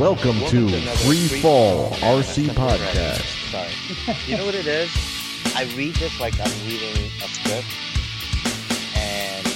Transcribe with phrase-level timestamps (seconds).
[0.00, 0.66] Welcome to
[1.04, 3.20] Free Fall RC Podcast.
[3.50, 4.16] Sorry.
[4.26, 4.90] You know what it is?
[5.54, 7.66] I read this like I'm reading a script,
[8.96, 9.46] and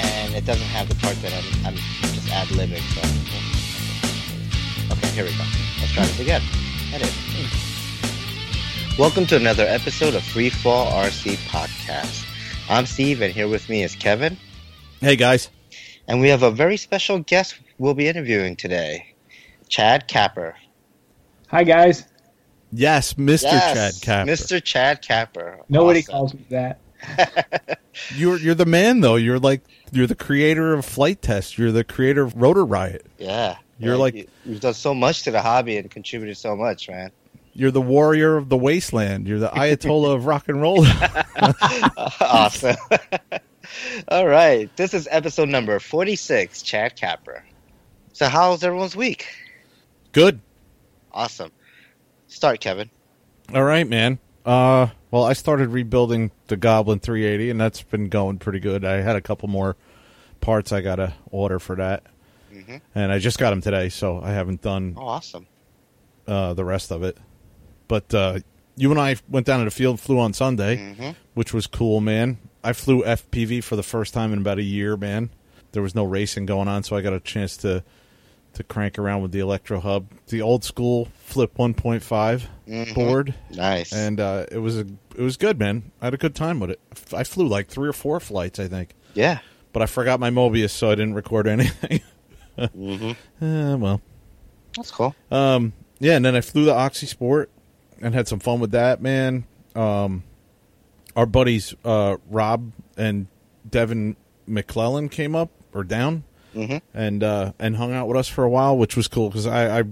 [0.00, 1.76] and it doesn't have the part that I'm, I'm
[2.12, 2.82] just ad libbing.
[2.92, 3.02] So
[4.94, 5.44] okay, here we go.
[5.78, 6.42] Let's try this again.
[6.92, 7.14] Edit.
[8.98, 12.26] Welcome to another episode of Free Fall RC Podcast.
[12.68, 14.36] I'm Steve, and here with me is Kevin,
[15.00, 15.50] Hey guys.
[16.08, 19.14] And we have a very special guest we'll be interviewing today,
[19.68, 20.54] Chad Kapper.
[21.48, 22.04] Hi guys.
[22.72, 23.42] Yes, Mr.
[23.44, 24.30] Yes, Chad Kapper.
[24.30, 24.62] Mr.
[24.62, 25.58] Chad Kapper.
[25.68, 26.12] Nobody Awesome.
[26.12, 26.80] calls me that.
[28.16, 29.16] You're you're the man though.
[29.16, 29.62] You're like
[29.92, 31.56] you're the creator of Flite Test.
[31.58, 33.06] You're the creator of Rotor Riot.
[33.18, 33.56] Yeah.
[33.78, 36.88] You're Yeah, like- you, you've done so much to the hobby and contributed so much,
[36.88, 37.10] man.
[37.52, 39.26] You're the warrior of the wasteland.
[39.28, 40.84] You're the Ayatollah of rock and roll.
[42.20, 42.76] awesome.
[44.08, 44.74] All right.
[44.76, 47.42] This is episode number 46, Chad Kapper.
[48.12, 49.26] So, how's everyone's week?
[50.12, 50.40] Good.
[51.12, 51.50] Awesome.
[52.26, 52.90] Start, Kevin.
[53.54, 54.18] All right, man.
[54.44, 58.84] Uh, well, I started rebuilding the Goblin 380, and that's been going pretty good.
[58.84, 59.76] I had a couple more
[60.40, 62.04] parts I got to order for that,
[62.52, 62.80] Mhm.
[62.94, 65.46] and I just got them today, so I haven't done Oh, awesome.
[66.26, 67.18] uh, the rest of it.
[67.88, 68.38] But uh,
[68.76, 71.14] you and I went down to the field, flew on Sunday, Mhm.
[71.34, 72.38] which was cool, man.
[72.64, 75.30] I flew FPV for the first time in about a year, man.
[75.72, 77.84] There was no racing going on, so I got a chance to
[78.54, 82.94] to crank around with the Electro Hub, the old school Flip 1.5 Mhm.
[82.94, 83.92] board, Nice.
[83.92, 85.92] and uh, it was a it was good, man.
[86.00, 86.80] I had a good time with it.
[87.12, 89.38] I flew like three or four flights, I think, yeah.
[89.72, 92.00] but I forgot my Mobius, so I didn't record anything.
[92.56, 94.00] hmm uh, well,
[94.76, 95.14] That's cool.
[95.30, 97.50] um, yeah, and then I flew the Oxy Sport
[98.00, 99.44] and had some fun with that, man.
[99.76, 100.24] Um,
[101.18, 103.26] our buddies uh, Rob and
[103.68, 104.14] Devin
[104.46, 106.22] McClellan came up or down
[106.54, 109.46] hmm and uh, and hung out with us for a while, which was cool because
[109.46, 109.84] I, I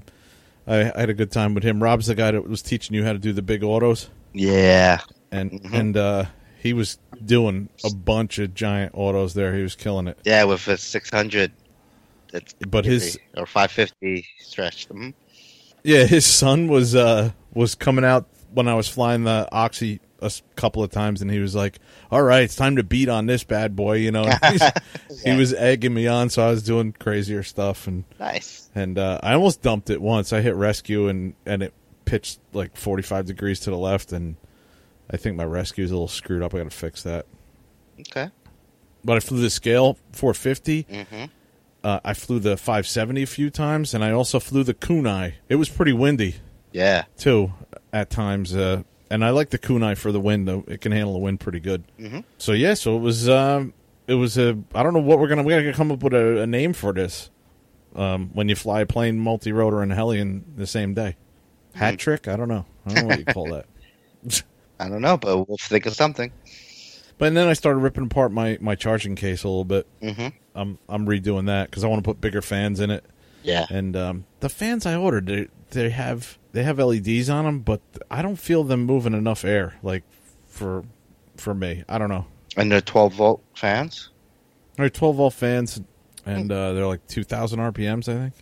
[0.69, 1.83] I had a good time with him.
[1.83, 5.01] Rob's the guy that was teaching you how to do the big autos, Yeah.
[5.33, 5.73] and Mhm.
[5.75, 6.25] and uh,
[6.63, 9.55] he was doing a bunch of giant autos there.
[9.57, 10.19] He was killing it.
[10.25, 11.51] Yeah, with a 600.
[12.69, 14.87] But his or 550 stretch.
[14.87, 15.11] hmm
[15.83, 20.31] Yeah, his son was uh was coming out when I was flying the Oxy a
[20.57, 21.79] couple of times, and he was like,
[22.11, 24.25] "All right, it's time to beat on this bad boy," you know.
[24.51, 24.73] He's-
[25.25, 28.71] He was egging me on, so I was doing crazier stuff, and Nice.
[28.75, 30.33] and uh, I almost dumped it once.
[30.33, 31.73] I hit rescue, and and it
[32.05, 34.37] pitched like forty five degrees to the left, and
[35.11, 36.55] I think my rescue is a little screwed up.
[36.55, 37.27] I got to fix that.
[38.01, 38.31] Okay.
[39.05, 40.83] But I flew the scale four fifty.
[40.91, 41.25] hmm
[41.85, 45.35] Uh, I flew the five seventy a few times, and I also flew the kunai.
[45.49, 46.37] It was pretty windy.
[46.73, 47.05] Yeah.
[47.17, 47.53] too
[47.93, 48.55] at times.
[48.55, 50.47] Uh, and I like the kunai for the wind.
[50.49, 51.85] Though it can handle the wind pretty good.
[51.99, 52.25] Mhm.
[52.39, 53.29] So yeah, so it was.
[53.29, 53.73] Um,
[54.07, 54.57] it was a.
[54.75, 55.43] I don't know what we're gonna.
[55.43, 57.31] We gotta come up with a, a name for this.
[57.95, 61.17] Um, when you fly a plane, multi rotor, and heli in the same day,
[61.75, 61.99] hat Mhm.
[61.99, 62.29] trick.
[62.29, 62.67] I don't know.
[62.85, 63.67] I don't know what you call that.
[64.81, 66.31] I don't know, but we'll think of something.
[67.19, 69.87] But then I started ripping apart my my charging case a little bit.
[70.03, 73.05] hmm I'm I'm redoing that because I want to put bigger fans in it.
[73.43, 73.67] Yeah.
[73.71, 77.83] And um, the fans I ordered, they, they have they have LEDs on them, but
[78.11, 80.05] I don't feel them moving enough air like
[80.47, 80.85] for
[81.37, 81.85] for me.
[81.87, 82.25] I don't know.
[82.57, 84.09] And they're 12 volt fans?
[84.77, 85.79] They're 12 volt fans,
[86.25, 88.35] and uh, they're like 2,000 RPMs, I think.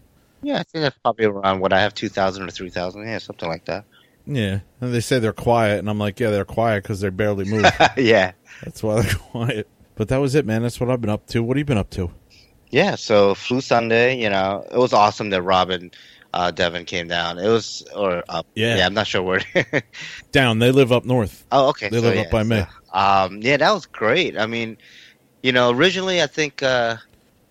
[0.42, 3.02] Yeah, I think that's probably around what I have 2,000 or 3,000.
[3.02, 3.84] Yeah, something like that.
[4.26, 7.44] Yeah, and they say they're quiet, and I'm like, yeah, they're quiet because they barely
[7.44, 7.66] move.
[7.96, 8.30] yeah.
[8.62, 9.68] That's why they're quiet.
[9.96, 10.62] But that was it, man.
[10.62, 11.42] That's what I've been up to.
[11.42, 12.12] What have you been up to?
[12.70, 15.90] Yeah, so flew Sunday, you know, it was awesome that Robin
[16.34, 17.38] uh, Devin came down.
[17.38, 18.46] It was, or up.
[18.54, 18.84] Yeah.
[18.84, 19.40] I'm not sure where.
[20.32, 20.58] Down.
[20.58, 21.44] They live up north.
[21.52, 21.88] oh, okay.
[21.88, 22.64] They so, live yeah, up by me.
[22.92, 24.36] Um, yeah, that was great.
[24.36, 24.76] I mean,
[25.44, 26.96] you know, originally I think uh,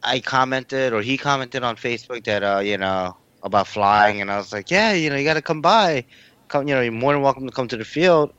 [0.04, 4.38] I commented or he commented on Facebook that, uh, you know, about flying, and I
[4.38, 6.04] was like, yeah, you know, you got to come by.
[6.50, 8.34] Come, you know, you're more than welcome to come to the field.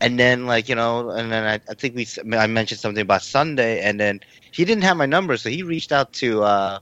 [0.00, 2.06] And then, like, you know, and then I, I think we,
[2.36, 4.20] I mentioned something about Sunday, and then
[4.52, 6.78] he didn't have my number, so he reached out to uh,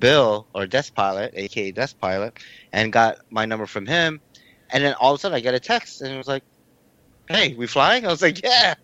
[0.00, 2.34] Bill or Desk Pilot, aka Desk Pilot,
[2.72, 4.20] and got my number from him.
[4.72, 6.44] And then all of a sudden, I get a text, and it was like,
[7.28, 8.74] "Hey, we flying?" I was like, "Yeah,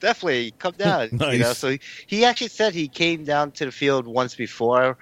[0.00, 1.54] definitely, come down." You know, Nice.
[1.54, 4.96] so he, he actually said he came down to the field once before.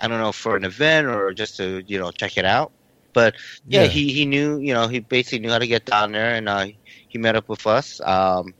[0.00, 2.72] I don't know for an event or just to you know check it out.
[3.14, 3.34] But
[3.68, 3.86] yeah, Yeah.
[3.86, 6.66] he he knew you know he basically knew how to get down there, and uh,
[7.08, 8.00] he met up with us.
[8.04, 8.54] Um,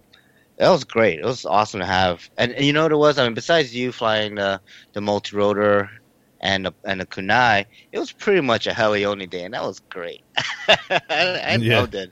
[0.59, 1.19] that was great.
[1.21, 2.21] It was awesome to have.
[2.37, 3.19] And, and you know what it was?
[3.19, 4.61] I mean, besides you flying the
[4.95, 5.89] the multi rotor
[6.43, 9.63] and the, and the kunai, it was pretty much a heli only day, and that
[9.65, 10.21] was great.
[10.69, 11.75] I, I Yeah.
[11.75, 12.11] loved it.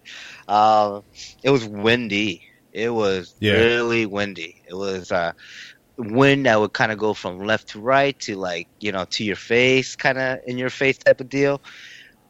[0.48, 1.02] Um,
[1.44, 2.42] it was windy.
[2.72, 3.52] It was Yeah.
[3.52, 4.56] really windy.
[4.68, 5.10] It was.
[5.10, 5.32] Uh,
[5.98, 9.24] wind that would kind of go from left to right to like you know to
[9.24, 11.60] your face, kind of in your face type of deal.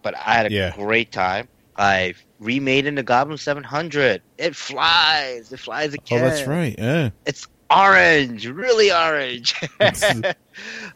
[0.02, 0.72] But I had a Yeah.
[0.76, 1.48] great time.
[1.76, 4.22] I remade in the Goblin 700.
[4.38, 5.50] It flies.
[5.52, 6.06] It flies again.
[6.10, 6.74] Oh, that's right.
[6.78, 9.54] Yeah, It's orange, really orange.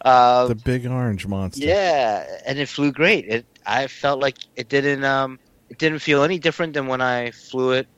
[0.05, 1.65] um, the big orange monster.
[1.65, 3.27] yeah, and it flew great.
[3.29, 5.39] It I felt like it didn't um
[5.71, 7.89] it didn't feel any different than when I flew it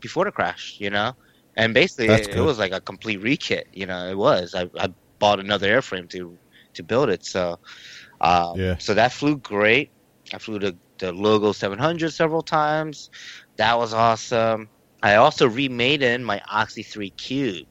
[0.00, 1.12] before the crash, you know.
[1.56, 3.64] And basically, it, it was like a complete rekit.
[3.72, 4.54] You know, it was.
[4.54, 4.88] I, I
[5.18, 6.38] bought another airframe to
[6.74, 7.24] to build it.
[7.24, 7.58] So,
[8.20, 8.76] um, Yeah.
[8.78, 9.90] So that flew great.
[10.32, 13.10] I flew the the Logo 700 several times.
[13.56, 14.68] That was awesome.
[15.02, 17.66] I also remade in my Oxy 3 Cube.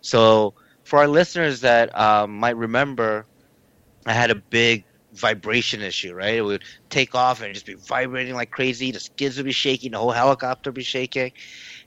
[0.00, 0.54] So
[0.84, 3.26] for our listeners that um, might remember,
[4.06, 6.34] I had a big vibration issue, right?
[6.34, 8.90] It would take off and just be vibrating like crazy.
[8.90, 11.32] The skids would be shaking, the whole helicopter would be shaking.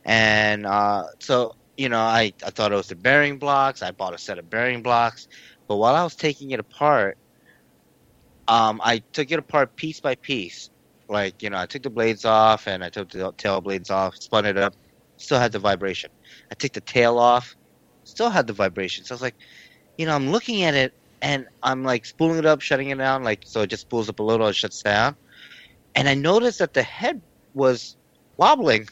[0.05, 3.81] And uh, so, you know, I, I thought it was the bearing blocks.
[3.81, 5.27] I bought a set of bearing blocks.
[5.67, 7.17] But while I was taking it apart,
[8.47, 10.69] um, I took it apart piece by piece.
[11.09, 14.15] Like, you know, I took the blades off and I took the tail blades off,
[14.15, 14.73] spun it up,
[15.17, 16.09] still had the vibration.
[16.51, 17.55] I took the tail off,
[18.11, 19.05] still had the vibration.
[19.05, 19.35] So I was like,
[19.97, 23.23] you know, I'm looking at it and I'm like spooling it up, shutting it down,
[23.23, 25.15] like so it just spools up a little, it shuts down.
[25.95, 27.21] And I noticed that the head
[27.53, 27.97] was
[28.37, 28.87] wobbling.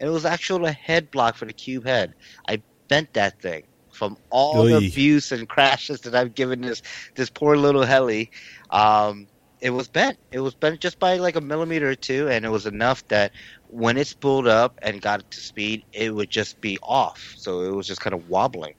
[0.00, 2.14] And it was actually a head block for the cube head.
[2.48, 6.82] I bent that thing from all the abuse and crashes that I've given this
[7.14, 8.30] this poor little heli.
[8.70, 9.28] Um,
[9.60, 10.18] it was bent.
[10.32, 13.32] It was bent just by like a millimeter or two, and it was enough that
[13.72, 17.34] when it spooled up and got to speed, it would just be off.
[17.36, 18.74] So it was just kind of wobbling.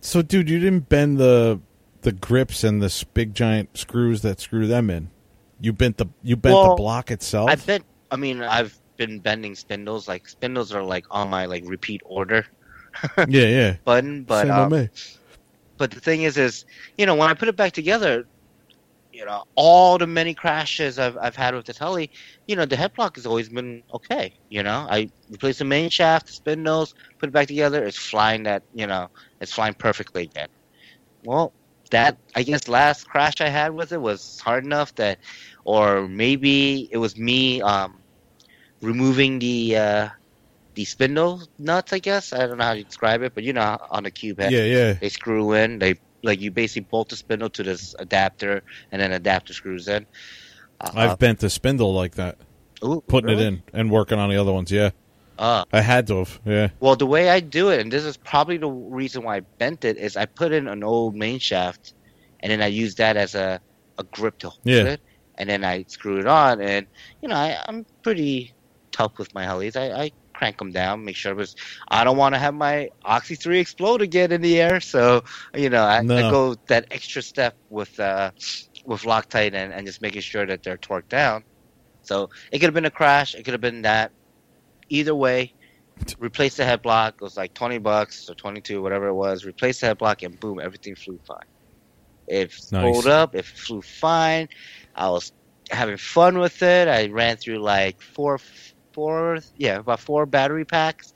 [0.00, 1.60] So, dude, you didn't bend the
[2.02, 5.10] the grips and the s- big giant screws that screw them in.
[5.60, 7.50] You bent the you bent the block itself.
[7.50, 7.84] I bent.
[8.10, 10.08] I mean, I've been bending spindles.
[10.08, 12.46] Like spindles are like on my like repeat order
[13.16, 13.76] yeah, yeah.
[13.84, 14.88] button, but Same um, me.
[15.76, 16.64] but the thing is, is
[16.98, 18.26] you know when I put it back together,
[19.14, 22.10] you know all the many crashes I've I've had with the Tully,
[22.46, 24.32] you know the head block has always been okay.
[24.48, 27.84] You know I replace the main shaft, the spindles, put it back together.
[27.84, 29.08] It's flying that you know
[29.40, 30.48] it's flying perfectly again.
[31.24, 31.54] Well,
[31.90, 35.18] that I guess last crash I had with it was hard enough that,
[35.64, 38.02] or maybe it was me um,
[38.82, 39.76] removing the.
[39.76, 40.08] Uh,
[40.74, 42.32] the spindle nuts, I guess.
[42.32, 44.64] I don't know how to describe it, but you know, on a cube head Yeah,
[44.64, 44.94] yeah.
[45.00, 45.78] they screw in.
[45.78, 45.94] They
[46.24, 48.62] like you basically bolt the spindle to this adapter,
[48.92, 50.06] and then adapter screws in.
[50.80, 52.38] Uh, I've bent the spindle like that,
[52.84, 53.44] ooh, putting really?
[53.44, 54.70] it in and working on the other ones.
[54.70, 54.90] Yeah,
[55.38, 56.40] Uh, I had to have.
[56.44, 59.40] Yeah, well, the way I do it, and this is probably the reason why I
[59.58, 61.94] bent it, is I put in an old main shaft,
[62.40, 63.60] and then I use that as a,
[63.98, 64.84] a grip to hold Yeah.
[64.84, 65.00] it,
[65.36, 66.86] and then I screw it on, and
[67.22, 68.54] you know I, I'm pretty
[68.92, 69.76] tough with my helis.
[69.76, 71.54] I, I crank them down, make sure it was.
[71.88, 75.22] I don't want to have my Oxy three explode again in the air, so
[75.54, 78.30] you know I, I go that extra step with uh,
[78.86, 81.44] with Loctite and, and just making sure that they're torqued down.
[82.02, 83.34] So it could have been a crash.
[83.34, 84.12] It could have been that.
[84.90, 85.54] Either way,
[86.18, 87.14] replace the head block.
[87.20, 89.44] It was like twenty bucks or twenty two, whatever it was.
[89.44, 91.38] Replace the head block, and boom, everything flew fine.
[92.26, 92.80] It Nice.
[92.82, 93.34] pulled up.
[93.34, 94.48] It flew fine.
[94.94, 95.32] I was
[95.70, 96.88] having fun with it.
[96.88, 98.38] I ran through like four,
[98.94, 101.12] four, yeah, about four battery packs,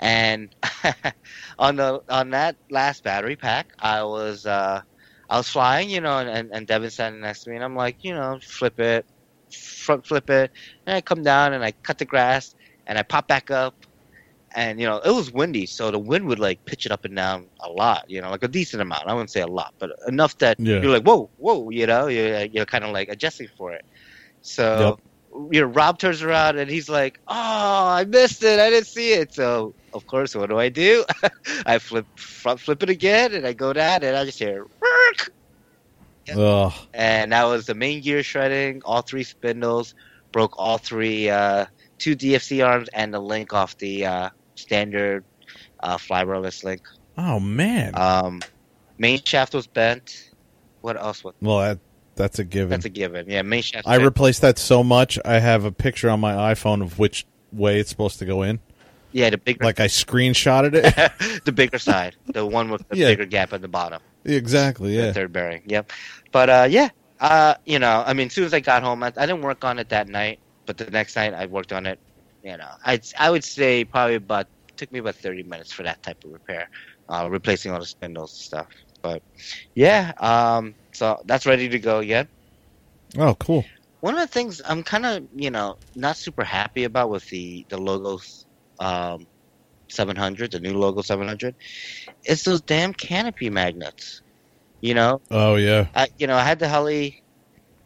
[0.00, 0.54] and
[1.58, 4.80] on the on that last battery pack, I was uh,
[5.30, 7.98] I was flying, you know, and, and, Devin standing next to me, and I'm like,
[8.02, 9.06] you know, flip it,
[9.52, 10.50] front flip it,
[10.86, 12.54] and I come down and I cut the grass,
[12.86, 13.74] and I pop back up,
[14.54, 17.14] and you know, it was windy, so the wind would like pitch it up and
[17.14, 19.06] down a lot, you know, like a decent amount.
[19.06, 20.80] I wouldn't say a lot, but enough that Yeah.
[20.80, 23.84] you're like, whoa, whoa, you know, you're you're kind of like adjusting for it.
[24.40, 24.98] So
[25.50, 28.58] you know, Rob turns around and he's like, "Oh, I missed it.
[28.58, 31.04] I didn't see it." So of course, what do I do?
[31.66, 35.30] I flip front flip it again, and I go down, and I just hear, "Work!"
[36.36, 36.72] Ugh.
[36.92, 39.94] and that was the main gear shredding, all three spindles,
[40.32, 41.66] broke all three, uh,
[41.98, 45.24] two DFC arms, and the link off the uh, standard
[45.82, 46.80] uh, flybarless link.
[47.16, 47.98] Oh man.
[47.98, 48.40] Um,
[48.98, 50.10] main shaft was bent.
[50.80, 51.34] What else was?
[51.40, 51.80] well, that
[52.18, 52.68] that's a given.
[52.70, 53.24] That's a given.
[53.30, 53.88] Yeah, main shaft.
[53.88, 55.18] I replaced that so much.
[55.24, 58.60] I have a picture on my iPhone of which way it's supposed to go in.
[59.12, 61.44] yeah, the bigger, Like I screenshotted it.
[61.46, 63.08] the bigger side, the one with the Yeah.
[63.08, 64.02] bigger gap at the bottom.
[64.24, 64.94] exactly.
[64.96, 65.12] the Yeah.
[65.12, 65.62] third bearing.
[65.66, 65.90] Yep.
[66.30, 69.06] But uh, yeah, uh, you know, I mean, as soon as I got home, I,
[69.16, 71.98] I didn't work on it that night, but the next night I worked on it.
[72.44, 74.46] You know, I I would say probably about
[74.76, 76.68] took me about thirty minutes for that type of repair,
[77.08, 78.66] uh, replacing all the spindles and stuff.
[79.02, 79.22] But
[79.74, 82.26] yeah, um, so that's ready to go yet.
[83.16, 83.64] Oh, cool.
[84.00, 87.64] One of the things I'm kind of you know not super happy about with the
[87.68, 88.46] the logos
[88.80, 89.26] um,
[89.90, 91.54] 700, the new logo 700.
[92.24, 94.22] It's those damn canopy magnets.
[94.80, 95.86] You know, Oh yeah.
[95.94, 97.22] I, you know, I had the heli,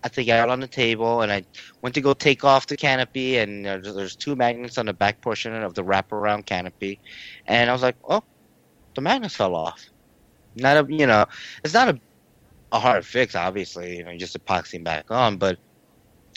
[0.04, 1.42] I think, out on the table, and I
[1.83, 4.92] went to go take off the canopy, and uh, there's, there's two magnets on the
[4.92, 7.00] back portion of the wraparound canopy,
[7.47, 8.23] and I was like, oh,
[8.95, 9.83] the magnets fell off.
[10.54, 11.25] Not a, you know,
[11.64, 11.99] it's not a,
[12.73, 15.59] a hard fix, obviously, you know, just epoxying back on, but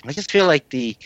[0.08, 0.98] I just feel like the,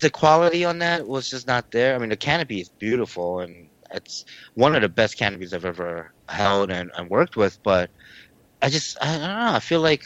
[0.00, 1.94] the quality on that was just not there.
[1.94, 6.12] I mean, the canopy is beautiful, and it's one of the best canopies I've ever
[6.28, 7.90] held and, and worked with, but
[8.62, 9.52] I just I don't know.
[9.56, 10.02] I feel like,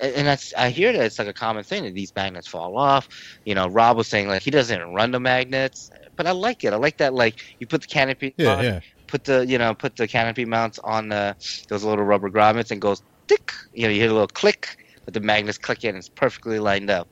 [0.00, 3.08] and that's I hear that it's like a common thing that these magnets fall off.
[3.44, 6.72] You know, Rob was saying like he doesn't run the magnets, but I like it.
[6.72, 8.80] I like that like you put the canopy, Yeah, on, yeah.
[9.08, 11.36] put the you know put the canopy mounts on the
[11.68, 13.52] those little rubber grommets and goes tick.
[13.72, 15.90] You know, you hear a little click, but the magnets click in.
[15.90, 17.08] And it's perfectly lined up.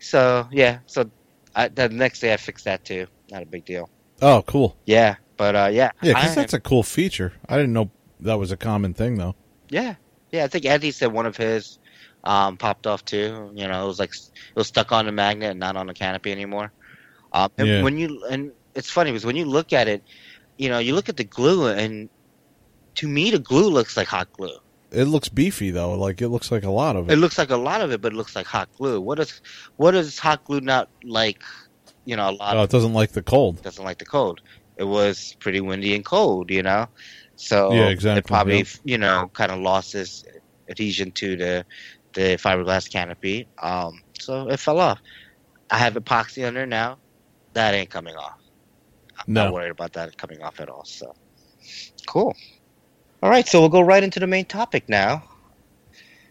[0.00, 1.10] So yeah, so
[1.54, 3.06] I, the next day I fixed that too.
[3.30, 3.88] Not a big deal.
[4.20, 4.76] Oh, cool.
[4.86, 7.32] Yeah, but uh, yeah, Yeah, because that's a cool feature.
[7.48, 7.90] I didn't know
[8.20, 9.34] that was a common thing though.
[9.70, 9.94] Yeah,
[10.30, 10.44] yeah.
[10.44, 11.78] I think Andy said one of his
[12.24, 13.50] um, popped off too.
[13.54, 15.94] You know, it was like it was stuck on the magnet and not on the
[15.94, 16.72] canopy anymore.
[17.32, 17.82] Um, and Yeah.
[17.82, 20.02] when you and it's funny because when you look at it,
[20.58, 22.08] you know, you look at the glue and
[22.96, 24.56] to me the glue looks like hot glue.
[24.92, 25.94] It looks beefy though.
[25.94, 27.16] Like it looks like a lot of It it.
[27.16, 29.00] looks like a lot of it, but it looks like hot glue.
[29.00, 29.40] What is
[29.76, 31.40] what is hot glue not like?
[32.04, 33.62] You know, a lot Oh, it doesn't like the cold.
[33.62, 34.40] doesn't like the cold.
[34.76, 36.86] It was pretty windy and cold, you know.
[37.36, 40.24] So Yeah, exactly, It probably, you know, kind of lost its
[40.68, 41.64] adhesion to the
[42.14, 43.48] the fiberglass canopy.
[43.62, 45.00] Um, so it fell off.
[45.70, 46.98] I have epoxy under now.
[47.54, 48.38] That ain't coming off.
[49.18, 49.44] I'm No.
[49.44, 50.84] not worried about that coming off at all.
[50.84, 51.14] So
[52.06, 52.34] cool.
[53.22, 55.22] All right, so we'll go right into the main topic now.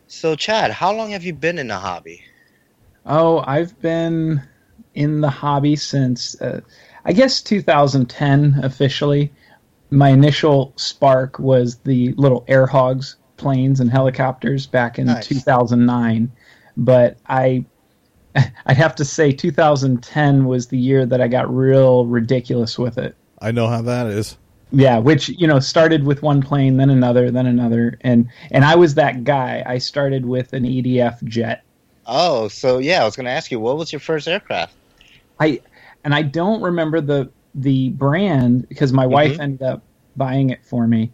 [0.07, 2.21] So, Chad, how long have you been in the hobby?
[3.05, 4.41] Oh, I've been
[4.93, 6.59] in the hobby since, uh,
[7.05, 9.31] I guess, 2010 officially.
[9.89, 15.27] My initial spark was the little air hogs planes and helicopters back in Nice.
[15.27, 16.29] 2009.
[16.75, 17.63] But I,
[18.35, 23.15] I'd have to say 2010 was the year that I got real ridiculous with it.
[23.41, 24.37] I know how that is.
[24.71, 28.75] Yeah, which you know started with one plane, then another, then another, and and I
[28.75, 29.63] was that guy.
[29.65, 31.63] I started with an EDF jet.
[32.05, 34.73] Oh, so yeah, I was going to ask you, what was your first aircraft?
[35.39, 35.61] I
[36.03, 39.83] and I don't remember the the brand because my wife ended up
[40.15, 41.11] buying it for me.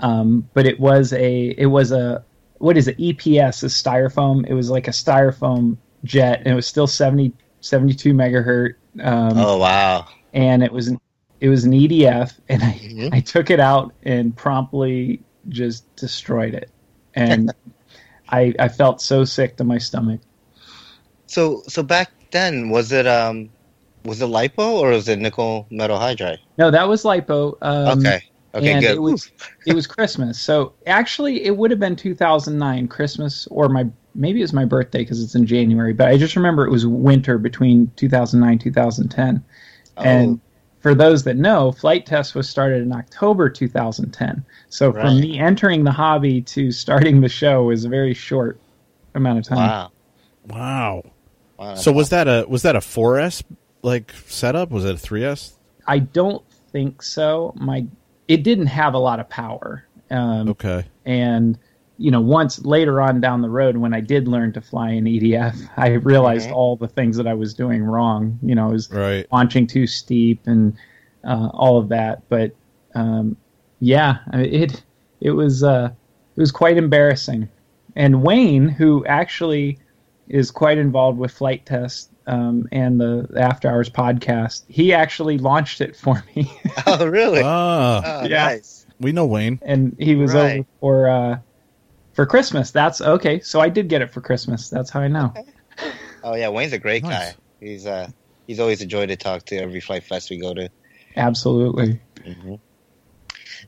[0.00, 2.24] Um, but it was a it was a
[2.58, 6.66] what is it EPS a styrofoam it was like a styrofoam jet and it was
[6.66, 10.06] still 70 72 megahertz um, Oh, wow.
[10.34, 11.00] and it was an
[11.40, 13.12] it was an EDF and I Mhm.
[13.12, 16.72] I took it out and promptly just destroyed it
[17.14, 17.52] and
[18.28, 20.20] I I felt so sick to my stomach
[21.28, 23.50] So so back then was it um
[24.04, 26.38] was it lipo or was it nickel metal hydride?
[26.58, 28.20] no that was lipo um, okay.
[28.54, 28.96] Okay, and good.
[28.96, 29.30] it was
[29.66, 30.40] it was Christmas.
[30.40, 35.00] So actually, it would have been 2009 Christmas or my maybe it was my birthday
[35.00, 35.92] because it's in January.
[35.92, 39.44] But I just remember it was winter between 2009 2010.
[39.96, 40.40] Oh, And
[40.86, 44.44] for those that know, Flite Test was started in October 2010.
[44.68, 45.02] So Right.
[45.02, 48.60] from me entering the hobby to starting the show was a very short
[49.16, 49.58] amount of time.
[49.58, 49.90] wow.
[50.46, 51.02] Wow.
[51.58, 53.42] wow So was that a was that a 4S
[53.82, 54.70] like setup?
[54.70, 55.54] Was it a 3S?
[55.88, 57.52] I don't think so.
[57.56, 57.84] My
[58.28, 59.84] it didn't have a lot of power.
[60.08, 60.84] Um, Okay.
[61.04, 61.58] and
[61.98, 65.04] you know once later on down the road when i did learn to fly in
[65.04, 66.52] edf i realized Mhm.
[66.54, 69.26] all the things that i was doing wrong you know i was Right.
[69.32, 70.76] launching too steep and
[71.24, 72.52] uh, all of that but
[72.94, 73.36] um,
[73.80, 74.82] yeah it
[75.20, 75.90] it was uh,
[76.36, 77.48] it was quite embarrassing
[77.94, 79.78] and wayne who actually
[80.28, 85.80] is quite involved with Flite Test um, and the after hours podcast he actually launched
[85.80, 86.50] it for me
[86.86, 87.40] Oh, really?
[87.42, 88.44] Ah, oh, yeah.
[88.46, 88.86] nice.
[89.00, 89.58] we know Wayne.
[89.62, 90.58] and he was Right.
[90.60, 91.38] over for uh
[92.16, 92.70] for Christmas.
[92.70, 93.40] That's okay.
[93.40, 94.68] So I did get it for Christmas.
[94.68, 95.32] That's how I know.
[96.24, 97.10] Oh yeah, Wayne's a great Nice.
[97.10, 97.36] guy.
[97.60, 98.08] He's uh
[98.46, 100.68] he's always a joy to talk to every Flite Fest we go to.
[101.16, 102.00] Absolutely.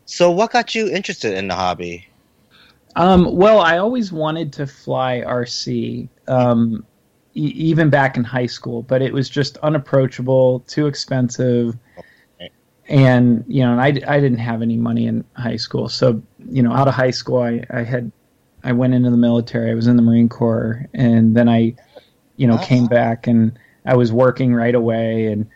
[0.07, 2.07] So what got you interested in the hobby?
[2.97, 6.85] Um, well, I always wanted to fly RC, um,
[7.35, 11.77] e- even back in high school, but it was just unapproachable, too expensive,
[12.41, 12.51] Okay.
[12.89, 16.63] and you know, and I, I didn't have any money in high school, so you
[16.63, 18.11] know, out of high school, I, I had
[18.69, 19.71] I went into the military.
[19.71, 21.75] I was in the Marine Corps, and then I,
[22.37, 22.65] you know, Ah.
[22.65, 25.47] came back and I was working right away, and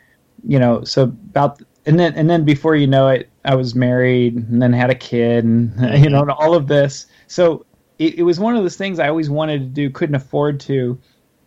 [0.49, 4.37] you know, so about and then and then before you know it, I was married
[4.37, 7.07] and then had a kid, and you know, and all of this.
[7.27, 7.67] So
[7.99, 10.99] it, it was one of those things I always wanted to do, couldn't afford to,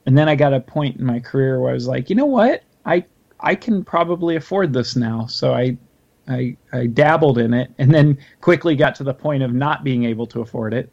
[0.06, 2.28] and then I got a point in my career where I was like, you know
[2.28, 3.06] what, I
[3.40, 5.26] I can probably afford this now.
[5.26, 5.78] So I
[6.28, 10.06] I, I dabbled in it and then quickly got to the point of not being
[10.06, 10.92] able to afford it,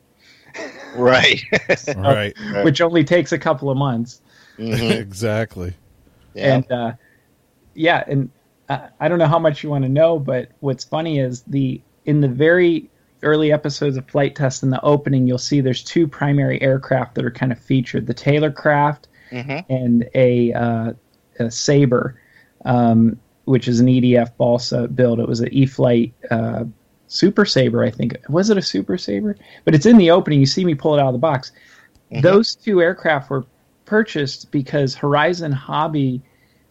[0.95, 1.43] Right.
[1.97, 2.35] Right.
[2.65, 4.21] which only takes a couple of months.
[4.59, 4.91] Mhm.
[5.01, 5.75] exactly.
[6.35, 6.55] Yeah.
[6.55, 6.93] And uh,
[7.75, 8.31] yeah, and
[8.69, 11.81] I, I don't know how much you want to know, but what's funny is the
[12.05, 12.91] in the very
[13.23, 17.25] early episodes of Flite Test in the opening, you'll see there's two primary aircraft that
[17.25, 19.65] are kind of featured: the Taylorcraft Mhm.
[19.71, 20.93] and a, uh,
[21.39, 22.19] a Saber,
[22.65, 25.21] um, which is an EDF balsa build.
[25.21, 26.65] It was an E-flite uh,
[27.12, 28.16] Super Saber, I think.
[28.31, 29.37] Was it a Super Saber?
[29.64, 30.40] But it's in the opening.
[30.40, 31.52] You see me pull it out of the box.
[32.11, 32.23] Mm-hmm.
[32.23, 33.45] Those two aircraft were
[33.85, 36.23] purchased because Horizon Hobby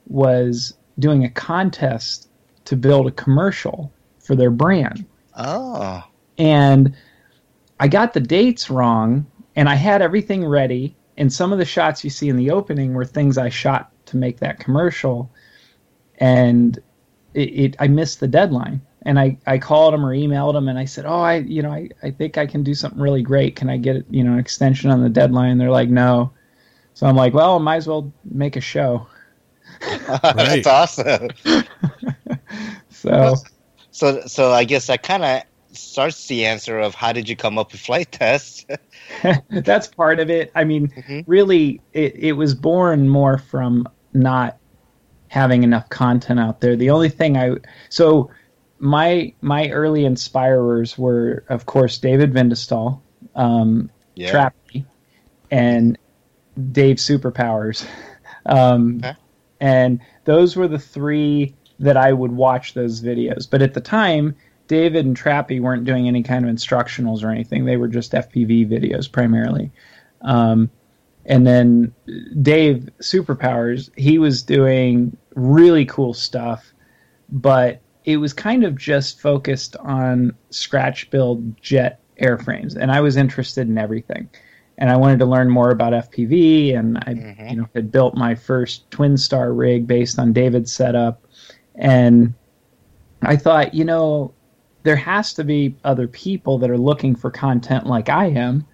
[0.08, 2.28] was doing a contest
[2.66, 5.06] to build a commercial for their brand.
[5.38, 6.04] Oh.
[6.40, 6.96] And
[7.80, 10.96] I got the dates wrong, and I had everything ready.
[11.18, 14.18] And some of the shots you see in the opening were things I shot to
[14.18, 15.32] make that commercial.
[16.18, 16.80] And
[17.36, 18.82] it, it I missed the deadline.
[19.04, 21.72] And I, I called them or emailed them and I said, Oh, I you know,
[21.72, 23.56] I, I think I can do something really great.
[23.56, 25.58] Can I get you know, an extension on the deadline?
[25.58, 26.34] They're like, No.
[26.94, 29.08] So I'm like, Well, I might as well make a show.
[30.36, 31.30] That's awesome.
[32.90, 33.36] So
[33.92, 35.44] So, so I guess that kind of
[35.78, 38.66] starts the answer of how did you come up with Flite Test?
[39.50, 40.52] that's part of it.
[40.56, 41.24] I mean, Mhm.
[41.28, 44.60] really, it, it was born more from not
[45.30, 46.76] having enough content out there.
[46.76, 47.56] The only thing I
[47.90, 48.32] so
[48.82, 53.00] my my early inspirers were, of course, David Windestål,
[53.36, 54.32] um, yeah.
[54.32, 54.86] Trappy,
[55.52, 55.98] and
[56.72, 57.86] Dave Superpowers,
[58.48, 59.14] um, Okay.
[59.60, 63.48] and those were the three that I would watch those videos.
[63.50, 64.36] But at the time,
[64.68, 67.66] David and Trappy weren't doing any kind of instructionals or anything.
[67.66, 69.72] They were just FPV videos primarily.
[70.22, 70.72] Um,
[71.26, 71.94] and then
[72.42, 76.74] Dave Superpowers, he was doing really cool stuff,
[77.30, 83.18] but it was kind of just focused on scratch build jet airframes, and I was
[83.18, 84.30] interested in everything.
[84.78, 87.52] And I wanted to learn more about FPV, and I, Mhm.
[87.52, 91.28] you know, had built my first twin star rig based on David's setup,
[91.76, 92.34] and
[93.22, 94.34] I thought, you know,
[94.84, 98.66] there has to be other people that are looking for content like I am.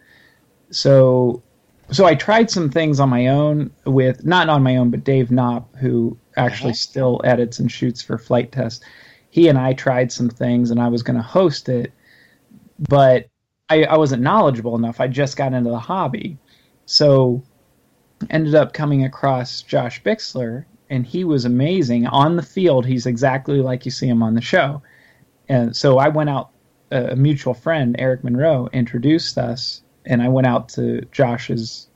[0.72, 1.44] So
[1.90, 5.32] so I tried some things on my own with not on my own, but Dave
[5.32, 6.76] Knopp, who actually Uh-huh.
[6.76, 8.84] still edits and shoots for Flite Test.
[9.38, 11.94] He and I tried some things, and I was going to host it,
[12.90, 13.30] but
[13.70, 15.00] I, I wasn't knowledgeable enough.
[15.00, 16.40] I just got into the hobby,
[16.88, 17.44] so
[18.32, 22.88] ended up coming across Josh Bixler, and he was amazing on the field.
[22.88, 24.82] He's exactly like you see him on the show,
[25.48, 26.50] and so I went out.
[26.90, 31.90] A mutual friend, Eric Monroe, introduced us, and I went out to Josh's,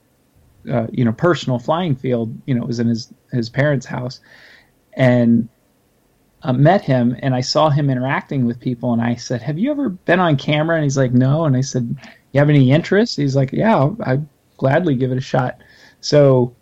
[0.71, 2.39] uh, you know, personal flying field.
[2.45, 4.19] You know, it was in his his parents' house,
[4.93, 5.49] and
[6.43, 7.15] uh, met him.
[7.21, 8.93] And I saw him interacting with people.
[8.93, 11.62] And I said, "Have you ever been on camera?" And he's like, "No." And I
[11.62, 11.95] said,
[12.32, 14.25] "You have any interest?" He's like, "Yeah, I'd
[14.58, 15.58] gladly give it a shot."
[16.01, 16.54] So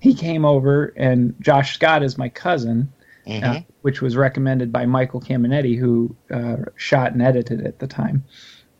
[0.00, 2.92] he came over, and Josh Scott is my cousin,
[3.26, 3.42] Mhm.
[3.42, 8.24] uh, which was recommended by Michael Caminetti, who uh, shot and edited at the time.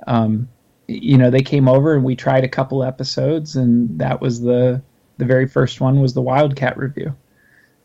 [0.07, 0.49] Um,
[0.87, 4.81] you know, they came over and we tried a couple episodes, and that was the
[5.19, 7.13] the very first one was the Wildcat review.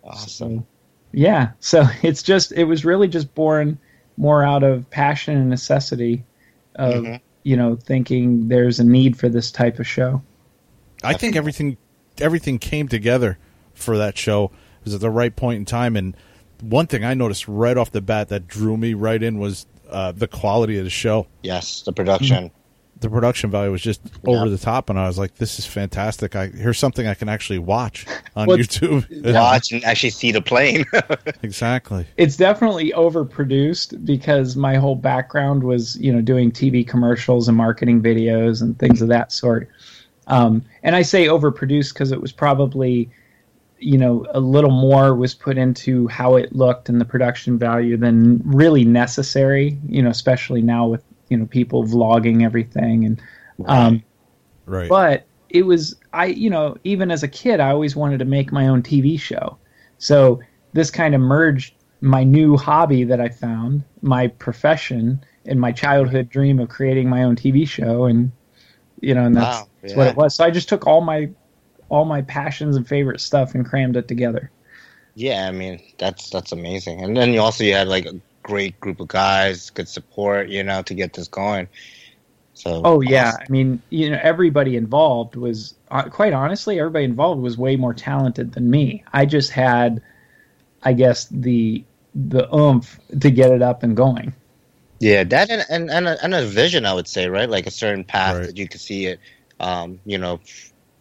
[0.03, 0.57] awesome.
[0.59, 0.65] So,
[1.13, 3.77] yeah, so it's just it was really just born
[4.17, 6.23] more out of passion and necessity
[6.75, 7.19] of Mhm.
[7.43, 10.21] you know thinking there's a need for this type of show.
[11.03, 11.77] I think everything
[12.19, 13.37] everything came together
[13.73, 14.45] for that show.
[14.79, 15.95] It was at the right point in time.
[15.95, 16.15] And
[16.61, 20.11] one thing I noticed right off the bat that drew me right in was uh,
[20.11, 21.27] the quality of the show.
[21.41, 22.51] Yes, the production.
[23.03, 24.31] The production value was just Yeah.
[24.31, 26.35] over the top, and I was like, "This is fantastic!
[26.35, 30.41] I here's something I can actually watch on Well, YouTube." Watch and actually see the
[30.41, 30.85] plane.
[31.43, 32.05] exactly.
[32.17, 38.01] it's definitely overproduced because my whole background was you know doing TV commercials and marketing
[38.01, 39.69] videos and things of that sort.
[40.27, 43.09] Um, and I say overproduced because it was probably
[43.79, 47.97] you know a little more was put into how it looked and the production value
[47.97, 49.77] than really necessary.
[49.89, 53.21] You know, especially now with you know people vlogging everything and.
[53.65, 54.03] Um,
[54.65, 54.89] Right.
[54.89, 58.51] but it was i you know even as a kid i always wanted to make
[58.51, 59.59] my own tv show
[59.97, 60.39] so
[60.73, 66.29] this kind of merged my new hobby that i found my profession and my childhood
[66.29, 68.31] dream of creating my own tv show and
[69.01, 71.29] you know and that's, Wow, that's what it was so i just took all my
[71.89, 74.51] all my passions and favorite stuff and crammed it together
[75.15, 77.03] yeah, I mean that's that's amazing.
[77.03, 80.63] And then you also you had like a great group of guys, good support, you
[80.63, 81.69] know, to get this going.
[82.53, 87.41] So Oh yeah, I mean, you know, everybody involved was uh, quite honestly, everybody involved
[87.41, 89.03] was way more talented than me.
[89.13, 90.01] I just had,
[90.83, 94.33] I guess, the the oomph to get it up and going.
[94.99, 97.49] Yeah, that and and and a, and a vision, I would say, right?
[97.49, 98.45] Like a certain path Right.
[98.45, 99.19] that you could see it,
[99.59, 100.39] um, you know,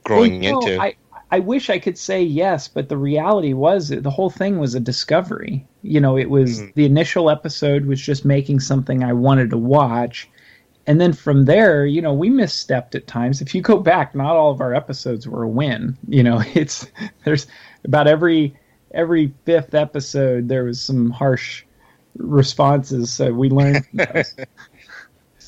[0.04, 0.78] growing Well, you know, into.
[0.78, 0.94] I,
[1.32, 4.80] I wish I could say yes, but the reality was the whole thing was a
[4.80, 5.66] discovery.
[5.82, 6.74] You know, it was Mhm.
[6.74, 10.28] the initial episode was just making something I wanted to watch.
[10.86, 13.40] And then from there, you know, we misstepped at times.
[13.40, 15.96] If you go back, not all of our episodes were a win.
[16.06, 16.86] You know, it's
[17.24, 17.46] there's
[17.84, 18.54] about every
[18.92, 21.64] every fifth episode there was some harsh
[22.18, 23.10] responses.
[23.12, 24.34] So we learned from those.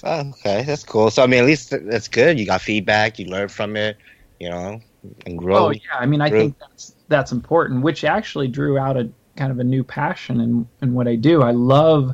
[0.02, 1.10] Oh, okay, that's cool.
[1.10, 2.38] So I mean, at least th- that's good.
[2.38, 3.98] You got feedback, you learned from it,
[4.40, 4.80] you know,
[5.26, 5.66] and grow.
[5.66, 6.40] Oh yeah, I mean, I Grew.
[6.40, 10.68] think that's that's important, which actually drew out a kind of a new passion in
[10.82, 11.42] in what I do.
[11.42, 12.12] I love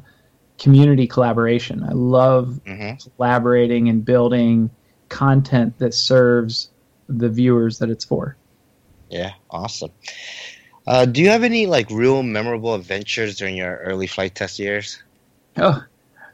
[0.59, 1.83] community collaboration.
[1.83, 4.71] I love hmm collaborating and building
[5.09, 6.71] content that serves
[7.09, 8.37] the viewers that it's for.
[9.09, 9.91] Yeah, awesome.
[10.87, 14.99] Uh, do you have any like real memorable adventures during your early Flite Test years?
[15.57, 15.85] Oh,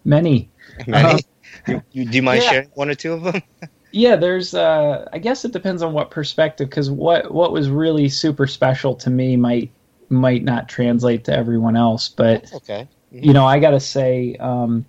[0.05, 0.51] many.
[0.87, 1.25] Many?
[1.67, 2.51] you, you- do you mind yeah.
[2.51, 3.43] sharing one or two of them?
[3.97, 4.53] Yeah, there's.
[4.53, 8.95] Uh, I guess it depends on what perspective, because what what was really super special
[8.97, 9.71] to me might
[10.11, 12.43] might not translate to everyone else, but.
[12.43, 12.89] That's okay.
[13.11, 14.85] you know, I gotta say, um,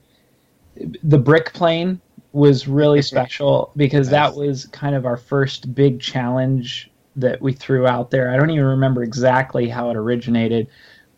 [1.03, 2.01] the brick plane
[2.33, 7.87] was really special because that was kind of our first big challenge that we threw
[7.87, 8.29] out there.
[8.29, 10.67] I don't even remember exactly how it originated,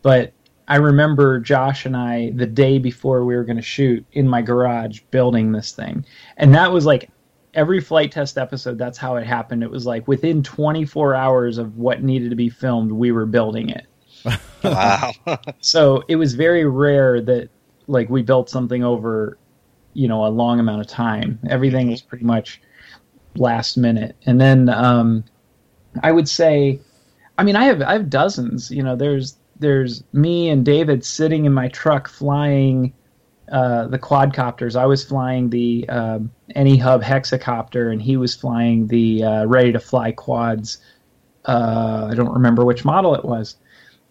[0.02, 0.32] but
[0.68, 4.42] I remember Josh and I the day before we were going to shoot in my
[4.42, 6.04] garage building this thing,
[6.36, 7.10] and that was like
[7.54, 8.78] every Flite Test episode.
[8.78, 9.62] That's how it happened.
[9.62, 13.70] It was like within 24 hours of what needed to be filmed, we were building
[13.70, 13.86] it
[14.64, 15.12] Wow.
[15.60, 17.48] so it was very rare that
[17.86, 19.38] like we built something over
[19.94, 22.60] you know a long amount of time everything was pretty much
[23.36, 25.24] last minute and then um
[26.02, 26.78] i would say
[27.38, 31.46] i mean i have i have dozens you know there's there's me and david sitting
[31.46, 32.92] in my truck flying
[33.50, 34.76] uh, the quadcopters.
[34.76, 39.80] I was flying the um, AnyHub hexacopter, and he was flying the uh, ready to
[39.80, 40.78] fly quads.
[41.44, 43.56] Uh, I don't remember which model it was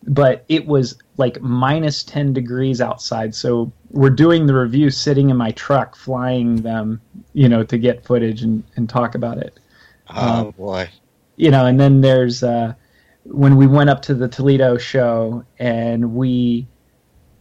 [0.04, 5.38] but it was like minus 10 degrees outside so we're doing the review sitting in
[5.38, 7.02] my truck flying them
[7.34, 9.60] you know to get footage and, and talk about it
[10.10, 10.89] oh boy.
[11.36, 12.73] you know and then there's uh,
[13.25, 16.67] when we went up to the toledo show and we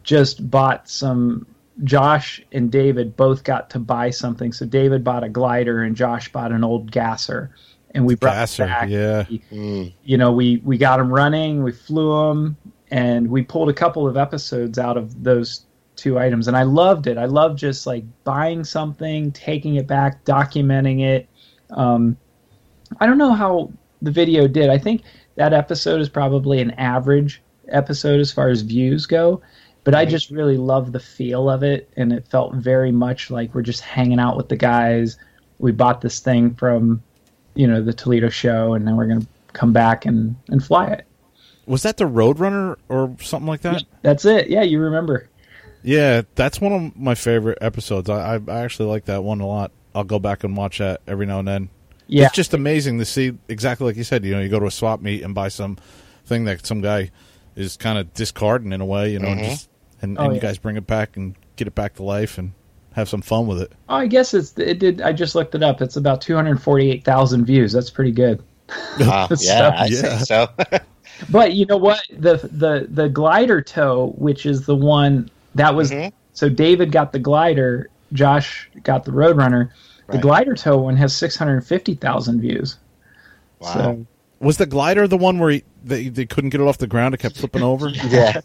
[0.03, 1.47] just bought some
[1.85, 6.31] josh and david both got to buy something so david bought a glider and josh
[6.33, 7.53] bought an old gasser
[7.95, 9.25] and we brought it Gasser, back yeah.
[9.51, 9.93] Mm.
[10.05, 12.57] you know, we we got them running, we flew them,
[12.91, 15.65] and we pulled a couple of episodes out of those
[15.97, 17.19] two items, and I loved it.
[17.19, 21.29] I loved just like buying something, taking it back, documenting it.
[21.71, 22.17] Um,
[23.01, 24.71] I don't know how the video did.
[24.71, 25.03] I think
[25.37, 29.43] that episode is probably an average episode as far as views go.
[29.89, 33.55] But I just really love the feel of it, and it felt very much like
[33.55, 35.17] we're just hanging out with the guys.
[35.61, 37.03] We bought this thing from,
[37.55, 41.07] you know, the Toledo show, and now we're gonna come back and and fly it.
[41.65, 43.83] Was that the Roadrunner or something like that?
[44.03, 44.51] That's it.
[44.51, 45.31] Yeah, you remember.
[45.83, 48.11] Yeah, that's one of my favorite episodes.
[48.11, 49.73] I, I, I actually like that one a lot.
[49.95, 51.71] I'll go back and watch that every now and then.
[52.09, 54.23] Yeah, It's just amazing to see exactly like you said.
[54.23, 55.79] You know, you go to a swap meet and buy some
[56.27, 57.11] thing that some guy
[57.57, 59.13] is kind of discarding in a way.
[59.13, 59.45] You know, and Mhm.
[59.45, 59.71] just
[60.03, 62.53] and, Oh, and you guys bring it back and get it back to life and
[62.93, 63.73] have some fun with it.
[63.89, 65.01] Oh, I guess it's it did.
[65.03, 65.81] I just looked it up.
[65.83, 67.73] It's about two hundred forty-eight thousand views.
[67.73, 68.43] That's pretty good.
[69.01, 69.29] Wow.
[69.29, 69.69] Good yeah.
[69.77, 70.01] I Yeah.
[70.19, 70.49] think so.
[71.31, 72.01] But you know what?
[72.17, 76.13] The the the glider tow, which is the one that was Mhm.
[76.33, 79.71] so David got the glider, Josh got the Roadrunner.
[80.07, 80.23] The Right.
[80.23, 82.77] glider tow one has six hundred fifty thousand views.
[83.59, 83.73] Wow.
[83.75, 84.07] So
[84.41, 87.15] Was the glider the one where he, they they couldn't get it off the ground?
[87.15, 87.89] It kept flipping over.
[88.09, 88.41] yeah,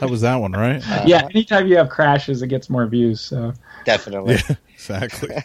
[0.00, 0.82] That was that one, right?
[0.90, 3.20] Uh, yeah, anytime you have crashes, it gets more views.
[3.20, 3.52] So
[3.84, 4.34] definitely.
[4.48, 5.36] Yeah, exactly.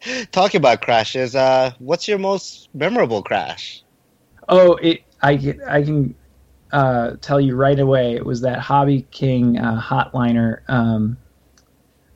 [0.32, 3.82] Talking about crashes, uh, what's your most memorable crash?
[4.48, 5.00] Oh, it.
[5.22, 6.14] I can- I can
[6.72, 8.14] uh, tell you right away.
[8.14, 10.60] It was that Hobby King uh, hotliner.
[10.68, 11.16] Um,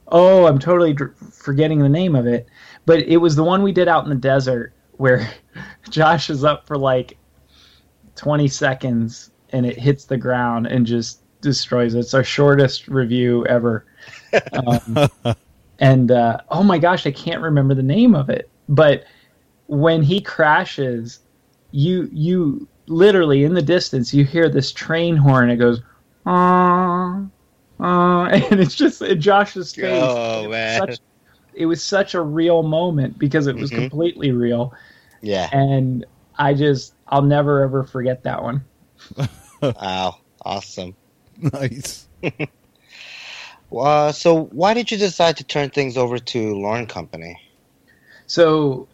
[0.09, 2.47] oh, I'm totally dr- forgetting the name of it,
[2.85, 5.27] but it was the one we did out in the desert where
[5.91, 7.17] Josh is up for like
[8.17, 12.01] 20 seconds and it hits the ground and just destroys it.
[12.01, 13.87] It's our shortest review ever.
[14.53, 15.01] Um,
[15.79, 19.05] and uh, oh my gosh, I can't remember the name of it, but
[19.66, 21.20] when he crashes
[21.70, 25.81] you you literally in the distance you hear this train horn it goes
[26.27, 27.20] uh,
[27.81, 30.81] uh, and it's just in josh's face Oh, it, was man.
[30.88, 30.98] such,
[31.55, 33.77] it was such a real moment because it was Mhm.
[33.77, 34.72] completely real
[35.22, 35.48] Yeah.
[35.53, 36.07] and
[36.38, 38.64] i just i'll never ever forget that one
[39.62, 40.16] Wow.
[40.44, 40.96] Awesome.
[41.53, 42.09] nice.
[43.70, 47.38] Uh, so why did you decide to turn things over to Lauren Company?
[48.27, 48.88] So,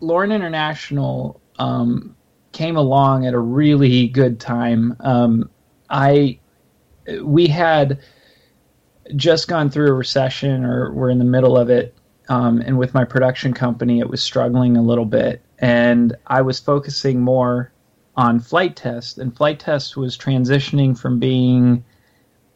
[0.00, 2.14] Lauren International um,
[2.52, 4.96] came along at a really good time.
[5.00, 5.48] Um,
[5.88, 6.38] I
[7.22, 8.00] we had
[9.16, 11.94] just gone through a recession, or we're in the middle of it,
[12.28, 16.60] um, and with my production company, it was struggling a little bit, and I was
[16.60, 17.71] focusing more
[18.16, 21.84] on Flite Test, and Flite Test was transitioning from being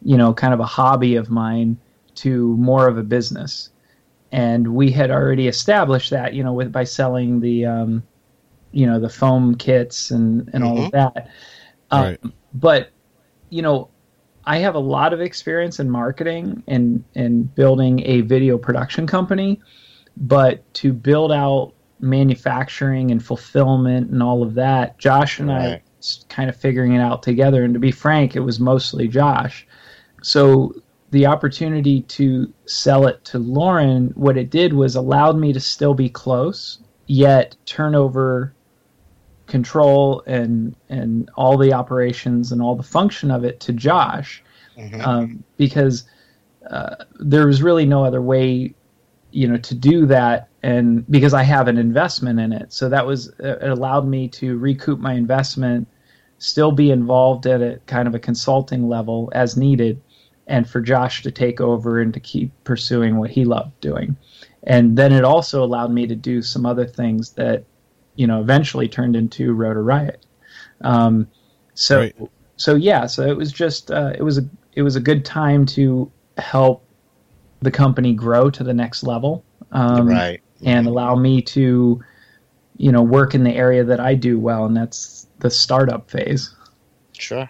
[0.02, 1.76] you know, kind of a hobby of mine
[2.14, 3.70] to more of a business.
[4.32, 8.02] And we had already established that, you know, with by selling the, um,
[8.72, 11.30] you know, the foam kits and and all of that.
[11.90, 12.20] Um, Right.
[12.54, 12.90] But,
[13.50, 13.90] you know,
[14.44, 19.60] I have a lot of experience in marketing and and building a video production company,
[20.16, 25.82] but to build out manufacturing and fulfillment and all of that, Josh and I Right.
[25.98, 27.64] s- kind of figuring it out together.
[27.64, 29.66] And to be frank, it was mostly Josh.
[30.22, 30.74] So
[31.11, 35.94] the opportunity to sell it to Lauren, what it did was allowed me to still
[35.94, 38.52] be close, yet turn over
[39.46, 44.42] control and and all the operations and all the function of it to Josh,
[44.76, 45.06] Mhm.
[45.06, 46.04] um, because
[46.70, 48.74] uh, there was really no other way,
[49.30, 53.07] you know, to do that, and because I have an investment in it, so that
[53.07, 55.87] was it allowed me to recoup my investment,
[56.38, 60.02] still be involved at a kind of a consulting level as needed,
[60.48, 64.16] and for Josh to take over and to keep pursuing what he loved doing.
[64.64, 67.62] And then it also allowed me to do some other things that,
[68.16, 70.26] you know, eventually turned into Rotor Riot.
[70.81, 71.29] Um,
[71.74, 72.16] so, Right.
[72.57, 75.64] so yeah, so it was just uh, it was a it was a good time
[75.66, 76.83] to help
[77.62, 80.40] the company grow to the next level, um, right.
[80.64, 82.02] And allow me to,
[82.76, 86.54] you know, work in the area that I do well, and that's the startup phase.
[87.12, 87.48] Sure.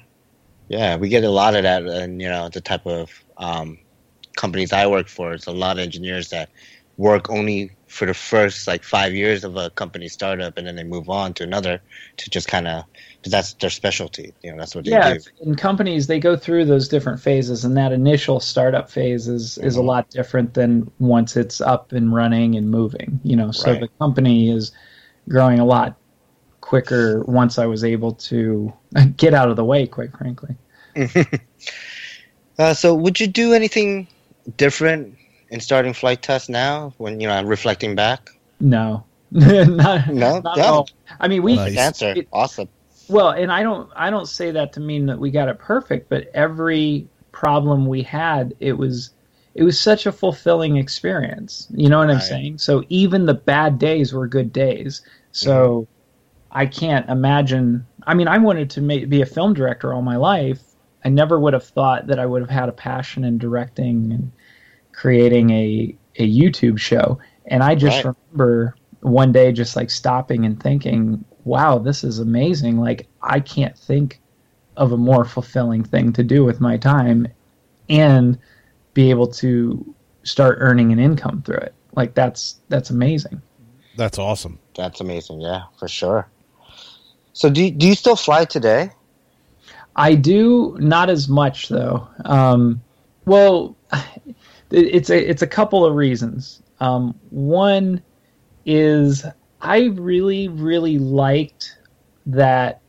[0.68, 3.78] Yeah, we get a lot of that, and you know, the type of um,
[4.36, 6.50] companies I work for, it's a lot of engineers that
[6.96, 10.85] work only for the first like five years of a company startup, and then they
[10.85, 11.83] move on to another
[12.18, 12.85] to just kind of
[13.25, 14.35] that's their specialty.
[14.42, 15.20] You know, that's what they yeah, do.
[15.40, 19.77] in companies they go through those different phases, and that initial startup phase is is
[19.77, 19.83] a Mhm.
[19.83, 23.20] lot different than once it's up and running and moving.
[23.25, 23.81] You know, so Right.
[23.81, 24.72] the company is
[25.29, 25.99] growing a lot
[26.62, 28.72] quicker once I was able to
[29.16, 29.87] get out of the way.
[29.88, 30.57] Quite frankly,
[32.59, 34.09] uh, so, would you do anything
[34.57, 35.16] different
[35.50, 36.92] in starting Flite Test now?
[36.98, 38.30] When you know, reflecting back,
[38.61, 40.40] no, not, No?
[40.40, 40.88] not at all.
[41.20, 41.76] I mean, we Nice.
[41.76, 42.68] answer It- awesome.
[43.09, 46.09] Well, and I don't I don't say that to mean that we got it perfect,
[46.09, 49.11] but every problem we had, it was
[49.54, 51.68] it was such a fulfilling experience.
[51.70, 52.59] You know what I'm saying?
[52.59, 55.00] So even the bad days were good days.
[55.32, 56.59] So mm-hmm.
[56.59, 57.87] I can't imagine.
[58.06, 60.61] I mean, I wanted to make, be a film director all my life.
[61.04, 64.32] I never would have thought that I would have had a passion in directing and
[64.96, 67.18] creating a a YouTube show.
[67.46, 68.14] And I just Right.
[68.32, 72.80] remember one day just like stopping and thinking, "Wow, this is amazing!
[72.80, 74.20] Like I can't think
[74.76, 77.28] of a more fulfilling thing to do with my time,
[77.88, 78.38] and
[78.94, 81.74] be able to start earning an income through it.
[81.94, 83.40] Like that's that's amazing."
[83.96, 84.59] That's awesome.
[84.76, 85.40] That's amazing.
[85.40, 86.28] Yeah, for sure.
[87.32, 88.90] So, do you, do you still fly today?
[89.94, 92.06] I do not as much though.
[92.24, 92.82] Um,
[93.24, 94.36] well, it-
[94.76, 96.62] it's a it's a couple of reasons.
[96.80, 98.02] Um, one
[98.66, 99.24] is
[99.62, 101.78] I really really liked
[102.26, 102.80] that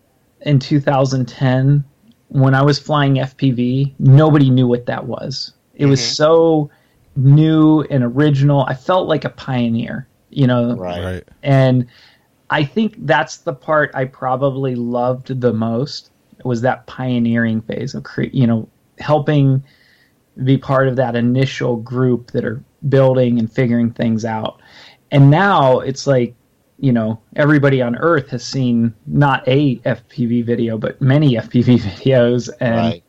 [0.41, 1.83] in 2010
[2.29, 5.53] when I was flying FPV, nobody knew what that was.
[5.75, 6.15] It was Mhm.
[6.15, 6.69] so
[7.15, 8.61] new and original.
[8.67, 11.03] I felt like a pioneer, you know, Right.
[11.03, 11.23] Right.
[11.43, 11.87] and
[12.49, 16.11] I think that's the part I probably loved the most
[16.43, 18.67] was that pioneering phase of cre- you know
[18.99, 19.63] helping
[20.43, 24.61] be part of that initial group that are building and figuring things out.
[25.11, 26.35] And now it's like
[26.79, 32.49] you know everybody on earth has seen not a FPV video but many FPV videos
[32.59, 33.03] and Right.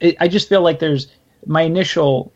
[0.00, 1.08] it, I just feel like there's
[1.46, 2.32] my initial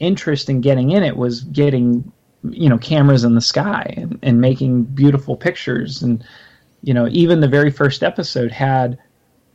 [0.00, 4.40] interest in getting in it was getting you know cameras in the sky and, and
[4.40, 6.24] making beautiful pictures and
[6.82, 8.98] you know even the very first episode had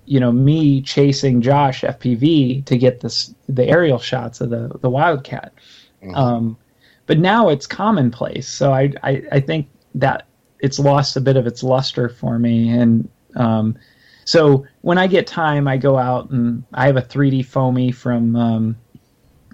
[0.07, 4.89] you know me chasing Josh FPV to get this the aerial shots of the the
[4.89, 5.53] wildcat
[6.03, 6.15] Mhm.
[6.15, 6.57] um,
[7.07, 10.27] but now it's commonplace so I, I I think that
[10.59, 13.75] it's lost a bit of its luster for me and um,
[14.25, 18.35] so when I get time, I go out and I have a 3D foamy from
[18.35, 18.75] um,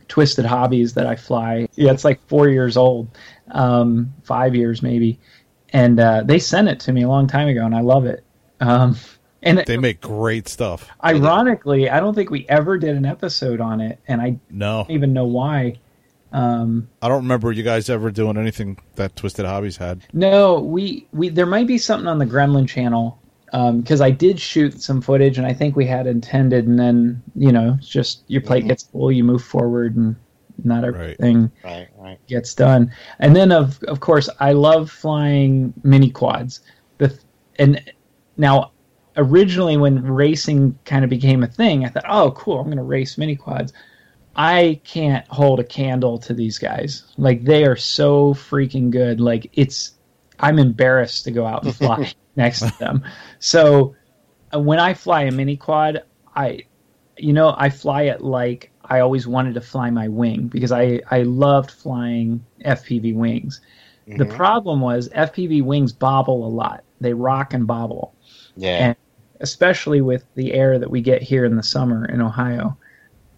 [0.08, 1.68] Twisted Hobbies that I fly.
[1.76, 3.08] Yeah, it's like four years old,
[3.52, 5.20] um, five years maybe,
[5.74, 8.24] and uh, they sent it to me a long time ago, and I love it.
[9.46, 10.88] Um, And They make great stuff.
[11.04, 14.92] ironically, I don't think we ever did an episode on it, and I No, don't
[14.92, 15.76] even know why.
[16.32, 20.02] Um, I don't remember you guys ever doing anything that Twisted Hobbies had.
[20.14, 23.20] no, we we there might be something on the Gremlin channel
[23.52, 27.52] because I did shoot some footage, and I think we had intended, and then you
[27.52, 28.70] know, it's just your plate Mhm.
[28.70, 30.16] gets full, you move forward, and
[30.64, 32.18] not everything Right, right.
[32.28, 32.92] gets done.
[33.20, 36.62] And then of of course I love flying mini quads.
[36.98, 37.16] The
[37.60, 37.80] and
[38.38, 38.72] now
[39.18, 42.84] originally when racing kind of became a thing, I thought, "Oh, cool, I'm going to
[42.84, 43.74] race mini quads."
[44.36, 47.04] I can't hold a candle to these guys.
[47.18, 49.20] Like they are so freaking good.
[49.22, 49.94] Like it's
[50.40, 53.04] I'm embarrassed to go out and fly next to them.
[53.40, 53.96] So
[54.56, 56.04] uh, when I fly a mini quad,
[56.36, 56.62] I
[57.18, 61.02] you know, I fly it like I always wanted to fly my wing because I,
[61.12, 63.62] I loved flying FPV wings.
[64.16, 64.30] The Mhm.
[64.30, 66.84] problem was FPV wings bobble a lot.
[67.00, 68.16] They rock and bobble,
[68.56, 68.88] yeah.
[68.88, 68.96] and-
[69.42, 72.78] especially with the air that we get here in the summer in Ohio.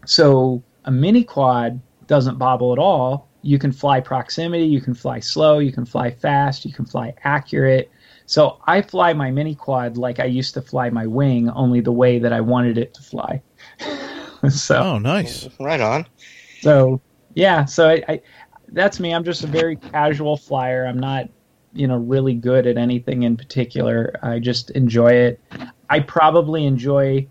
[0.05, 3.29] So a mini quad doesn't bobble at all.
[3.41, 7.13] You can fly proximity, you can fly slow, you can fly fast, you can fly
[7.23, 7.91] accurate.
[8.25, 11.91] So I fly my mini quad like I used to fly my wing, only the
[11.91, 13.41] way that I wanted it to fly.
[14.49, 15.47] so Oh, nice.
[15.59, 16.07] Right on.
[16.61, 17.01] so
[17.35, 18.21] yeah, so I, I
[18.69, 19.13] that's me.
[19.13, 20.85] I'm just a very casual flyer.
[20.85, 21.29] I'm not,
[21.73, 24.15] you know, really good at anything in particular.
[24.23, 25.41] I just enjoy it.
[25.89, 27.27] I probably enjoy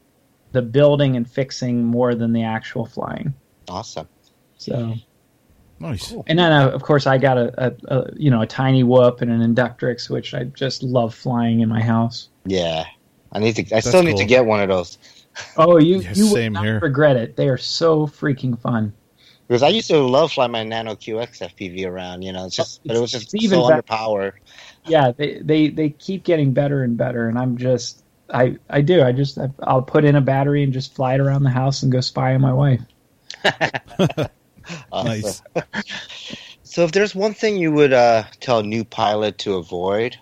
[0.53, 3.35] the building and fixing more than the actual flying.
[3.69, 4.09] Awesome.
[4.57, 4.95] So
[5.81, 6.14] Nice.
[6.29, 9.21] and then uh, of course I got a, a, a you know a tiny whoop
[9.21, 12.29] and an Inductrix, which I just love flying in my house.
[12.47, 12.85] Yeah.
[13.33, 13.62] I need to.
[13.62, 14.99] I That's still need to get one of those
[15.57, 16.79] Oh, you Yeah, you same will not here.
[16.79, 17.37] regret it.
[17.37, 18.93] They are so freaking fun.
[19.49, 22.23] because I used to love flying my Nano QX FPV around.
[22.23, 23.83] You know, it's just, but it was just even so better.
[23.83, 24.33] underpowered.
[24.87, 29.02] yeah they, they they keep getting better and better and i'm just i i do
[29.02, 31.92] i just i'll put in a battery and just fly it around the house and
[31.92, 32.80] go spy on my wife
[34.92, 35.42] Nice.
[36.62, 40.16] So, if there's one thing you would uh, tell a new pilot to avoid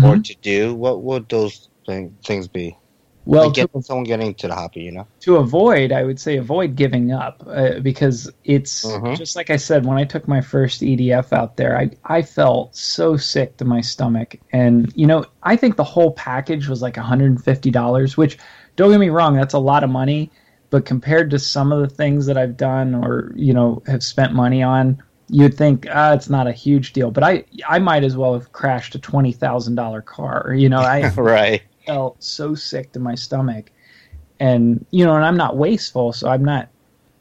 [0.00, 0.24] or Mhm.
[0.24, 2.76] to do, what would those thing, things be?
[3.24, 5.06] Well like get to, someone getting into the hobby, you know?
[5.20, 9.16] to avoid i would say avoid giving up uh, because it's Mhm.
[9.16, 12.74] just like i said when i took my first edf out there i i felt
[12.74, 16.94] so sick to my stomach and you know i think the whole package was like
[16.96, 18.38] $150 which
[18.76, 20.30] don't get me wrong that's a lot of money
[20.70, 24.32] but compared to some of the things that I've done or you know have spent
[24.32, 27.10] money on, you'd think ah, it's not a huge deal.
[27.10, 30.54] But I I might as well have crashed a twenty thousand dollar car.
[30.56, 31.62] You know, I right.
[31.86, 33.70] Felt so sick to my stomach,
[34.40, 36.68] and you know, and I'm not wasteful, so I'm not.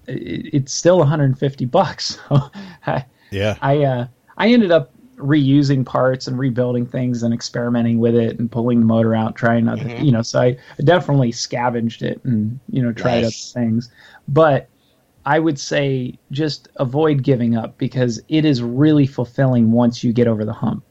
[0.07, 2.17] it- It's still 150 bucks.
[2.29, 2.49] So
[2.87, 3.57] I, Yeah.
[3.61, 8.51] I uh, I ended up reusing parts and rebuilding things and experimenting with it and
[8.51, 10.03] pulling the motor out, trying other, Mhm.
[10.05, 10.23] you know.
[10.23, 13.53] So I definitely scavenged it and you know tried Nice.
[13.55, 13.89] other things,
[14.27, 14.67] but
[15.25, 20.27] I would say just avoid giving up because it is really fulfilling once you get
[20.27, 20.83] over the hump.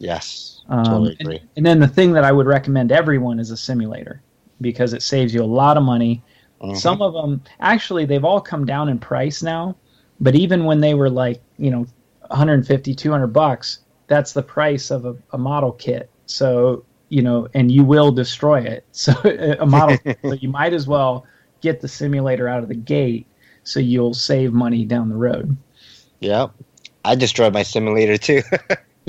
[0.00, 0.55] Yes.
[0.68, 1.42] Um, totally and- agree.
[1.56, 4.22] And, then the thing that I would recommend everyone is a simulator
[4.60, 6.22] because it saves you a lot of money.
[6.62, 6.76] Mhm.
[6.76, 9.76] Some of them actually they've all come down in price now,
[10.20, 11.86] but even when they were like you know
[12.28, 16.10] 150 200 bucks, that's the price of a, a model kit.
[16.26, 18.84] So you know, and you will destroy it.
[18.92, 19.12] So
[19.60, 21.26] a model, kit, so you might as well
[21.60, 23.26] get the simulator out of the gate
[23.66, 25.56] so you'll save money down the road.
[26.20, 26.52] Yep.
[27.04, 28.42] I destroyed my simulator too.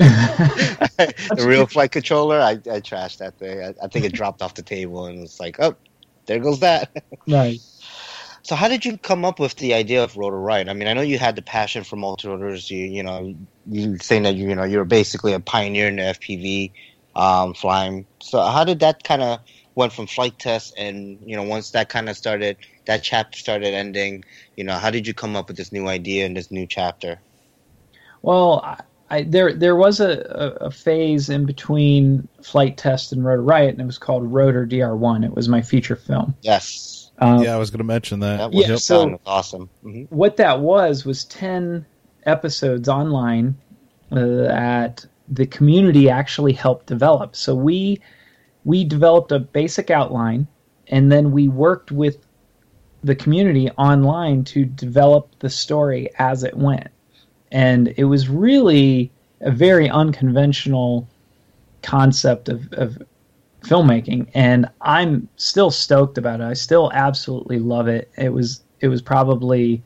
[1.36, 3.62] the real flight controller, I, I trashed that thing.
[3.62, 5.76] I, I think it dropped off the table and it's like, oh,
[6.26, 6.90] there goes that.
[7.28, 7.60] right.
[8.42, 10.68] So how did you come up with the idea of Rotor Riot?
[10.68, 12.70] I mean, I know you had the passion for multi rotors.
[12.70, 13.34] You you know
[13.66, 16.72] you saying that you you know you're basically a pioneer in the FPV
[17.14, 18.06] um, flying.
[18.20, 19.40] So how did that kind of
[19.74, 22.56] went from Flite Test and you know once that kind of started
[22.86, 24.24] that chapter started ending,
[24.56, 27.20] you know how did you come up with this new idea and this new chapter?
[28.22, 28.78] Well,
[29.10, 30.10] I, I, there there was a,
[30.60, 34.66] a, a phase in between Flite Test and Rotor Riot, and it was called Rotor
[34.66, 35.24] DR1.
[35.24, 36.34] It was my feature film.
[36.42, 38.36] Yes, Um, yeah, I was going to mention that.
[38.38, 39.70] that was Yeah, so- It was awesome.
[39.82, 41.86] hmm What that was was ten
[42.24, 43.56] episodes online
[44.12, 47.36] uh, that the community actually helped develop.
[47.36, 48.00] So we
[48.64, 50.46] we developed a basic outline,
[50.88, 52.18] and then we worked with
[53.04, 56.88] the community online to develop the story as it went.
[57.52, 61.08] And it was really a very unconventional
[61.82, 63.00] concept of, of
[63.62, 66.44] filmmaking and I'm still stoked about it.
[66.44, 68.10] I still absolutely love it.
[68.16, 69.82] It was it was probably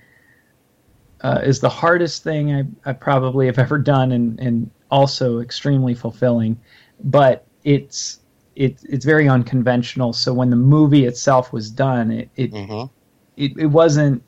[1.22, 5.94] uh, is the hardest thing I, I probably have ever done and, and also extremely
[5.94, 6.60] fulfilling.
[7.04, 8.20] But it's
[8.56, 10.12] it, it's very unconventional.
[10.12, 12.90] So when the movie itself was done, it it, Mhm.
[13.36, 14.22] it it wasn't.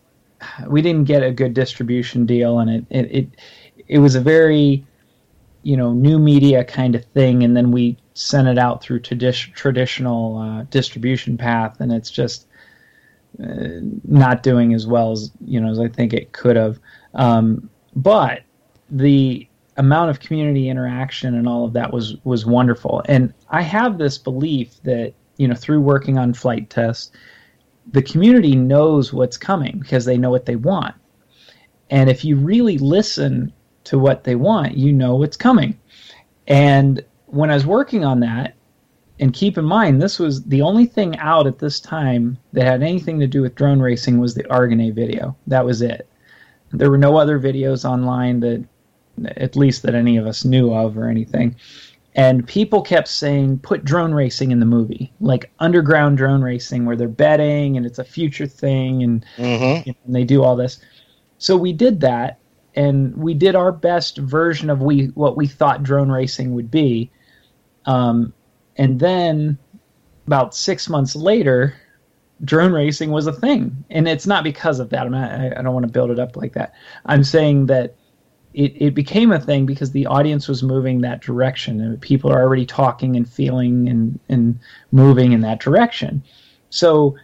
[0.66, 3.28] We didn't get a good distribution deal, and it it it,
[3.88, 4.84] it was a very
[5.62, 9.52] you know new media kind of thing, and then we sent it out through tradi-
[9.54, 12.46] traditional uh, distribution path, and it's just
[13.42, 16.78] uh, not doing as well as you know as I think it could have.
[17.14, 18.42] Um, but
[18.90, 23.02] the amount of community interaction and all of that was was wonderful.
[23.06, 27.10] And I have this belief that you know through working on Flite Tests,
[27.92, 30.94] the community knows what's coming because they know what they want.
[31.90, 33.52] And if you really listen
[33.84, 35.78] to what they want, you know what's coming.
[36.46, 38.54] And when I was working on that,
[39.20, 42.82] and keep in mind this was the only thing out at this time that had
[42.82, 45.36] anything to do with drone racing was the Airgonay video.
[45.46, 46.08] That was it.
[46.72, 48.64] There were no other videos online that
[49.36, 51.54] at least that any of us knew of or anything.
[52.16, 56.94] And people kept saying, put drone racing in the movie, like underground drone racing, where
[56.94, 59.84] they're betting and it's a future thing and, Mhm.
[59.84, 60.78] you know, and they do all this.
[61.38, 62.38] So we did that,
[62.76, 67.10] and we did our best version of we what we thought drone racing would be.
[67.86, 68.32] Um,
[68.76, 69.58] and then
[70.26, 71.74] about six months later,
[72.44, 75.06] drone racing was a thing, and it's not because of that.
[75.06, 76.74] I'm not, I, I don't want to build it up like that.
[77.06, 77.96] I'm saying that
[78.54, 82.40] it, it became a thing because the audience was moving that direction, and people are
[82.40, 84.58] already talking and feeling and and
[84.92, 86.22] moving in that direction.
[86.70, 87.16] So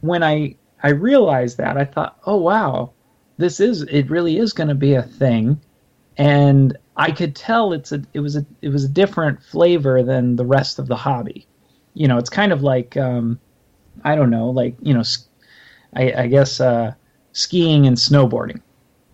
[0.00, 2.92] when I I realized that, I thought, oh wow,
[3.38, 5.60] this is it really is going to be a thing,
[6.16, 10.36] and I could tell it's a it was a it was a different flavor than
[10.36, 11.48] the rest of the hobby.
[11.94, 13.40] You know, it's kind of like um,
[14.04, 15.02] I don't know, like you know,
[15.94, 16.94] i, I guess uh,
[17.32, 18.60] skiing and snowboarding.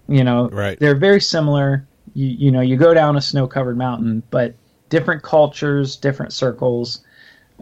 [0.09, 0.79] You know, Right.
[0.81, 1.87] they're very similar.
[2.15, 4.55] You you know, you go down a snow covered mountain, but
[4.89, 7.01] different cultures, different circles.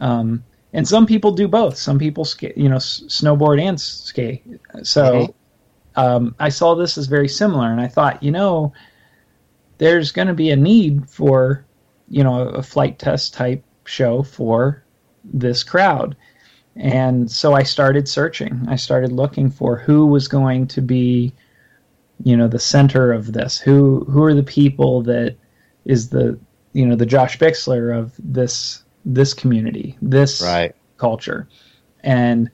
[0.01, 1.76] Um, and some people do both.
[1.76, 4.42] Some people, ski, you know, s- snowboard and ski.
[4.82, 5.34] So
[5.97, 8.72] um, I saw this as very similar, and I thought, you know,
[9.78, 11.64] there's going to be a need for,
[12.09, 14.84] you know, a Flite Test type show for
[15.24, 16.16] this crowd.
[16.76, 18.64] And so I started searching.
[18.68, 21.32] I started looking for who was going to be,
[22.25, 23.59] you know, the center of this.
[23.59, 25.37] Who who are the people that
[25.85, 26.39] is the
[26.73, 30.75] you know the Josh Bixler of this this community, this Right.
[30.99, 31.49] culture.
[32.03, 32.51] And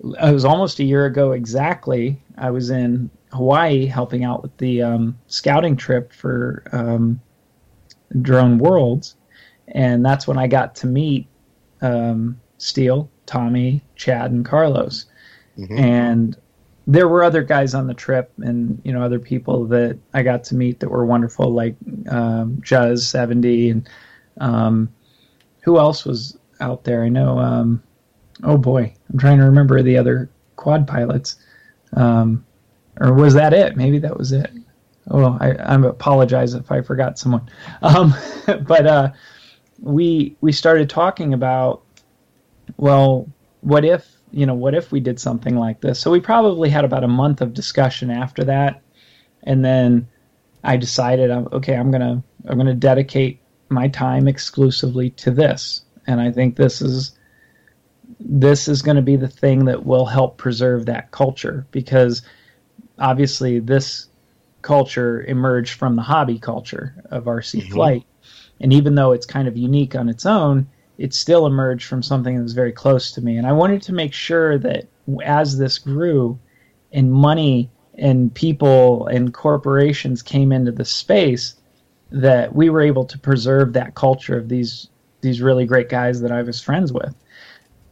[0.00, 2.22] it was almost a year ago exactly.
[2.36, 7.20] I was in Hawaii helping out with the um, scouting trip for um,
[8.22, 9.16] Drone Worlds,
[9.68, 11.26] and that's when I got to meet
[11.82, 15.06] um, Steele, Tommy, Chad, and Carlos.
[15.58, 15.78] Mhm.
[15.78, 16.36] And
[16.88, 20.42] there were other guys on the trip, and you know other people that I got
[20.44, 21.76] to meet that were wonderful, like
[22.08, 23.88] um, Juzz seventy, and
[24.40, 24.88] um,
[25.62, 27.04] who else was out there?
[27.04, 27.38] I know.
[27.38, 27.82] Um,
[28.42, 31.36] oh boy, I'm trying to remember the other quad pilots.
[31.92, 32.44] Um,
[33.00, 33.76] or was that it?
[33.76, 34.50] Maybe that was it.
[35.10, 37.48] Oh, I, I apologize if I forgot someone.
[37.82, 38.14] Um,
[38.62, 39.12] but uh,
[39.78, 41.82] we we started talking about,
[42.78, 43.28] well,
[43.60, 45.98] what if you know, what if we did something like this?
[46.00, 48.82] So we probably had about a month of discussion after that,
[49.44, 50.08] and then
[50.64, 56.30] I decided, okay, I'm gonna I'm gonna dedicate my time exclusively to this, and I
[56.30, 57.18] think this is
[58.20, 62.22] this is going to be the thing that will help preserve that culture because
[62.98, 64.08] obviously this
[64.62, 67.72] culture emerged from the hobby culture of RC Mhm.
[67.72, 68.04] flight
[68.60, 70.66] and even though it's kind of unique on its own
[70.98, 73.36] it still emerged from something that was very close to me.
[73.36, 74.88] And I wanted to make sure that
[75.24, 76.38] as this grew
[76.92, 81.54] and money and people and corporations came into the space
[82.10, 84.88] that we were able to preserve that culture of these
[85.20, 87.14] these really great guys that I was friends with.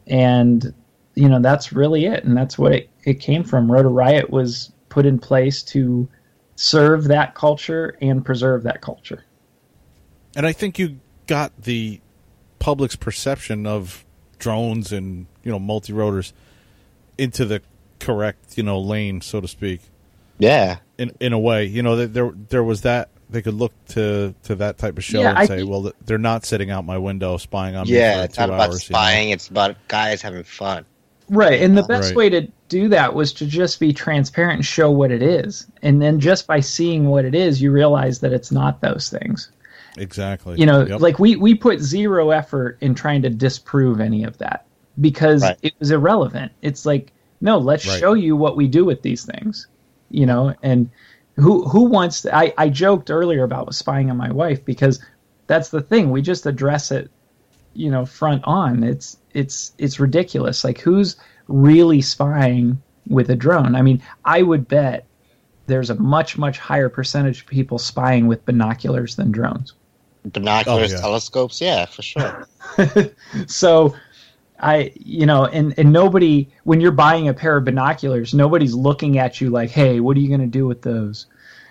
[0.07, 0.73] And
[1.15, 2.23] you know that's really it.
[2.25, 3.71] And that's what it, it came from.
[3.71, 6.07] Rotor riot was put in place to
[6.55, 9.23] serve that culture and preserve that culture.
[10.35, 12.01] And I think you got the
[12.59, 14.03] public's perception of
[14.39, 16.33] drones and you know multi rotors
[17.17, 17.61] into the
[17.99, 19.81] correct you know lane, so to speak.
[20.39, 20.77] Yeah.
[20.97, 24.55] In in a way, you know, there there was that they could look to to
[24.55, 26.97] that type of show Yeah, and I say, think- well, they're not sitting out my
[26.97, 28.17] window spying on Yeah.
[28.19, 28.89] me It's not two about hours.
[28.89, 28.99] you know?
[28.99, 29.29] spying.
[29.31, 30.85] It's about guys having fun.
[31.29, 32.15] right and the best Right.
[32.15, 36.01] way to do that was to just be transparent and show what it is and
[36.01, 39.49] then just by seeing what it is you realize that it's not those things
[39.97, 40.59] Exactly.
[40.59, 40.99] you know Yep.
[41.01, 44.65] like we we put zero effort in trying to disprove any of that
[45.01, 45.57] because Right.
[45.61, 47.99] it was irrelevant it's like no let's Right.
[47.99, 49.67] show you what we do with these things
[50.09, 50.89] you know and
[51.35, 54.99] who who wants to, I, I joked earlier about spying on my wife because
[55.45, 57.11] that's the thing we just address it
[57.73, 58.83] you know front on.
[58.83, 60.63] It's it's it's ridiculous.
[60.63, 61.15] Like who's
[61.47, 63.75] really spying with a drone?
[63.75, 65.05] I mean, I would bet
[65.67, 69.73] there's a much much higher percentage of people spying with binoculars than drones.
[70.31, 71.01] Binoculars, Oh, yeah.
[71.01, 72.47] telescopes, yeah, for sure.
[73.47, 73.95] so
[74.59, 79.17] I, you know, and, and nobody, when you're buying a pair of binoculars, nobody's looking
[79.19, 81.27] at you like, hey, what are you going to do with those?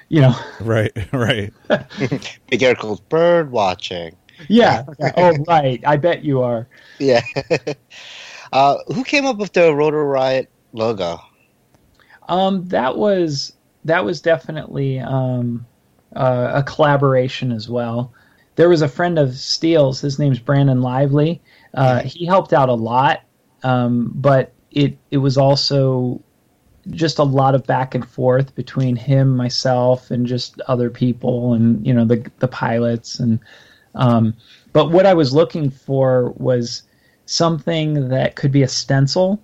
[0.09, 1.53] You know, Right, right.
[2.49, 4.15] Big Air calls bird watching.
[4.49, 4.85] yeah.
[5.01, 5.13] yeah.
[5.17, 5.83] Oh, right.
[5.85, 6.69] I bet you are.
[7.01, 7.23] Yeah.
[8.53, 11.19] uh, who came up with the Rotor Riot logo?
[12.29, 13.55] Um, that was,
[13.85, 15.67] that was definitely, um,
[16.15, 18.13] uh, a collaboration as well.
[18.57, 21.41] There was a friend of Steele's, his name's Brandon Lively.
[21.75, 23.23] Uh, he helped out a lot.
[23.63, 26.23] Um, but it, it was also
[26.91, 31.85] just a lot of back and forth between him, myself, and just other people, and
[31.87, 33.19] you know the the pilots.
[33.19, 33.41] And
[33.95, 34.35] um,
[34.73, 36.83] but what I was looking for was
[37.25, 39.43] something that could be a stencil.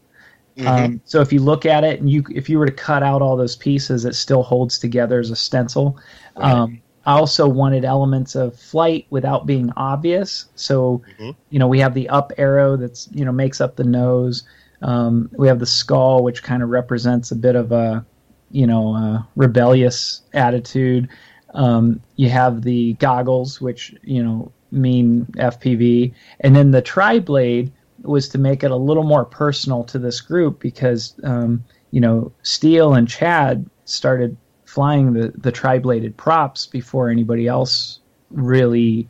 [0.66, 3.22] Um, so if you look at it, and you if you were to cut out
[3.22, 5.98] all those pieces, it still holds together as a stencil.
[6.36, 10.46] Um, I also wanted elements of flight without being obvious.
[10.54, 11.34] So Mhm.
[11.50, 14.44] you know we have the up arrow that's you know makes up the nose.
[14.82, 18.04] Um, we have the skull, which kind of represents a bit of a,
[18.50, 21.08] you know, uh, rebellious attitude.
[21.54, 27.72] Um, you have the goggles, which you know mean FPV, and then the tri blade
[28.02, 32.32] was to make it a little more personal to this group because um, you know
[32.42, 34.36] Steele and Chad started
[34.72, 38.00] flying the the tri bladed props before anybody else
[38.30, 39.06] really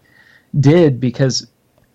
[0.59, 1.47] did because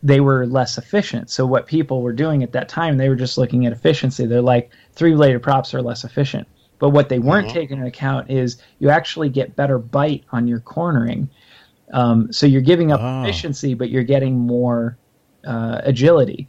[0.01, 1.29] they were less efficient.
[1.29, 4.25] So what people were doing at that time, they were just looking at efficiency.
[4.25, 6.47] They're like three bladed props are less efficient.
[6.79, 7.53] But what they weren't Mhm.
[7.53, 11.29] taking into account is you actually get better bite on your cornering.
[11.91, 13.21] Um, so you're giving up Oh.
[13.21, 14.97] efficiency, but you're getting more
[15.45, 16.47] uh, agility.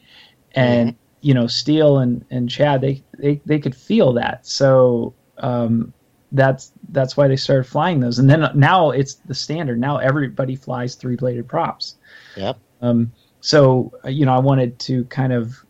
[0.54, 4.46] And you know, Steele and, and Chad, they, they they could feel that.
[4.46, 5.92] So um,
[6.32, 8.18] that's that's why they started flying those.
[8.18, 9.80] And then now it's the standard.
[9.80, 11.96] Now everybody flies three bladed props.
[12.36, 12.58] Yep.
[12.80, 15.64] Um, so uh, you know, I wanted to kind of,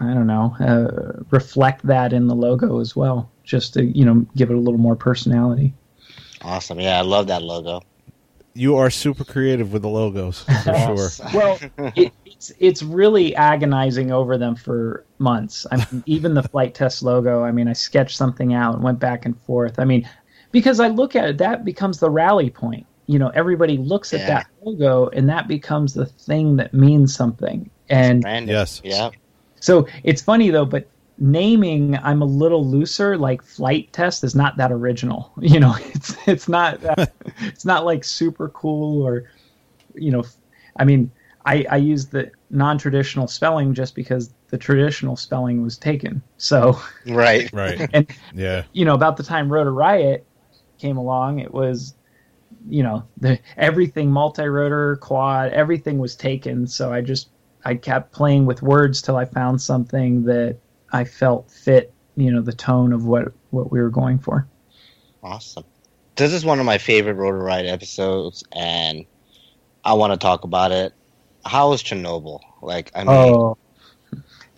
[0.00, 4.26] I don't know, uh, reflect that in the logo as well, just to you know
[4.36, 5.74] give it a little more personality.
[6.42, 6.80] Awesome.
[6.80, 7.82] Yeah, I love that logo.
[8.56, 11.10] You are super creative with the logos, for sure.
[11.34, 11.58] Well,
[11.96, 12.12] it,
[12.50, 15.66] it's it's really agonizing over them for months.
[15.70, 17.42] I mean, even the Flite Test logo.
[17.42, 19.78] I mean, I sketched something out and went back and forth.
[19.78, 20.08] I mean,
[20.52, 22.86] because I look at it, that becomes the rally point.
[23.06, 24.26] You know, everybody looks at Yeah.
[24.26, 27.68] that logo, and that becomes the thing that means something.
[27.88, 28.54] And Brandon.
[28.54, 28.80] Yes.
[28.84, 29.10] Yeah.
[29.60, 30.86] So it's funny though, but
[31.18, 33.16] naming I'm a little looser.
[33.16, 35.32] Like Flite Test is not that original.
[35.40, 39.24] You know, it's it's not that, it's not like super cool or
[39.94, 40.24] you know.
[40.76, 41.10] I mean,
[41.44, 46.22] I I use the non-traditional spelling just because the traditional spelling was taken.
[46.36, 47.50] So Right.
[47.52, 47.88] Right.
[47.92, 48.64] and Yeah.
[48.72, 50.26] you know, about the time Rotor Riot
[50.78, 51.94] came along, it was,
[52.68, 56.66] you know, the everything multi-rotor, quad, everything was taken.
[56.66, 57.28] So I just
[57.64, 60.58] I kept playing with words till I found something that
[60.92, 64.46] I felt fit, you know, the tone of what what we were going for.
[65.22, 65.64] Awesome.
[66.16, 69.04] This is one of my favorite Rotor Riot episodes, and
[69.84, 70.92] I want to talk about it.
[71.46, 72.40] How was Chernobyl?
[72.62, 73.56] Like, I mean, Oh,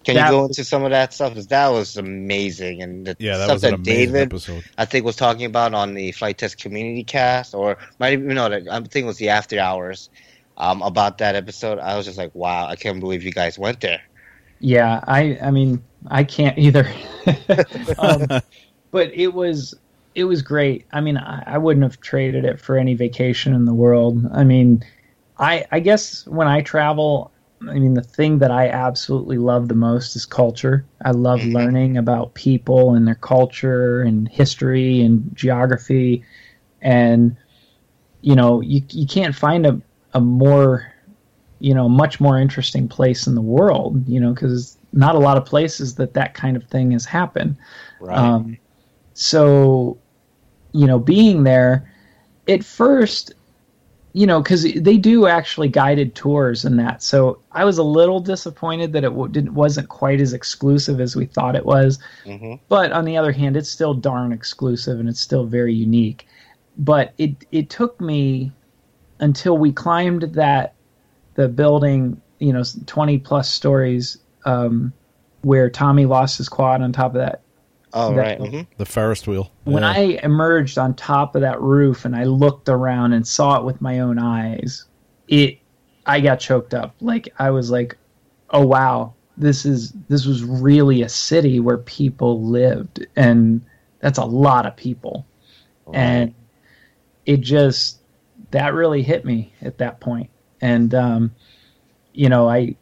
[0.04, 1.34] can you go was- into some of that stuff?
[1.34, 4.64] 'Cause that was amazing, and the Yeah, that stuff was that David episode.
[4.78, 8.48] I think was talking about on the Flite Test community cast, or might even no,
[8.48, 10.08] that- I think it was the after hours
[10.58, 11.78] um, about that episode.
[11.80, 14.00] I was just like, wow, I can't believe you guys went there.
[14.60, 15.00] yeah.
[15.06, 16.88] I I mean I can't either.
[17.98, 18.26] um,
[18.90, 19.74] but it was
[20.14, 20.86] it was great.
[20.92, 24.24] I mean, I, I wouldn't have traded it for any vacation in the world.
[24.32, 24.82] I mean,
[25.38, 27.32] I I guess when I travel,
[27.68, 30.88] I mean, the thing that I absolutely love the most is culture.
[31.04, 31.46] I love Mhm.
[31.46, 36.24] learning about people and their culture and history and geography,
[36.82, 37.36] and
[38.22, 39.80] you know, you you can't find a
[40.14, 40.92] a more
[41.60, 44.06] you know much more interesting place in the world.
[44.08, 47.56] You know, because not a lot of places that that kind of thing has happened.
[47.98, 48.34] Right.
[48.34, 48.58] Um,
[49.14, 50.00] so,
[50.72, 51.90] you know, being there
[52.48, 53.32] at first,
[54.16, 57.02] you know, because they do actually guided tours and that.
[57.02, 61.14] So I was a little disappointed that it w- didn't wasn't quite as exclusive as
[61.14, 61.98] we thought it was.
[62.24, 66.26] hmm But on the other hand, it's still darn exclusive and it's still very unique.
[66.78, 68.52] But it it took me
[69.20, 70.76] until we climbed that
[71.34, 74.94] the building, you know, twenty plus stories, um,
[75.42, 77.42] where Tommy lost his quad on top of that
[77.96, 78.38] Oh, that- right.
[78.38, 79.50] hmm The Ferris wheel.
[79.64, 79.90] when Yeah.
[79.90, 83.80] I emerged on top of that roof and I looked around and saw it with
[83.80, 84.84] my own eyes,
[85.28, 85.58] it
[86.06, 86.94] I got choked up.
[87.00, 87.96] Like I was like,
[88.50, 93.60] oh wow, this is this was really a city where people lived, and
[94.00, 95.26] that's a lot of people,
[95.92, 96.34] and
[97.26, 97.98] it just
[98.52, 100.28] that really hit me at that point.
[100.28, 100.30] point,
[100.60, 101.34] and um,
[102.14, 102.76] you know I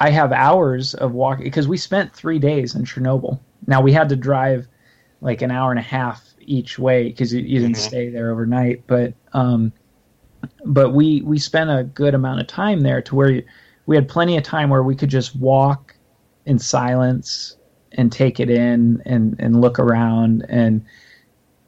[0.00, 3.38] I have hours of walking because we spent three days in Chernobyl.
[3.66, 4.66] Now we had to drive
[5.20, 7.80] like an hour and a half each way because you, you didn't Mhm.
[7.80, 9.72] stay there overnight, but um,
[10.64, 13.42] but we we spent a good amount of time there to where you,
[13.86, 15.94] we had plenty of time where we could just walk
[16.44, 17.56] in silence
[17.92, 20.44] and take it in and and look around.
[20.48, 20.84] And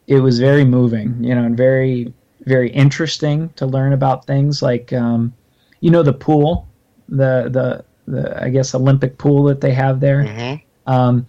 [0.06, 2.12] it was very moving you know and very
[2.44, 5.32] very interesting to learn about things like um,
[5.80, 6.68] you know the pool
[7.08, 10.24] the the the I guess Olympic pool that they have there?
[10.24, 10.54] Hmm
[10.88, 11.26] um,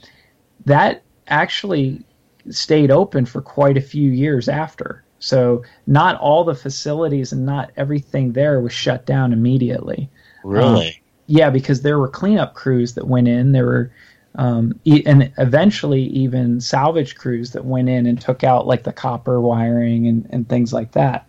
[0.70, 2.06] that actually
[2.50, 5.06] stayed open for quite a few years after.
[5.20, 10.10] So not all the facilities and not everything there was shut down immediately.
[10.44, 11.04] Really?
[11.28, 13.52] Yeah, because there were cleanup crews that went in.
[13.52, 13.92] There were,
[14.36, 18.94] um, e- and eventually even salvage crews that went in and took out like the
[18.94, 21.28] copper wiring and, and things like that,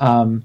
[0.00, 0.44] um,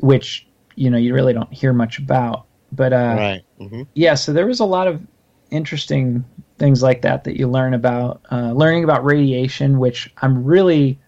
[0.00, 2.46] which you know you really don't hear much about.
[2.72, 3.42] But uh, right.
[3.58, 5.06] hmm yeah, so there was a lot of
[5.50, 6.24] interesting
[6.58, 8.22] things like that that you learn about.
[8.30, 10.98] Uh, learning about radiation, which I'm really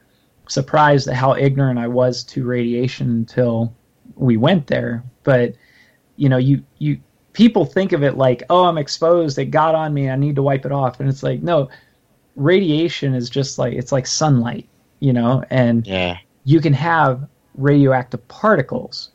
[0.48, 3.74] surprised at how ignorant I was to radiation until
[4.16, 5.04] we went there.
[5.24, 5.54] But
[6.16, 6.98] you know, you you
[7.32, 10.42] people think of it like, oh, I'm exposed, it got on me, I need to
[10.42, 11.68] wipe it off, and it's like, no,
[12.36, 14.68] radiation is just like it's like sunlight,
[15.00, 16.18] you know, and Yeah.
[16.44, 19.10] you can have radioactive particles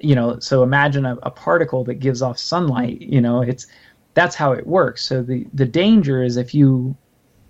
[0.00, 3.66] you know so imagine a, a particle that gives off sunlight you know it's
[4.18, 5.04] that's how it works.
[5.04, 6.96] So the the danger is if you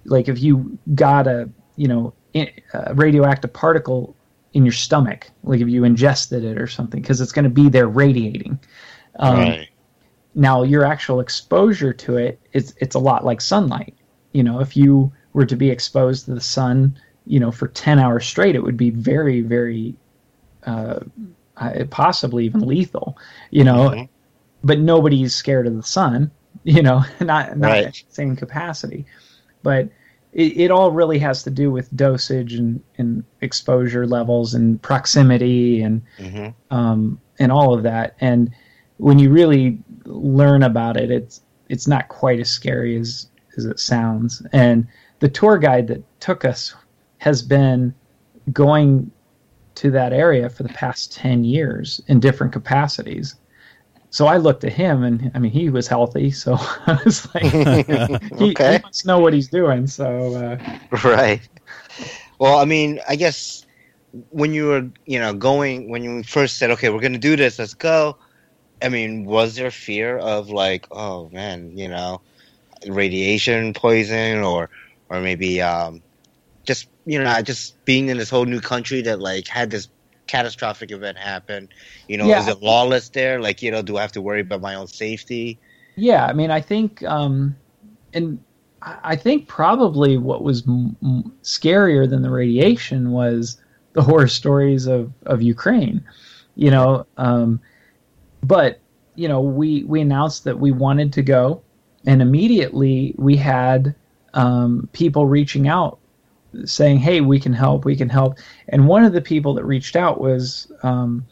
[0.05, 2.13] like if you got a you know
[2.75, 4.15] a radioactive particle
[4.53, 7.71] in your stomach like if you ingested it or something because it's going to be
[7.71, 8.59] there radiating.
[9.19, 9.69] Um, right.
[10.35, 13.95] now your actual exposure to it's it's a lot like sunlight.
[14.33, 17.99] You know if you were to be exposed to the sun you know for 10
[17.99, 19.95] hours straight it would be very very
[20.67, 21.01] uh,
[21.91, 23.17] possibly even lethal
[23.51, 23.91] you know?
[23.91, 24.09] Mhm.
[24.65, 26.31] but nobody's scared of the sun
[26.77, 27.85] you know not not Right.
[27.87, 29.07] the same capacity
[29.63, 29.89] but
[30.33, 35.81] it, it all really has to do with dosage and, and exposure levels and proximity
[35.83, 36.55] and Mhm.
[36.71, 38.15] um, and all of that.
[38.21, 38.51] And
[38.99, 43.81] when you really learn about it, it's it's not quite as scary as as it
[43.81, 44.43] sounds.
[44.53, 44.87] And
[45.21, 46.75] the tour guide that took us
[47.19, 47.95] has been
[48.53, 49.11] going
[49.77, 53.35] to that area for the past ten years in different capacities.
[54.11, 56.55] So I looked at him, and I mean, he was healthy, so
[56.87, 57.59] I was like,
[58.37, 58.65] he, Okay.
[58.65, 59.87] he must know what he's doing.
[59.87, 60.59] So uh,
[61.05, 61.41] Right.
[62.39, 63.65] Well, I mean, I guess
[64.31, 67.37] when you were, you know, going when you first said, "Okay, we're going to do
[67.37, 67.59] this.
[67.59, 68.17] Let's go."
[68.83, 72.23] I mean, was there fear of like, oh man, you know,
[72.89, 74.71] radiation poison or
[75.09, 76.03] or maybe um
[76.67, 79.89] just, you know, just being in this whole new country that like had this
[80.29, 81.69] catastrophic event happen,
[82.09, 82.39] you know, Yeah.
[82.39, 83.41] is it lawless there?
[83.41, 85.61] Like, you know, do I have to worry about my own safety?
[85.97, 87.57] Yeah, I mean, I think, um,
[88.15, 88.39] and
[88.83, 93.61] I think probably what was m- m- scarier than the radiation was
[93.95, 96.05] the horror stories of of Ukraine.
[96.55, 97.61] You know, um,
[98.43, 98.81] but
[99.17, 101.63] you know, we we announced that we wanted to go,
[102.07, 103.95] and immediately we had
[104.35, 105.98] um, people reaching out
[106.65, 107.85] saying, "Hey, we can help.
[107.85, 108.39] We can help."
[108.69, 111.27] And one of the people that reached out was um,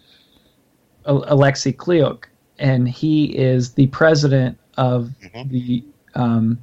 [1.06, 2.24] Al- Alexei Kleok,
[2.58, 5.50] and he is the president of Mhm.
[5.50, 5.84] the.
[6.14, 6.58] Um,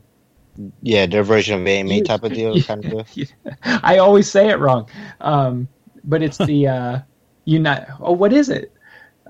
[0.84, 3.26] Yeah, their version of AMA You- type of deal, kind of deal.
[3.64, 4.88] I always say it wrong,
[5.22, 5.68] um,
[6.04, 6.99] but it's the uh,
[7.45, 7.86] Unite.
[7.99, 8.72] Oh, what is it?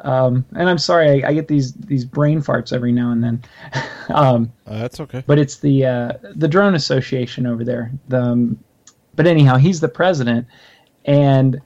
[0.02, 3.42] Um, and I'm sorry, I, I get these these brain farts every now and then.
[4.10, 5.24] um, Uh, that's okay.
[5.26, 7.92] but it's the uh, the drone association over there.
[8.10, 8.60] The, um,
[9.16, 10.48] but anyhow, he's the president,
[11.06, 11.62] and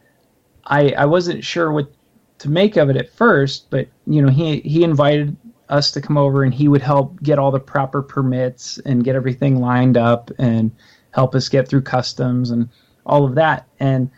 [0.65, 1.91] I I wasn't sure what
[2.39, 5.35] to make of it at first, but you know he he invited
[5.69, 9.15] us to come over and he would help get all the proper permits and get
[9.15, 10.71] everything lined up and
[11.11, 12.69] help us get through customs and
[13.05, 13.67] all of that.
[13.79, 14.09] And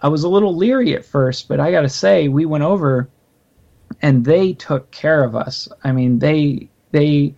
[0.00, 3.10] I was a little leery at first, but I got to say we went over
[4.00, 5.68] and they took care of us.
[5.84, 7.34] I mean, they they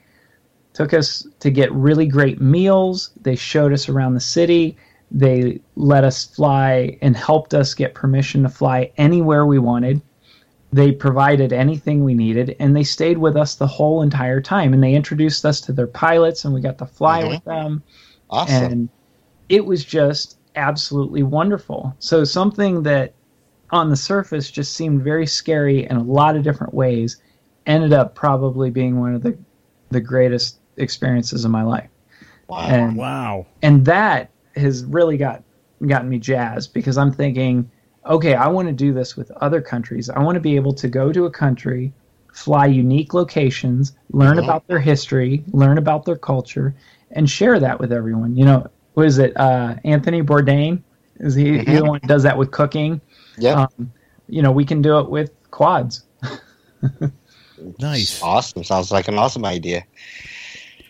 [0.73, 3.11] took us to get really great meals.
[3.21, 4.77] They showed us around the city.
[5.15, 10.01] They let us fly and helped us get permission to fly anywhere we wanted.
[10.73, 14.73] They provided anything we needed and they stayed with us the whole entire time.
[14.73, 17.29] And they introduced us to their pilots and we got to fly Mhm.
[17.29, 17.83] with them.
[18.31, 18.73] Awesome.
[18.73, 18.89] And
[19.51, 21.95] it was just absolutely wonderful.
[21.99, 23.15] So, something that
[23.71, 27.19] on the surface just seemed very scary in a lot of different ways
[27.67, 29.39] ended up probably being one of the
[29.91, 31.91] the greatest experiences of my life.
[32.49, 32.67] Wow.
[32.67, 33.47] And Wow.
[33.63, 35.43] and that has really got
[35.87, 37.71] gotten me jazzed because I'm thinking,
[38.07, 40.09] okay, I want to do this with other countries.
[40.11, 41.93] I want to be able to go to a country,
[42.33, 44.45] fly unique locations, learn Mhm.
[44.45, 46.75] about their history, learn about their culture,
[47.11, 48.37] and share that with everyone.
[48.37, 49.37] You know, what is it?
[49.37, 50.83] Uh, Anthony Bourdain
[51.17, 53.01] is he, he the one who does that with cooking?
[53.39, 53.67] yeah.
[53.79, 53.93] Um,
[54.29, 56.05] you know, we can do it with quads.
[57.79, 58.21] Nice.
[58.23, 58.65] Awesome.
[58.65, 59.85] Sounds like an awesome idea.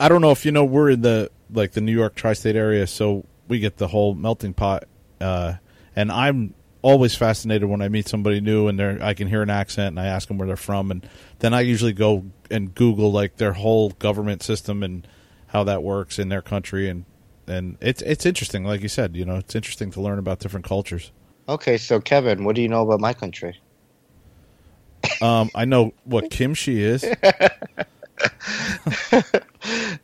[0.01, 2.87] I don't know if you know we're in the like the New York tri-state area,
[2.87, 4.85] so we get the whole melting pot.
[5.21, 5.57] Uh,
[5.95, 9.51] and I'm always fascinated when I meet somebody new and they're I can hear an
[9.51, 11.07] accent and I ask them where they're from, and
[11.41, 15.07] then I usually go and Google like their whole government system and
[15.49, 17.05] how that works in their country, and
[17.47, 18.65] and it's it's interesting.
[18.65, 21.13] Like you said, you know, it's interesting to learn about different cultures.
[21.47, 23.61] Okay, so Kevin, what do you know about my country?
[25.21, 27.05] Um, I know what kimchi is.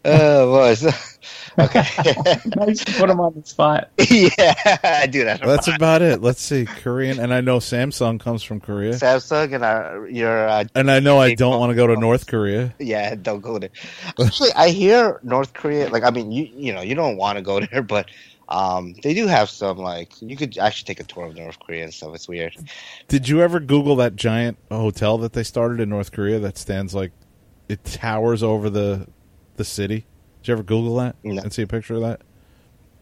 [0.05, 1.18] Uh, was
[1.59, 1.85] okay.
[2.57, 3.91] nice to put him on the spot.
[4.11, 5.43] yeah, I do that.
[5.43, 6.21] a That's about it.
[6.23, 10.65] Let's see, Korean, and I know Samsung comes from Korea, Samsung and our, your uh,
[10.75, 12.75] and I know I don't want to go to North Korea.
[12.79, 13.71] yeah, don't go there.
[14.25, 15.89] Actually, I hear North Korea.
[15.89, 18.09] Like, I mean, you you know, you don't want to go there, but
[18.49, 21.85] um, they do have some like you could actually take a tour of North Korea
[21.85, 22.15] and stuff.
[22.15, 22.57] It's weird.
[23.09, 26.95] Did you ever Google that giant hotel that they started in North Korea that stands
[26.95, 27.13] like
[27.69, 29.07] it towers over the
[29.57, 30.07] the city?
[30.49, 31.43] Did you ever Google that No.
[31.43, 32.23] and see a picture of that?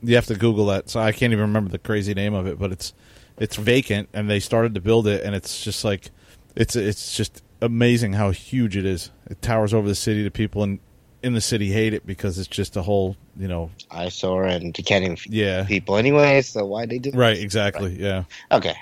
[0.03, 0.91] You have to Google that.
[0.91, 2.93] So I can't even remember the crazy name of it, but it's
[3.39, 6.11] it's vacant and they started to build it and it's just like
[6.57, 9.13] it's it's just amazing how huge it is.
[9.31, 10.25] It towers over the city.
[10.25, 10.81] The people in
[11.23, 14.83] in the city hate it because it's just a whole you know Eyesore and you
[14.83, 16.43] can't even yeah people anyway.
[16.43, 17.13] So why they do?
[17.15, 18.25] right exactly yeah.
[18.51, 18.75] Okay,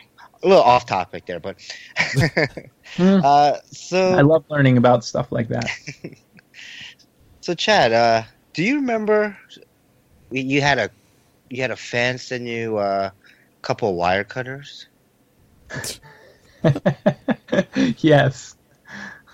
[0.43, 1.59] a little off topic there, but
[2.99, 5.69] uh, so I love learning about stuff like that.
[7.45, 8.23] So Chad, uh,
[8.55, 9.37] do you remember
[10.31, 10.91] you had a
[11.51, 14.89] you had a fan send you uh, a couple of wire cutters?
[17.99, 18.57] yes,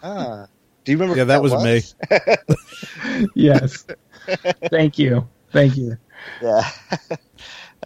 [0.03, 0.47] Ah,
[0.85, 1.17] do you remember?
[1.17, 3.27] Yeah, who that was me.
[3.35, 3.85] yes.
[4.71, 5.97] Thank you, thank you.
[6.43, 6.69] yeah,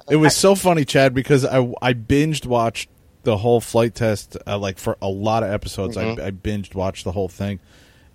[0.09, 2.89] It was so funny, Chad, because I I binged watched
[3.23, 5.97] the whole Flite Test uh, like for a lot of episodes.
[5.97, 6.21] Mhm.
[6.21, 7.61] I, I binged watched the whole thing,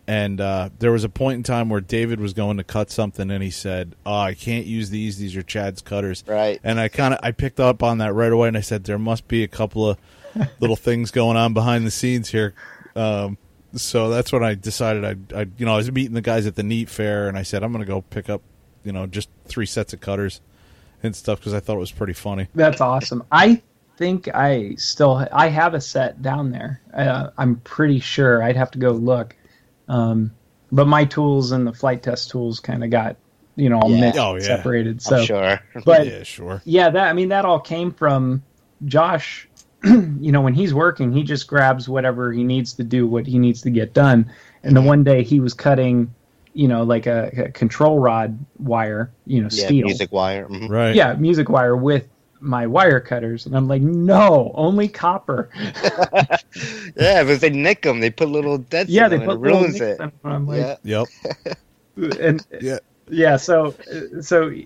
[0.10, 3.30] and uh, there was a point in time where David was going to cut something,
[3.30, 5.20] and he said, "Oh, I can't use these.
[5.20, 6.60] These are Chad's cutters." right.
[6.64, 8.98] And I kind of I picked up on that right away, and I said, "There
[8.98, 10.00] must be a couple of
[10.60, 12.56] little things going on behind the scenes here."
[12.96, 13.38] Um,
[13.76, 16.56] so that's when I decided I, I, you know, I was meeting the guys at
[16.56, 18.42] the Neat Fair, and I said, "I'm going to go pick up,
[18.84, 20.42] you know, just three sets of cutters
[21.04, 23.24] and stuff because I thought it was pretty funny." That's awesome.
[23.32, 23.62] I
[23.98, 26.82] think I still I have a set down there.
[26.92, 28.42] Uh, I'm pretty sure.
[28.42, 29.36] I'd have to go look.
[29.90, 30.32] Um,
[30.72, 33.18] but my tools and the Flite Test tools kind of got
[33.56, 34.00] you know all Yeah.
[34.02, 34.42] mixed, Oh, yeah.
[34.42, 35.02] separated.
[35.02, 35.60] So I'm sure.
[35.86, 36.62] but yeah, sure.
[36.66, 38.44] yeah, that I mean that all came from
[38.86, 39.48] Josh.
[39.84, 43.40] you know, when he's working, he just grabs whatever he needs to do, what he
[43.40, 44.32] needs to get done.
[44.64, 46.14] And the one day he was cutting,
[46.54, 49.86] you know, like a, a control rod wire, you know, yeah, steel.
[49.86, 50.48] music wire.
[50.50, 50.70] mhm.
[50.70, 50.94] Right.
[50.96, 52.08] Yeah, music wire with
[52.42, 55.50] my wire cutters, and I'm like, no, only copper.
[56.96, 58.00] yeah, because they nick them.
[58.00, 58.92] They put little dents.
[58.92, 59.92] yeah, in they them put and it little ruins it.
[59.92, 60.12] in them.
[60.24, 61.06] I'm like, Yeah,
[61.98, 62.18] Yep.
[62.20, 62.80] and Yeah.
[63.10, 63.76] yeah, so
[64.22, 64.66] so he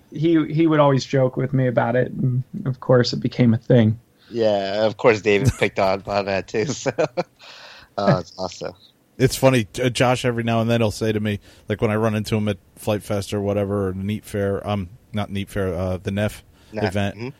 [0.52, 3.98] he would always joke with me about it, and of course it became a thing.
[4.30, 4.84] yeah.
[4.86, 6.66] Of course, David picked on on that too.
[6.66, 6.92] So,
[7.98, 8.74] oh, it's awesome.
[9.16, 10.24] It's funny, uh, Josh.
[10.24, 12.58] Every now and then he'll say to me, like when I run into him at
[12.76, 14.66] Flite Fest or whatever, or the Neat Fair.
[14.68, 15.72] Um, not Neat Fair.
[15.72, 17.16] Uh, the NEF Nah, event.
[17.16, 17.32] mhm.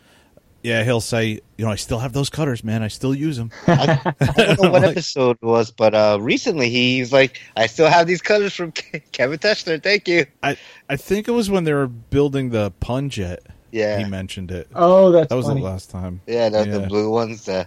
[0.65, 2.83] Yeah, he'll say, you know, I still have those cutters, man.
[2.83, 3.51] I still use them.
[3.69, 7.67] I, I don't know what Like- episode it was, but uh, recently he's like, I
[7.67, 8.73] still have these cutters from
[9.12, 9.83] Kevin Teschner.
[9.83, 10.25] Thank you.
[10.43, 10.57] I
[10.89, 13.41] I think it was when they were building the pun jet.
[13.73, 14.69] Yeah, He mentioned it.
[14.75, 15.61] Oh, that's That was funny.
[15.61, 16.21] the last time.
[16.29, 17.49] Yeah, the, the blue ones.
[17.49, 17.65] Uh,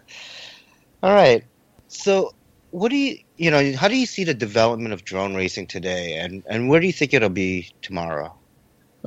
[1.04, 1.44] all right.
[1.90, 2.34] So,
[2.72, 6.14] what do you, you know, how do you see the development of drone racing today,
[6.16, 8.34] and and where do you think it'll be tomorrow?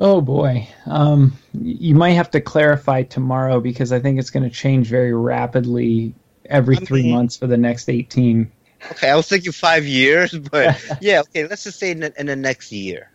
[0.03, 4.49] Oh boy, um, you might have to clarify tomorrow because I think it's going to
[4.49, 8.51] change very rapidly every I three months for the next eighteen.
[8.93, 12.25] Okay, I was thinking five years, but yeah, okay, let's just say in the, in
[12.25, 13.11] the next year.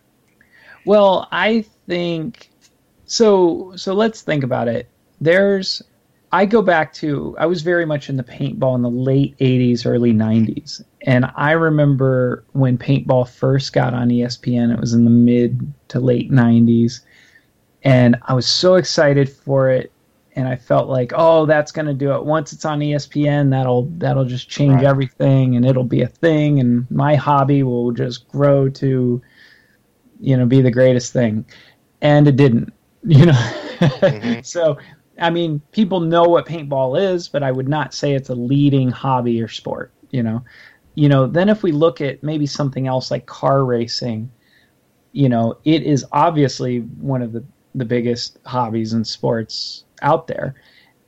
[0.85, 2.49] Well, I think
[3.05, 3.73] so.
[3.75, 4.89] So let's think about it.
[5.19, 5.81] There's,
[6.31, 9.85] I go back to I was very much in the paintball in the late '80s,
[9.85, 14.71] early '90s, and I remember when paintball first got on ESPN.
[14.71, 17.01] It was in the mid to late '90s,
[17.83, 19.93] and I was so excited for it.
[20.35, 22.25] And I felt like, oh, that's going to do it.
[22.25, 24.83] Once it's on ESPN, that'll that'll just change Right.
[24.83, 29.21] everything, and it'll be a thing, and my hobby will just grow to
[30.19, 31.45] you know, be the greatest thing,
[32.01, 32.73] and it didn't.
[33.07, 33.51] You know,
[34.11, 34.43] Mhm.
[34.43, 34.77] so
[35.19, 38.89] I mean, people know what paintball is, but I would not say it's a leading
[38.89, 39.93] hobby or sport.
[40.11, 40.43] You know,
[40.97, 41.27] you know.
[41.27, 44.31] Then if we look at maybe something else like car racing,
[45.11, 47.43] you know, it is obviously one of the
[47.75, 50.55] the biggest hobbies and sports out there.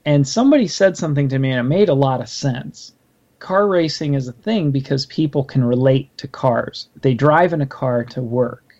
[0.06, 2.94] And somebody said something to me, and it made a lot of sense.
[3.40, 6.90] Car racing is a thing because people can relate to cars.
[7.02, 8.76] They drive in a car to work.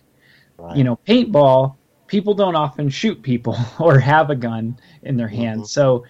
[0.58, 0.76] Right.
[0.76, 1.74] You know, paintball,
[2.06, 5.62] people don't often shoot people or have a gun in their hand.
[5.62, 5.66] Mhm.
[5.66, 6.04] So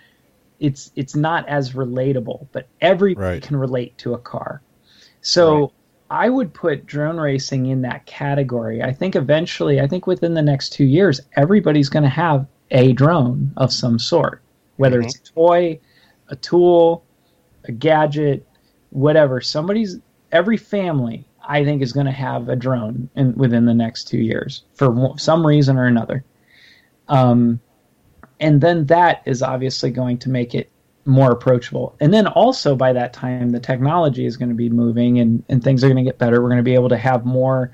[0.58, 3.42] it's it's not as relatable, but everybody Right.
[3.42, 4.60] can relate to a car.
[5.22, 5.70] So Right.
[6.10, 8.82] I would put drone racing in that category.
[8.82, 12.92] I think eventually, I think within the next two years, everybody's going to have a
[12.92, 14.42] drone of some sort,
[14.76, 15.04] whether Mhm.
[15.04, 15.78] it's a toy,
[16.28, 17.04] a tool,
[17.64, 18.46] a gadget,
[18.90, 19.40] whatever.
[19.40, 19.98] Somebody's
[20.32, 24.18] every family, I think, is going to have a drone in, within the next two
[24.18, 26.24] years for some reason or another.
[27.08, 27.60] Um,
[28.40, 30.69] and then that is obviously going to make it
[31.04, 31.96] more approachable.
[32.00, 35.62] And then also by that time, the technology is going to be moving and, and
[35.62, 36.42] things are going to get better.
[36.42, 37.72] We're going to be able to have more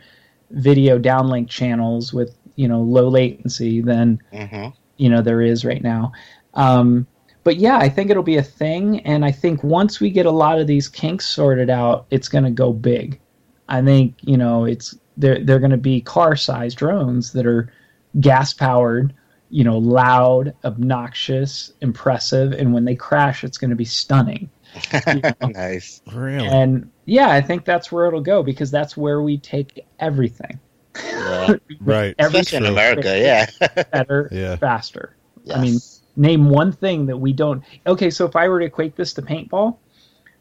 [0.50, 5.82] video downlink channels with you know low latency than hmm you know there is right
[5.82, 6.12] now.
[6.54, 7.06] Um,
[7.44, 10.30] but yeah, I think it'll be a thing, and I think once we get a
[10.30, 13.20] lot of these kinks sorted out, it's going to go big.
[13.68, 17.72] I think you know it's they're they're going to be car-sized drones that are
[18.20, 19.12] gas-powered,
[19.50, 24.50] you know, loud, obnoxious, impressive, and when they crash, it's going to be stunning.
[25.42, 26.02] nice.
[26.12, 26.46] Really?
[26.46, 30.58] And yeah, I think that's where it'll go because that's where we take everything.
[30.96, 31.54] Yeah.
[31.80, 32.14] Right.
[32.18, 33.46] Every Especially in America, yeah.
[33.92, 34.56] better, Yeah.
[34.56, 35.14] faster.
[35.44, 35.56] Yes.
[35.56, 35.78] I mean,
[36.16, 37.62] name one thing that we don't.
[37.86, 39.76] Okay, so if I were to equate this to paintball,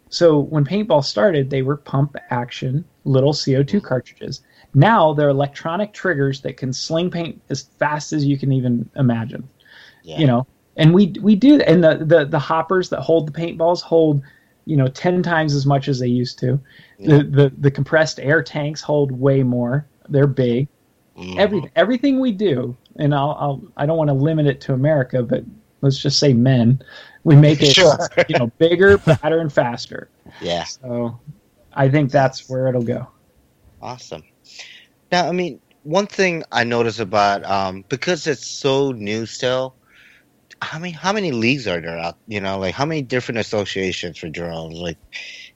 [0.09, 3.79] so when paintball started, they were pump action little CO2 mm-hmm.
[3.79, 4.41] cartridges.
[4.75, 9.47] Now they're electronic triggers that can sling paint as fast as you can even imagine.
[10.03, 10.19] yeah.
[10.19, 10.47] You know,
[10.77, 14.21] and we we do, and the the the hoppers that hold the paintballs hold,
[14.65, 16.59] you know, ten times as much as they used to.
[16.99, 17.17] Yeah.
[17.17, 19.85] The, the the compressed air tanks hold way more.
[20.09, 20.67] They're big
[21.17, 21.37] Mhm.
[21.39, 25.23] every everything we do, and I'll, I'll I don't want to limit it to America,
[25.23, 25.45] but
[25.79, 26.81] let's just say men,
[27.23, 27.97] we make it Sure.
[28.27, 30.09] you know bigger, badder, and faster.
[30.41, 30.65] Yeah.
[30.65, 31.17] So
[31.73, 33.07] I think that's where it'll go.
[33.81, 34.23] Awesome.
[35.11, 39.75] Now, I mean, one thing I notice about um, because it's so new still.
[40.61, 42.17] How many how many leagues are there out?
[42.27, 44.77] You know, like how many different associations for drones?
[44.77, 44.97] Like,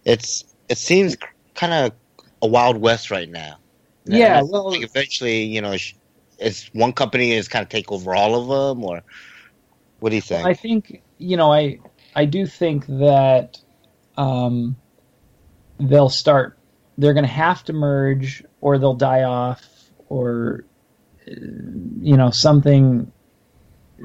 [0.06, 1.18] it's it seems
[1.56, 1.93] kind of
[2.41, 3.58] a wild west right now.
[4.06, 5.76] Yeah, I well- think eventually, you know,
[6.39, 9.02] is one company is kind of take over all of them, or
[10.00, 10.45] what do you think?
[10.45, 11.80] I think you know I
[12.16, 13.58] I do think that
[14.18, 14.76] um,
[15.80, 16.58] they'll start.
[16.97, 19.64] They're going to have to merge, or they'll die off,
[20.10, 20.66] or
[21.28, 23.12] you know something.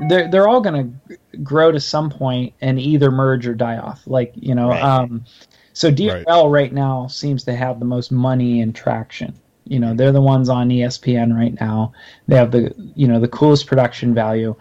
[0.08, 4.06] They're they're all going to grow to some point and either merge or die off.
[4.06, 4.82] Like you know, Right.
[4.82, 5.24] um,
[5.72, 6.72] so DRL right.
[6.72, 9.34] now seems to have the most money and traction.
[9.64, 11.92] You know, they're the ones on ESPN right now.
[12.26, 14.54] They have the you know the coolest production value,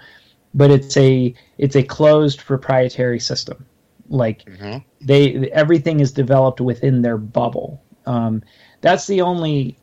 [0.54, 3.66] but it's a it's a closed proprietary system.
[4.10, 4.84] Like Mhm.
[5.02, 7.82] they everything is developed within their bubble.
[8.06, 8.44] Um,
[8.82, 9.78] that's the only.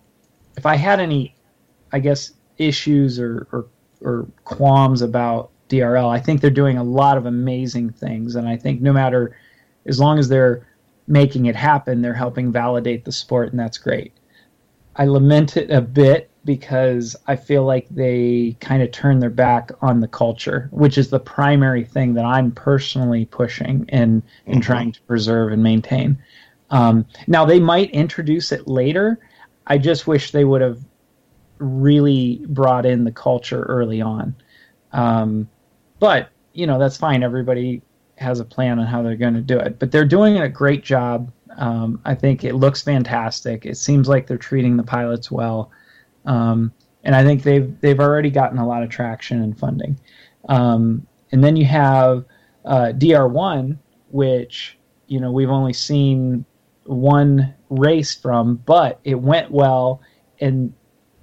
[0.61, 1.35] If I had any,
[1.91, 3.67] I guess issues or, or
[4.03, 8.59] or qualms about DRL, I think they're doing a lot of amazing things, and I
[8.59, 9.35] think no matter
[9.87, 10.67] as long as they're
[11.07, 14.13] making it happen, they're helping validate the sport, and that's great.
[14.97, 19.71] I lament it a bit because I feel like they kind of turn their back
[19.81, 24.67] on the culture, which is the primary thing that I'm personally pushing and, and Mhm.
[24.67, 26.19] trying to preserve and maintain.
[26.71, 29.19] Um, now, they might introduce it later.
[29.71, 30.81] I just wish they would have
[31.59, 34.35] really brought in the culture early on.
[34.93, 35.49] Um,
[36.01, 37.23] but, you know, that's fine.
[37.23, 37.81] Everybody
[38.17, 39.79] has a plan on how they're going to do it.
[39.79, 41.33] But they're doing a great job.
[41.57, 43.65] Um, I think it looks fantastic.
[43.65, 45.71] It seems like they're treating the pilots well.
[46.25, 46.73] Um,
[47.05, 49.99] and I think they've they've already gotten a lot of traction and funding.
[50.49, 52.25] Um, and then you have
[52.65, 53.79] uh, DR1,
[54.11, 56.45] which you know we've only seen
[56.91, 60.03] one race from, but it went well,
[60.41, 60.75] and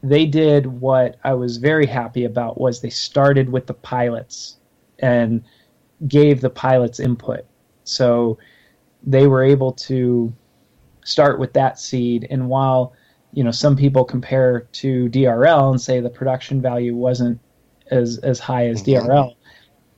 [0.02, 4.58] they did what I was very happy about was they started with the pilots
[5.00, 5.44] and
[6.08, 7.46] gave the pilots input.
[7.84, 8.38] So
[9.04, 10.34] they were able to
[11.04, 12.94] start with that seed, and while
[13.34, 17.40] you know some people compare to DRL and say the production value wasn't
[17.92, 18.82] as as high as.
[18.84, 19.06] DRL.
[19.06, 19.37] Mm-hmm.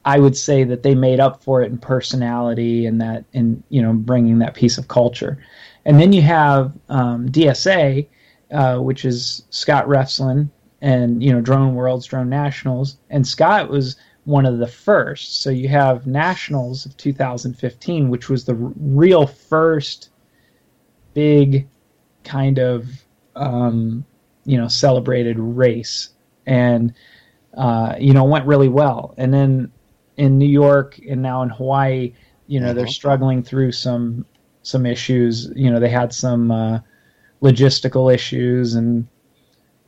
[0.06, 3.82] I would say that they made up for it in personality and that in you
[3.82, 5.44] know bringing that piece of culture,
[5.86, 8.08] and then you have um, DSA,
[8.52, 10.50] uh, which is Scot Refsland
[10.82, 15.42] and you know drone worlds, drone nationals, and Scott was one of the first.
[15.42, 20.10] So you have nationals of 2015, which was the r- real first
[21.14, 21.68] big
[22.24, 22.88] kind of
[23.36, 24.06] um,
[24.46, 26.10] you know celebrated race,
[26.46, 26.94] and
[27.58, 29.14] uh, you know went really well.
[29.18, 29.72] And then
[30.20, 32.14] in New York and now in Hawaii,
[32.48, 33.02] you know they're Mhm.
[33.02, 34.26] struggling through some
[34.64, 35.52] some issues.
[35.56, 36.80] You know they had some uh,
[37.42, 39.08] logistical issues and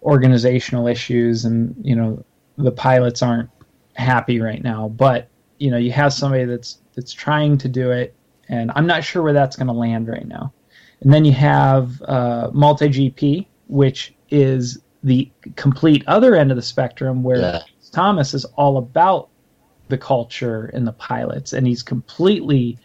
[0.03, 2.23] organizational issues, and you know
[2.57, 3.49] the pilots aren't
[3.93, 4.89] happy right now.
[4.89, 5.27] But
[5.59, 8.15] you know you have somebody that's that's trying to do it,
[8.49, 10.53] and I'm not sure where that's going to land right now.
[11.01, 17.23] And then you have uh, MultiGP, which is the complete other end of the spectrum,
[17.23, 17.59] where Yeah.
[17.91, 19.29] Thomas is all about
[19.92, 22.80] the culture and the pilots, and he's completely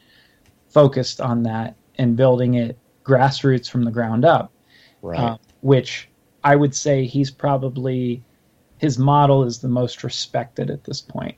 [0.69, 4.53] focused on that and building it grassroots from the ground up.
[5.01, 5.19] Right.
[5.19, 6.11] Uh, which
[6.45, 8.23] I would say he's probably
[8.79, 11.37] his model is the most respected at this point.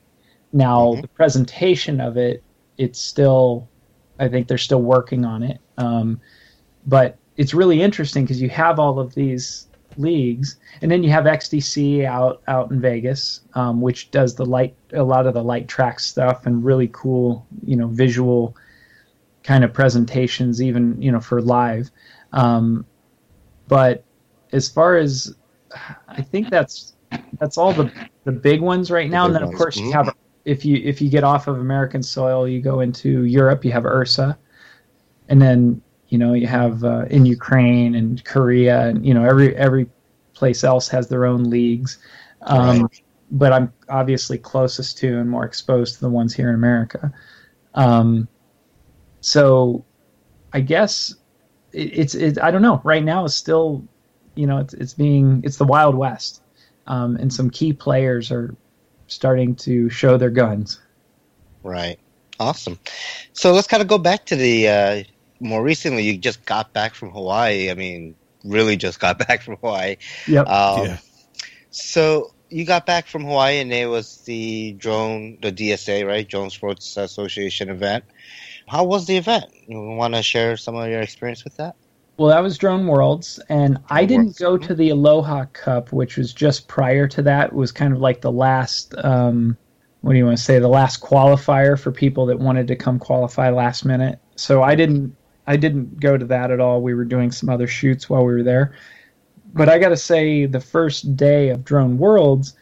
[0.52, 1.02] Now Mhm.
[1.02, 2.42] the presentation of it,
[2.78, 3.68] it's still,
[4.18, 5.60] I think they're still working on it.
[5.76, 6.20] Um,
[6.86, 9.67] but it's really interesting because you have all of these
[9.98, 14.76] leagues, and then you have XDC out out in Vegas, um, which does the light
[14.92, 18.56] a lot of the light track stuff and really cool, you know, visual
[19.44, 21.90] kind of presentations, even you know for live.
[22.32, 22.86] Um,
[23.68, 24.04] but
[24.52, 25.34] as far as
[26.08, 26.96] I think that's
[27.38, 27.92] that's all the
[28.24, 29.92] the big ones right now, and then of course you Mhm.
[29.92, 33.72] have if you if you get off of American soil, you go into Europe, you
[33.72, 34.36] have ERSA,
[35.28, 39.54] and then you know you have uh, in Ukraine and Korea, and you know every
[39.56, 39.86] every
[40.34, 41.98] place else has their own leagues.
[42.42, 43.02] Um, Right.
[43.30, 47.12] But I'm obviously closest to and more exposed to the ones here in America.
[47.74, 48.26] Um,
[49.20, 49.84] so
[50.54, 51.14] I guess
[51.72, 52.80] it, it's it, I don't know.
[52.84, 53.86] Right now, it's still
[54.34, 56.42] you know it's it's being it's the Wild West,
[56.86, 58.56] um, and some key players are
[59.08, 60.80] starting to show their guns.
[61.62, 61.98] Right.
[62.40, 62.78] Awesome.
[63.32, 65.02] So let's kind of go back to the uh,
[65.40, 66.02] more recently.
[66.04, 67.70] You just got back from Hawaii.
[67.70, 68.14] I mean,
[68.44, 69.96] really just got back from Hawaii.
[70.26, 70.46] Yep.
[70.46, 70.98] Um, Yeah.
[71.70, 76.26] So you got back from Hawaii, and it was the drone, the DSA, right?
[76.26, 78.04] Drone Sports Association event.
[78.66, 79.46] How was the event?
[79.66, 81.76] You want to share some of your experience with that?
[82.16, 84.38] Well, that was Drone Worlds, and I didn't Worlds.
[84.38, 87.48] go to the Aloha Cup, which was just prior to that.
[87.48, 89.56] It was kind of like the last, um,
[90.00, 92.98] what do you want to say, the last qualifier for people that wanted to come
[92.98, 94.18] qualify last minute.
[94.34, 95.14] So I didn't,
[95.48, 96.82] I didn't go to that at all.
[96.82, 98.74] We were doing some other shoots while we were there.
[99.54, 102.54] But I got to say, the first day of Drone Worlds,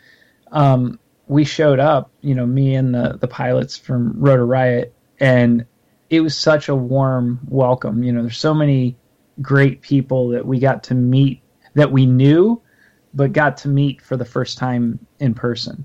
[0.52, 5.66] um, we showed up, you know, me and the the pilots from Rotor Riot, and
[6.10, 8.04] it was such a warm welcome.
[8.04, 8.96] You know, there's so many
[9.42, 11.42] great people that we got to meet
[11.74, 12.62] that we knew,
[13.14, 15.84] but got to meet for the first time in person,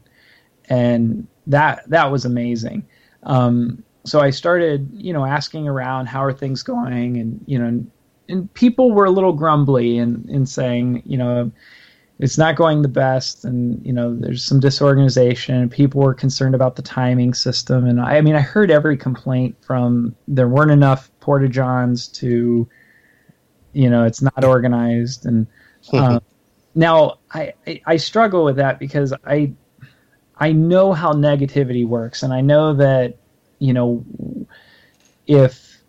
[0.69, 2.85] and that that was amazing.
[3.23, 7.83] Um, so I started, you know, asking around how are things going, and you know,
[8.29, 11.51] and people were a little grumbly and in, in saying, you know,
[12.19, 16.55] it's not going the best, and you know, there's some disorganization, and people were concerned
[16.55, 20.71] about the timing system, and I, I mean, I heard every complaint from there weren't
[20.71, 22.67] enough porta johns to
[23.73, 25.25] you know it's not organized.
[25.25, 25.47] And
[25.93, 26.21] um,
[26.75, 29.51] now I, I i struggle with that because i
[30.37, 32.23] i know how negativity works.
[32.23, 33.17] And i know that
[33.61, 34.05] you know
[35.27, 35.83] if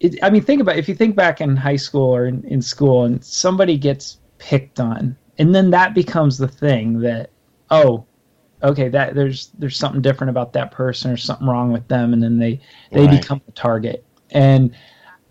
[0.00, 2.62] it, i mean think about if you think back in high school or in, in
[2.62, 7.34] school and somebody gets picked on and then that becomes the thing that
[7.70, 8.06] oh
[8.62, 12.22] okay that there's there's something different about that person or something wrong with them and
[12.22, 12.60] then they
[12.92, 13.20] they Right.
[13.20, 14.74] become the target and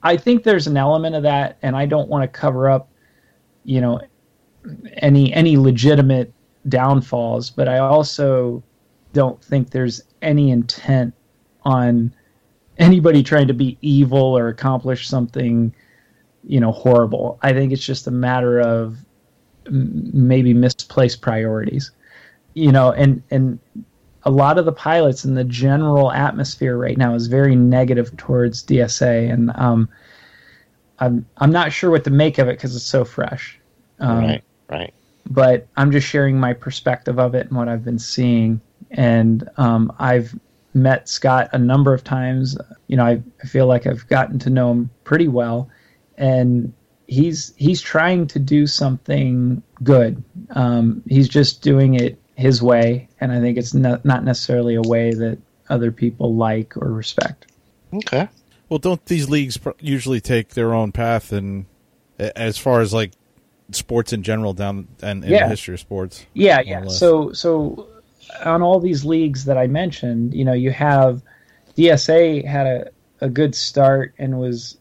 [0.03, 2.91] I think there's an element of that, and I don't want to cover up,
[3.63, 4.01] you know,
[4.97, 6.33] any any legitimate
[6.69, 8.65] downfalls, but I also
[9.13, 11.13] don't think there's any intent
[11.63, 12.13] on
[12.77, 15.73] anybody trying to be evil or accomplish something,
[16.43, 17.39] you know, horrible.
[17.41, 18.97] I think it's just a matter of
[19.67, 21.91] m- maybe misplaced priorities,
[22.53, 23.59] you know, and and
[24.23, 28.63] a lot of the pilots and the general atmosphere right now is very negative towards
[28.63, 29.89] DSA, and um,
[30.99, 33.59] I'm I'm not sure what to make of it because it's so fresh.
[33.99, 34.43] Um, right.
[34.69, 34.93] Right.
[35.29, 38.59] But I'm just sharing my perspective of it and what I've been seeing,
[38.89, 40.33] and um, I've
[40.73, 42.57] met Scot a number of times.
[42.87, 45.69] You know, I, I feel like I've gotten to know him pretty well,
[46.17, 46.73] and
[47.07, 50.23] he's he's trying to do something good.
[50.51, 54.81] Um, he's just doing it his way, and I think it's not not necessarily a
[54.81, 55.37] way that
[55.69, 57.51] other people like or respect.
[57.93, 58.27] Okay.
[58.69, 61.31] Well, don't these leagues pr- usually take their own path?
[61.33, 61.65] And
[62.17, 63.11] as far as like
[63.71, 65.43] sports in general down and in Yeah.
[65.43, 66.25] the history of sports.
[66.33, 66.87] Yeah, yeah.
[66.87, 67.87] So so
[68.45, 71.21] on all these leagues that I mentioned, you know, you have
[71.77, 72.89] DSA had a,
[73.21, 74.77] a good start and was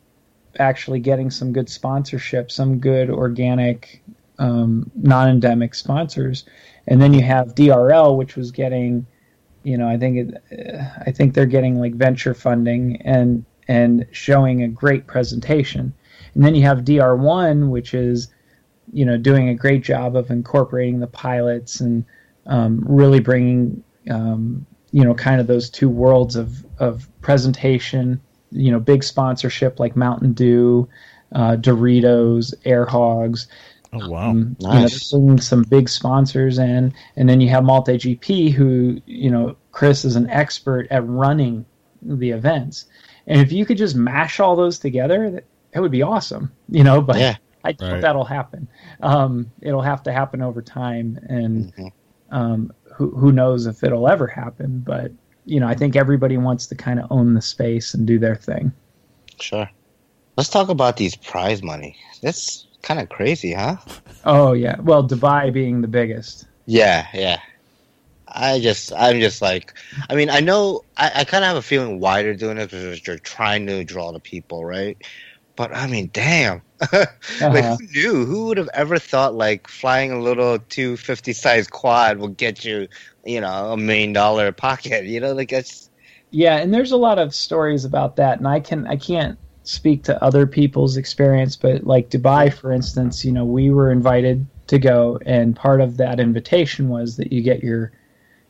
[0.59, 4.03] actually getting some good sponsorship, some good organic
[4.39, 6.45] um, non-endemic sponsors,
[6.87, 9.07] and then you have DRL, which was getting,
[9.63, 10.17] you know, I think
[10.51, 15.93] it, uh, I think they're getting like venture funding and and showing a great presentation,
[16.35, 18.29] and then you have DR1, which is
[18.93, 22.05] you know doing a great job of incorporating the pilots and
[22.47, 28.21] um, really bringing um, you know kind of those two worlds of of presentation
[28.51, 30.89] you know big sponsorship like mountain dew
[31.35, 33.47] uh, doritos air hogs
[33.93, 34.31] Oh wow!
[34.31, 39.31] um, you know, bringing some big sponsors in, and then you have MultiGP, who you
[39.31, 41.67] know Chris is an expert at running
[42.03, 42.87] the events,
[43.27, 46.85] and if you could just mash all those together, that, that would be awesome, you
[46.85, 47.01] know.
[47.01, 47.37] But Yeah.
[47.65, 48.01] I doubt Right.
[48.01, 48.69] that'll happen.
[49.03, 51.91] Um, it'll have to happen over time, and Mhm.
[52.31, 54.81] Um, who who knows if it'll ever happen?
[54.81, 55.13] But
[55.47, 58.37] you know, I think everybody wants to kind of own the space and do their
[58.37, 58.73] thing.
[59.41, 59.69] Sure.
[60.37, 61.97] Let's talk about these prize money.
[62.23, 63.77] That's kind of crazy, huh?
[64.25, 66.47] Oh yeah, well, Dubai being the biggest.
[66.67, 67.41] Yeah, yeah.
[68.33, 69.75] I just, I'm just like,
[70.09, 72.71] I mean, I know, I, I kind of have a feeling why they're doing it
[72.71, 74.97] because they're trying to draw the people, right?
[75.61, 76.63] But I mean, damn.
[77.53, 77.77] like, Uh-huh.
[77.79, 78.25] who knew?
[78.25, 82.89] Who would have ever thought like flying a little 250 size quad will get you,
[83.25, 85.05] you know, a million dollar pocket?
[85.07, 85.91] You know, like that's,
[86.31, 90.05] Yeah, and there's a lot of stories about that, and I can I can't speak
[90.05, 94.79] to other people's experience, but like Dubai, for instance, you know, we were invited to
[94.79, 97.93] go, and part of that invitation was that you get your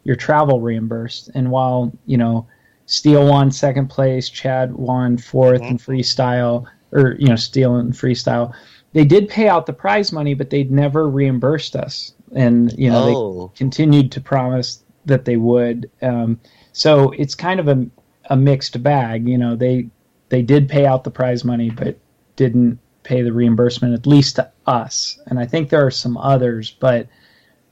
[0.05, 1.31] your travel reimbursed.
[1.35, 2.49] And while you know,
[2.87, 8.55] Steele won second place, Chad won 4th in freestyle, or you know, Steele in freestyle.
[8.93, 13.07] They did pay out the prize money, but they'd never reimbursed us, and you know,
[13.07, 15.91] they oh, continued to promise that they would.
[16.03, 16.41] Um,
[16.73, 17.87] so it's kind of a,
[18.31, 19.29] a mixed bag.
[19.29, 19.89] You know, they
[20.29, 21.99] they did pay out the prize money, but
[22.37, 25.19] didn't pay the reimbursement, at least to us.
[25.27, 27.09] And I think there are some others, but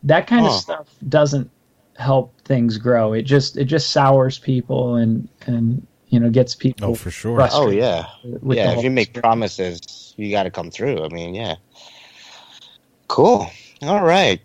[0.03, 1.51] that kind of stuff doesn't
[1.97, 3.13] help things grow.
[3.13, 6.91] It just it just sours people and and you know gets people.
[6.91, 7.47] Oh, for sure.
[7.53, 8.07] oh yeah.
[8.25, 9.23] yeah, if you make experience.
[9.23, 11.05] promises, you got to come through.
[11.05, 11.57] I mean, yeah.
[13.09, 13.51] Cool.
[13.83, 14.41] All right,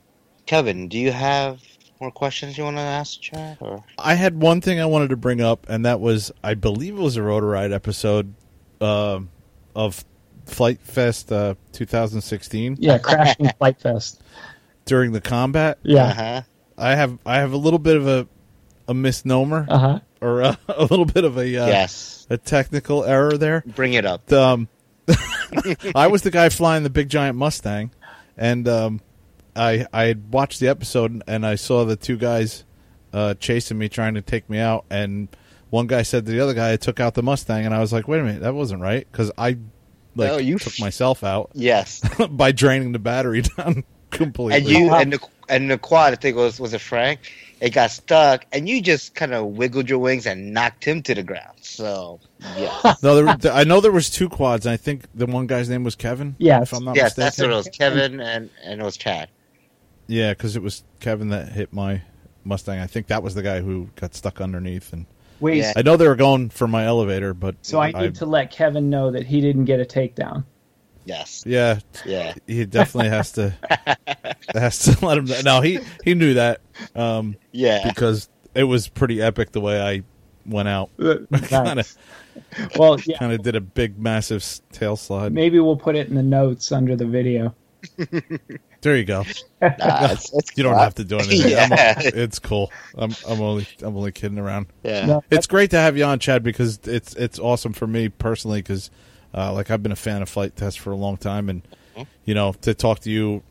[0.45, 0.87] Kevin.
[0.87, 1.61] Do you have
[1.99, 3.57] more questions you want to ask, Chad?
[3.59, 6.97] Or I had one thing I wanted to bring up, and that was I believe
[6.97, 8.33] it was a Rotor Riot episode
[8.81, 9.29] um
[9.75, 10.03] of
[10.45, 14.21] Flite Fest uh, 2016 Yeah, crashing Flite Fest.
[14.85, 15.79] during the combat.
[15.83, 16.05] Yeah.
[16.05, 16.41] Uh-huh.
[16.77, 18.27] I have I have a little bit of a
[18.87, 19.99] a misnomer Uh huh.
[20.23, 22.25] Or a, a little bit of a uh, yes.
[22.29, 23.63] a technical error there.
[23.65, 24.31] Bring it up.
[24.31, 24.67] um,
[25.95, 27.91] I was the guy flying the big giant Mustang,
[28.37, 29.01] and um,
[29.55, 32.63] I I had watched the episode and I saw the two guys
[33.11, 35.27] uh, chasing me, trying to take me out, and
[35.69, 37.91] one guy said to the other guy, "I took out the Mustang," and I was
[37.91, 39.57] like, "Wait a minute, that wasn't right," because I
[40.15, 42.01] like No, you took f- myself out Yes.
[42.29, 44.57] by draining the battery down completely.
[44.59, 45.19] And you and the
[45.49, 46.13] and the quad.
[46.13, 47.19] I think it was was it Frank?
[47.63, 51.15] It got stuck, and you just kind of wiggled your wings and knocked him to
[51.15, 51.59] the ground.
[51.61, 52.19] So
[52.57, 55.47] yeah, no, there, there- I know there was two quads, and I think the one
[55.47, 56.35] guy's name was Kevin.
[56.39, 57.23] Yeah, if I'm not yes, mistaken.
[57.23, 57.69] that's what it was.
[57.69, 59.29] Kevin and and it was Chad.
[60.07, 62.01] Yeah, because it was Kevin that hit my
[62.43, 62.79] Mustang.
[62.79, 64.91] I think that was the guy who got stuck underneath.
[64.91, 65.05] And
[65.39, 65.71] Wait, Yeah.
[65.77, 68.89] I know they were going for my elevator, but so I need to let Kevin
[68.89, 70.43] know that he didn't get a takedown.
[71.05, 71.43] Yes.
[71.45, 72.33] Yeah, Yeah.
[72.47, 73.53] he definitely has to
[74.55, 75.25] has to let him.
[75.25, 75.41] know.
[75.43, 76.61] No, he he knew that
[76.95, 77.87] um, Yeah.
[77.87, 80.03] because it was pretty epic the way I
[80.45, 80.89] went out.
[81.47, 81.97] kind of
[82.77, 83.17] Well, yeah.
[83.17, 85.33] kind of did a big massive tail slide.
[85.33, 87.53] Maybe we'll put it in the notes under the video.
[88.81, 89.23] There you go.
[89.61, 91.51] Nah, it's, it's You don't have to do anything.
[91.51, 91.67] Yeah.
[91.69, 92.71] I'm, it's cool.
[92.97, 94.67] I'm I'm only I'm only kidding around.
[94.83, 95.05] Yeah.
[95.05, 98.59] No, It's great to have you on, Chad, because it's it's awesome for me personally.
[98.61, 98.89] Because
[99.33, 101.61] uh, like I've been a fan of Flite Test for a long time, and
[102.25, 103.43] you know to talk to you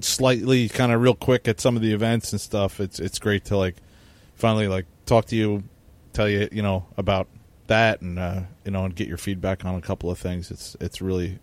[0.00, 2.80] slightly, kind of real quick at some of the events and stuff.
[2.80, 3.76] It's it's great to like
[4.34, 5.64] finally like talk to you,
[6.12, 7.28] tell you you know about
[7.68, 10.50] that, and uh, you know and get your feedback on a couple of things.
[10.50, 11.38] It's it's really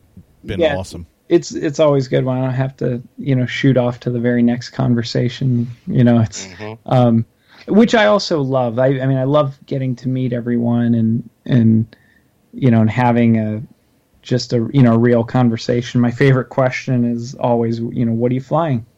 [0.45, 0.75] been Yeah.
[0.77, 1.05] awesome.
[1.27, 4.19] it's it's always good when I don't have to you know shoot off to the
[4.19, 5.67] very next conversation.
[5.87, 6.77] You know, it's Mhm.
[6.87, 7.25] um,
[7.67, 8.79] which I also love.
[8.79, 11.95] I, I mean, I love getting to meet everyone and and
[12.53, 13.61] you know and having a
[14.21, 16.01] just a you know real conversation.
[16.01, 18.85] My favorite question is always you know what are you flying?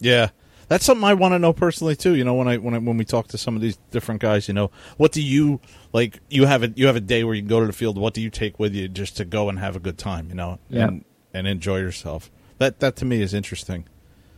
[0.00, 0.30] Yeah,
[0.66, 2.16] that's something I want to know personally too.
[2.16, 4.48] You know, when I when I, when we talk to some of these different guys,
[4.48, 5.60] you know, what do you
[5.92, 6.18] like?
[6.30, 7.96] You have a you have a day where you can go to the field.
[7.96, 10.28] What do you take with you just to go and have a good time?
[10.30, 10.88] You know, Yeah.
[10.88, 12.28] and and enjoy yourself.
[12.58, 13.86] That that to me is interesting.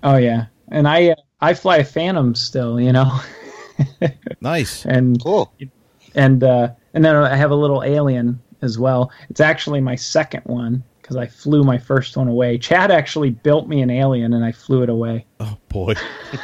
[0.02, 3.18] Oh yeah, and I uh, I fly a Phantom still, you know,
[4.42, 4.84] Nice.
[4.84, 5.50] and Cool.
[6.14, 9.10] and uh, and then I have a little Alien as well.
[9.28, 12.58] It's actually my second one because I flew my first one away.
[12.58, 15.26] Chad actually built me an Alien, and I flew it away.
[15.40, 15.94] Oh boy.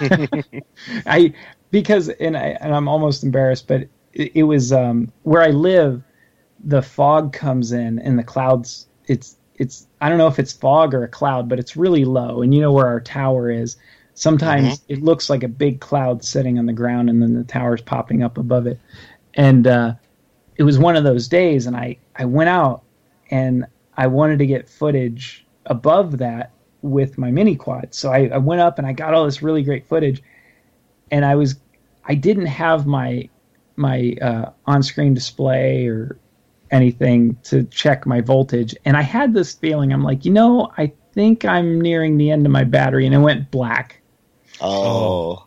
[1.07, 1.33] I
[1.71, 3.83] because and I and I'm almost embarrassed, but
[4.13, 6.03] it, it was um, where I live.
[6.65, 8.89] The fog comes in, and the clouds.
[9.07, 12.43] It's it's I don't know if it's fog or a cloud, but it's really low,
[12.43, 13.77] and you know where our tower is.
[14.15, 17.83] Sometimes it looks like a big cloud sitting on the ground, and then the tower's
[17.83, 18.81] popping up above it.
[19.35, 19.95] And uh,
[20.57, 22.83] it was one of those days, and I I went out
[23.31, 23.67] and
[23.97, 26.53] I wanted to get footage above that
[26.83, 27.95] with my mini quad.
[27.95, 30.23] So I, I went up and I got all this really great footage,
[31.11, 31.57] and I was
[32.05, 33.29] I didn't have my
[33.77, 36.19] my uh, on-screen display or
[36.71, 39.93] anything to check my voltage, and I had this feeling.
[39.93, 43.19] I'm like, you know, I think I'm nearing the end of my battery, and it
[43.19, 44.01] went black.
[44.61, 45.47] Oh.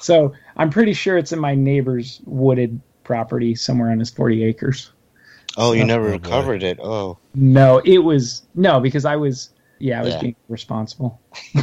[0.00, 4.90] So I'm pretty sure it's in my neighbor's wooded property somewhere on his 40 acres.
[5.56, 6.12] Oh, you never boy.
[6.12, 6.78] recovered it.
[6.82, 7.18] Oh.
[7.34, 10.20] No, it was no because I was yeah I was Yeah.
[10.20, 11.20] being responsible.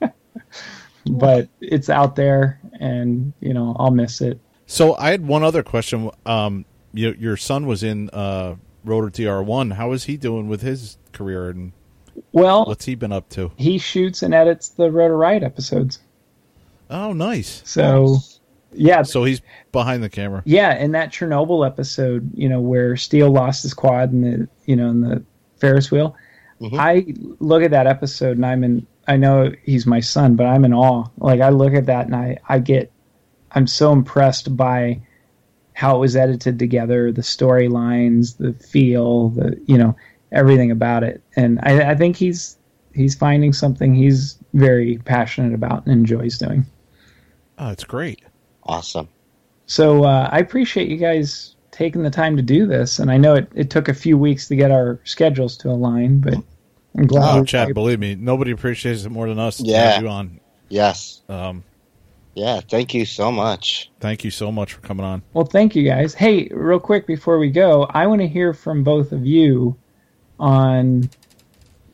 [1.06, 4.38] but it's out there, and you know I'll miss it.
[4.66, 6.10] So I had one other question.
[6.26, 9.72] Um, your your son was in uh, Rotor TR one.
[9.72, 11.72] How is he doing with his career and
[12.32, 13.52] Well, what's he been up to?
[13.56, 15.98] he shoots and edits the Rotor Riot episodes.
[16.90, 17.62] Oh, nice.
[17.66, 18.18] So
[18.72, 19.40] yeah, So he's
[19.72, 20.42] behind the camera.
[20.44, 24.76] yeah, in that Chernobyl episode, you know where Steele lost his quad in the you
[24.76, 25.22] know in the
[25.58, 26.14] Ferris wheel.
[26.60, 26.78] Mhm.
[26.78, 27.06] I
[27.40, 28.86] look at that episode and I'm in.
[29.06, 31.06] I know he's my son, but I'm in awe.
[31.18, 32.90] Like I look at that and I I get.
[33.52, 35.00] I'm so impressed by
[35.72, 39.96] how it was edited together, the storylines, the feel, the you know
[40.32, 42.58] everything about it, and I, I think he's
[42.92, 46.66] he's finding something he's very passionate about and enjoys doing.
[47.58, 48.20] Oh, it's great.
[48.68, 49.08] Awesome.
[49.66, 53.34] So uh, I appreciate you guys taking the time to do this, and I know
[53.34, 56.34] it, it took a few weeks to get our schedules to align, but
[56.96, 57.36] I'm glad.
[57.36, 59.56] Oh, we- Chad, believe me, nobody appreciates it more than us.
[59.58, 59.92] to Yeah.
[59.92, 60.40] have you on.
[60.68, 61.22] Yes.
[61.28, 61.64] Um,
[62.34, 62.60] Yeah.
[62.60, 63.90] Thank you so much.
[64.00, 65.22] thank you so much for coming on.
[65.34, 66.14] Well, thank you guys.
[66.14, 69.76] Hey, real quick before we go, I want to hear from both of you
[70.38, 71.08] on,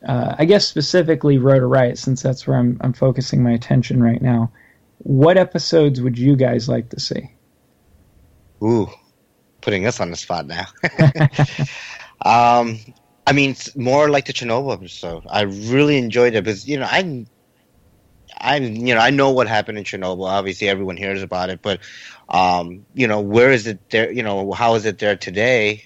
[0.07, 4.21] uh, I guess specifically Rotor Riot, since that's where I'm I'm focusing my attention right
[4.21, 4.51] now.
[5.05, 7.29] What episodes would you guys like to see?
[8.63, 8.89] Ooh,
[9.61, 10.65] putting us on the spot now.
[12.25, 12.79] um,
[13.27, 15.23] I mean, it's more like the Chernobyl episode.
[15.29, 17.27] I really enjoyed it because you know I,
[18.35, 20.27] I you know I know what happened in Chernobyl.
[20.27, 21.81] Obviously, everyone hears about it, but
[22.27, 24.11] um, you know, where is it there?
[24.11, 25.83] You know, how is it there today?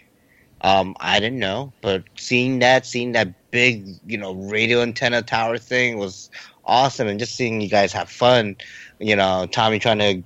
[0.62, 5.58] Um, I didn't know, but seeing that, seeing that big, you know, radio antenna tower
[5.58, 6.30] thing was
[6.64, 8.56] awesome, and just seeing you guys have fun.
[9.00, 10.24] You know, Tommy trying to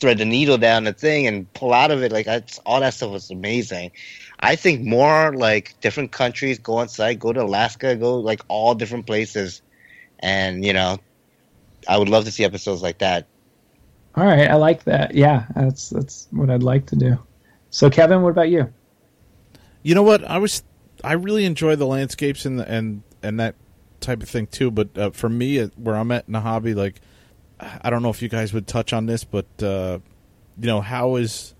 [0.00, 2.12] thread the needle down the thing and pull out of it.
[2.12, 3.92] Like that's all that stuff was amazing.
[4.40, 8.74] I think more like different countries go on site, go to Alaska, go like all
[8.74, 9.62] different places,
[10.18, 10.98] and you know,
[11.88, 13.26] I would love to see episodes like that.
[14.16, 15.14] All right, I like that.
[15.14, 17.18] Yeah, that's that's what I'd like to do.
[17.70, 18.72] So, Kevin, what about you?
[19.82, 20.24] You know what?
[20.24, 20.62] I was
[21.02, 23.56] I really enjoy the landscapes and the, and and that
[24.00, 24.70] type of thing too.
[24.70, 27.00] But uh, for me, where I'm at in the hobby, like
[27.60, 29.98] I don't know if you guys would touch on this, but uh,
[30.60, 31.54] you know how is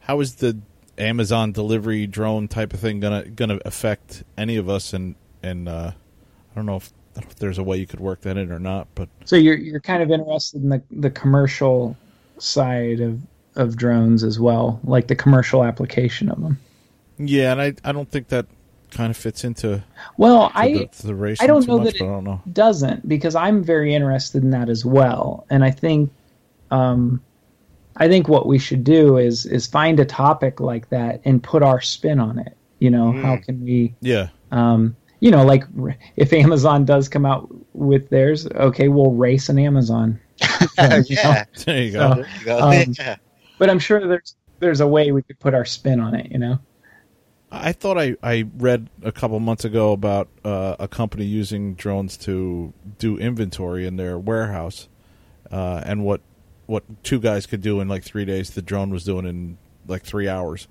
[0.00, 0.58] how is the
[0.98, 4.92] Amazon delivery drone type of thing gonna gonna affect any of us?
[4.92, 7.86] And and uh, I don't know if, I don't know if there's a way you
[7.86, 8.88] could work that in or not.
[8.94, 11.96] But So you're you're kind of interested in the the commercial
[12.38, 13.20] side of
[13.56, 16.58] of drones as well, like the commercial application of them.
[17.18, 18.46] yeah, and I I don't think that
[18.94, 19.82] kind of fits into
[20.16, 22.24] Well, to I the, to the race I don't know much, that it- I don't
[22.24, 22.40] know.
[22.52, 26.10] doesn't because I'm very interested in that as well, and I think,
[26.70, 27.20] um,
[27.96, 31.62] I think what we should do is is find a topic like that and put
[31.62, 32.56] our spin on it.
[32.80, 33.22] You know, Mm.
[33.22, 35.64] how can we, Yeah, um, you know, like
[36.16, 40.18] if Amazon does come out with theirs, okay, we'll race an Amazon.
[40.78, 42.14] yeah, there you go.
[42.14, 42.58] So- there you go.
[42.58, 43.16] Um, yeah.
[43.58, 46.30] But I'm sure there's there's a way we could put our spin on it.
[46.32, 46.58] You know.
[47.54, 52.16] I thought I, I read a couple months ago about uh, a company using drones
[52.18, 54.88] to do inventory in their warehouse,
[55.50, 56.20] uh, and what
[56.66, 60.02] what two guys could do in like three days, the drone was doing in like
[60.02, 60.66] three hours,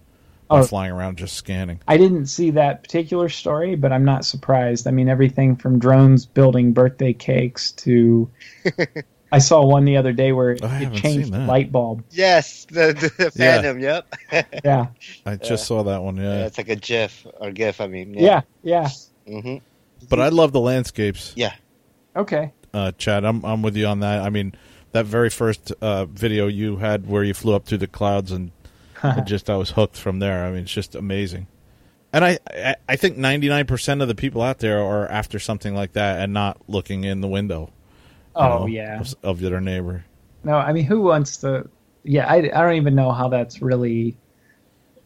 [0.49, 0.63] by Oh.
[0.63, 1.79] flying around just scanning.
[1.87, 4.87] I didn't see that particular story, but I'm not surprised.
[4.87, 8.29] I mean, everything from drones building birthday cakes to.
[9.33, 12.03] I saw one the other day where it, it changed the light bulb.
[12.11, 13.73] Yes, the, the Yeah.
[13.73, 14.51] Yep.
[14.63, 14.87] Yeah,
[15.25, 16.17] I just saw that one.
[16.17, 17.81] Yeah, Yeah, it's like a GIF or GIF.
[17.81, 18.13] I mean.
[18.13, 18.89] yeah, yeah.
[19.27, 19.57] hmm
[20.07, 21.33] But I love the landscapes.
[21.35, 21.55] Yeah.
[22.15, 22.53] Okay.
[22.75, 23.25] uh, Chad.
[23.25, 24.21] I'm I'm with you on that.
[24.21, 24.53] I mean,
[24.91, 28.51] that very first uh, video you had where you flew up through the clouds and
[29.25, 30.45] just I was hooked from there.
[30.45, 31.47] I mean, it's just amazing.
[32.13, 35.73] And I I, I think 99 percent of the people out there are after something
[35.73, 37.71] like that and not looking in the window.
[38.35, 38.99] You Oh know, yeah.
[38.99, 40.03] of, of their neighbor.
[40.43, 41.69] No, I mean, who wants to?
[42.03, 44.17] Yeah, I, I don't even know how that's really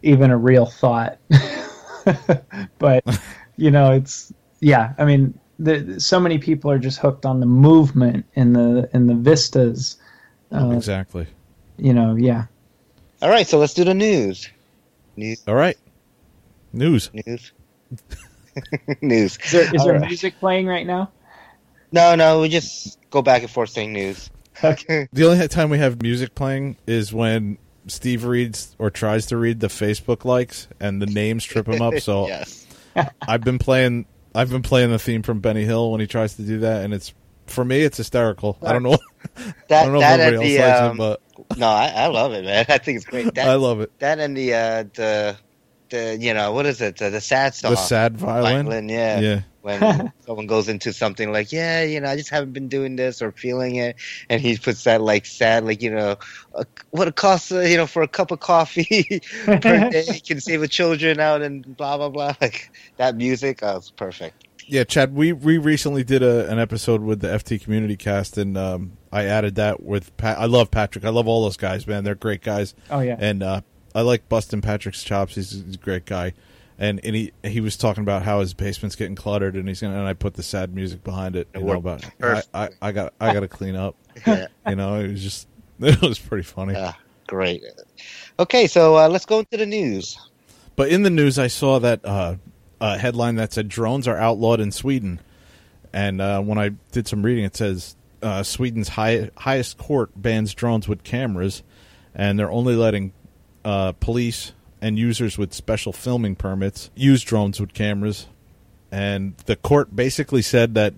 [0.02, 1.20] even a real thought.
[2.80, 3.04] but
[3.58, 4.94] you know, it's yeah.
[4.98, 9.10] I mean, the, so many people are just hooked on the movement and the and
[9.10, 9.98] the vistas.
[10.52, 11.28] Uh, exactly.
[11.78, 12.46] you know, yeah.
[13.22, 14.50] All right, so let's do the news.
[15.16, 15.78] News, All right.
[16.74, 17.10] News.
[17.14, 17.52] news,
[19.02, 19.38] news.
[19.44, 20.08] Is there, is there right.
[20.08, 21.12] music playing right now?
[21.92, 24.30] No, no, we just go back and forth saying news.
[24.64, 25.08] Okay.
[25.14, 27.58] The only time we have music playing is when
[27.88, 32.00] Steve reads or tries to read the Facebook likes and the names trip him up.
[32.00, 32.66] So yes.
[33.28, 34.06] I've been playing.
[34.36, 36.94] I've been playing the theme from Benny Hill when he tries to do that, and
[36.94, 37.14] it's
[37.48, 38.58] for me it's hysterical.
[38.62, 38.98] I don't know.
[39.38, 41.88] I don't know if that and everybody the else likes um, it, but no, I,
[41.88, 42.66] I love it, man.
[42.70, 43.34] I think it's great.
[43.36, 43.98] That I love it.
[44.00, 45.38] that and the uh, the
[45.90, 48.90] the you know what is it the, the sad song The sad violin.
[48.90, 49.20] yeah.
[49.20, 49.42] Yeah.
[49.62, 53.22] when someone goes into something like yeah you know I just haven't been doing this
[53.22, 53.96] or feeling it
[54.30, 56.18] and he puts that like sad like you know
[56.56, 59.60] uh, what it costs uh, you know for a cup of coffee per
[59.90, 63.92] day can save a children out and blah blah blah like that music oh it's
[63.92, 65.16] perfect Yeah, Chad.
[65.16, 69.24] We we recently did a, an episode with the FT Community Cast, and um, I
[69.24, 70.38] added that with Pat.
[70.38, 71.06] I love Patrick.
[71.06, 72.04] I love all those guys, man.
[72.04, 72.76] They're great guys.
[72.92, 73.16] Oh yeah.
[73.18, 73.62] and uh,
[73.98, 75.34] I like busting Patrick's chops.
[75.34, 76.34] He's, a great guy,
[76.78, 79.98] and and he he was talking about how his basement's getting cluttered, and he's gonna
[79.98, 81.48] and I put the sad music behind it.
[81.56, 82.66] It You know, I.
[82.66, 83.96] I, I got I got to clean up.
[84.28, 85.48] yeah You know, it was just
[85.80, 86.76] it was pretty funny.
[86.78, 86.96] Ah,
[87.26, 87.64] great
[88.40, 90.18] okay so uh, let's go into the news
[90.76, 92.36] But in the news, I saw that uh,
[92.80, 95.20] a headline that said drones are outlawed in Sweden,
[95.92, 100.54] and uh, when I did some reading, it says uh, Sweden's high, highest court bans
[100.54, 101.64] drones with cameras,
[102.14, 103.12] and they're only letting
[103.68, 108.28] uh, police and users with special filming permits use drones with cameras.
[108.92, 110.94] And the court basically said that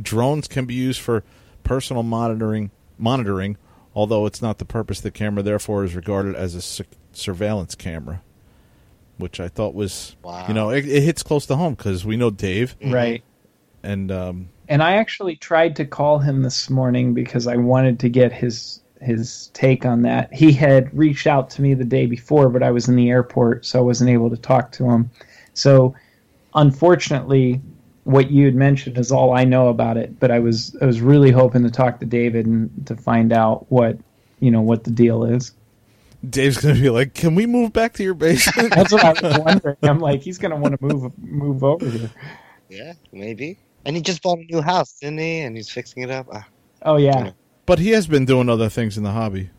[0.00, 1.22] drones can be used for
[1.62, 3.58] personal monitoring, monitoring,
[3.94, 5.42] although it's not the purpose of the camera.
[5.42, 8.22] Therefore, is regarded as a su- surveillance camera,
[9.18, 10.46] which I thought was, Wow.
[10.48, 13.22] you know, it, it hits close to home because we know Dave, Right.
[13.82, 18.08] and um, And I actually tried to call him this morning because I wanted to
[18.08, 20.32] get his his take on that.
[20.32, 23.64] He had reached out to me the day before, but I was in the airport,
[23.66, 25.10] so I wasn't able to talk to him.
[25.54, 25.94] So,
[26.54, 27.60] unfortunately,
[28.04, 30.18] what you had mentioned is all I know about it.
[30.20, 33.70] But I was I was really hoping to talk to David and to find out
[33.70, 33.98] what
[34.40, 35.52] you know what the deal is.
[36.28, 39.38] Dave's gonna be like, "Can we move back to your basement?" That's what I was
[39.44, 39.76] wondering.
[39.82, 42.10] I'm like, he's going to want to move move over here.
[42.68, 46.10] yeah maybe and he just bought a new house didn't he and he's fixing it
[46.10, 46.44] up Ah.
[46.82, 47.30] Oh yeah,
[47.66, 49.50] but he has been doing other things in the hobby.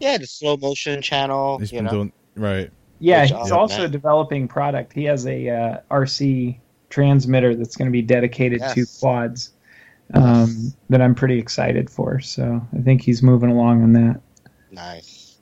[0.00, 2.70] yeah the slow motion channel He's you been know doing right.
[3.00, 3.90] Yeah, Good he's job, also man.
[3.90, 4.92] developing product.
[4.92, 6.58] He has a uh, RC
[6.90, 9.52] transmitter that's going to be dedicated to quads
[10.14, 12.20] um, that I'm pretty excited for.
[12.20, 14.20] So I think he's moving along on that.
[14.70, 15.38] nice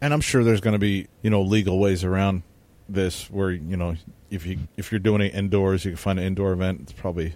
[0.00, 2.42] And I'm sure there's going to be you know legal ways around
[2.88, 3.96] this where you know
[4.30, 6.80] if you if you're doing it indoors, you can find an indoor event.
[6.82, 7.34] It's probably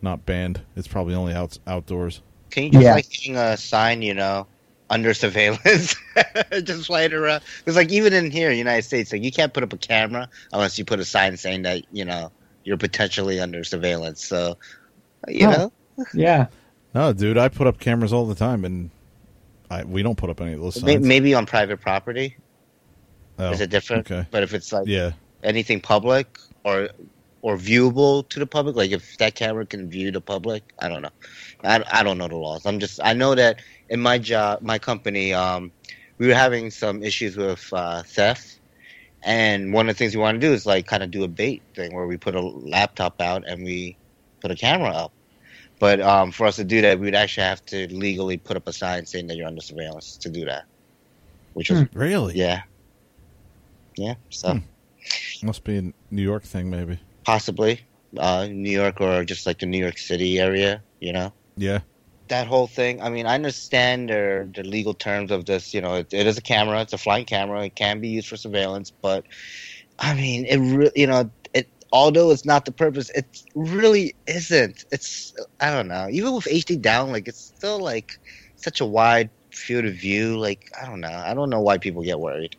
[0.00, 0.62] not banned.
[0.76, 2.22] It's probably only out outdoors.
[2.50, 2.94] Can you just Yeah.
[2.94, 4.46] like hang a sign, you know,
[4.88, 5.94] under surveillance,
[6.62, 7.42] just fly it around?
[7.58, 10.78] Because like even in here, United States, like you can't put up a camera unless
[10.78, 12.30] you put a sign saying that you know
[12.64, 14.24] you're potentially under surveillance.
[14.24, 14.56] So,
[15.28, 15.68] you Huh.
[15.96, 16.46] know, Yeah,
[16.94, 18.90] No, dude, I put up cameras all the time, and
[19.70, 21.06] I we don't put up any of those May- signs.
[21.06, 22.36] maybe on private property
[23.38, 24.10] Oh, is it different?
[24.10, 24.26] okay.
[24.30, 25.12] But if it's like Yeah,
[25.42, 26.88] anything public or
[27.42, 31.02] or viewable to the public, like if that camera can view the public, I don't
[31.02, 31.10] know.
[31.64, 32.66] I, I don't know the laws.
[32.66, 35.72] I'm just I know that in my job, my company, um,
[36.18, 38.58] we were having some issues with uh, theft,
[39.22, 41.28] and one of the things we want to do is like kind of do a
[41.28, 43.96] bait thing where we put a laptop out and we
[44.40, 45.12] put a camera up.
[45.78, 48.72] But um, for us to do that, we'd actually have to legally put up a
[48.72, 50.64] sign saying that you're under surveillance to do that,
[51.52, 52.34] which was really.
[52.34, 52.62] yeah,
[53.96, 54.14] yeah.
[54.30, 54.52] So.
[54.52, 54.58] Hmm.
[55.42, 56.98] Must be a New York thing, maybe.
[57.22, 57.80] possibly
[58.18, 60.82] uh, New York or just like the New York City area.
[60.98, 61.80] You know Yeah,
[62.28, 63.00] that whole thing.
[63.02, 65.72] I mean, I understand the the legal terms of this.
[65.74, 66.80] You know, it, it is a camera.
[66.80, 67.64] It's a flying camera.
[67.64, 69.24] It can be used for surveillance, but
[69.98, 71.68] I mean, it really you know it.
[71.92, 74.84] Although it's not the purpose, it really isn't.
[74.90, 76.08] It's I don't know.
[76.10, 78.10] Even with HD down, like it's still like
[78.56, 80.38] such a wide field of view.
[80.38, 81.08] Like I don't know.
[81.26, 82.56] I don't know why people get worried,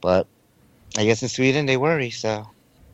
[0.00, 0.28] but
[0.96, 2.10] I guess in Sweden they worry.
[2.10, 2.44] So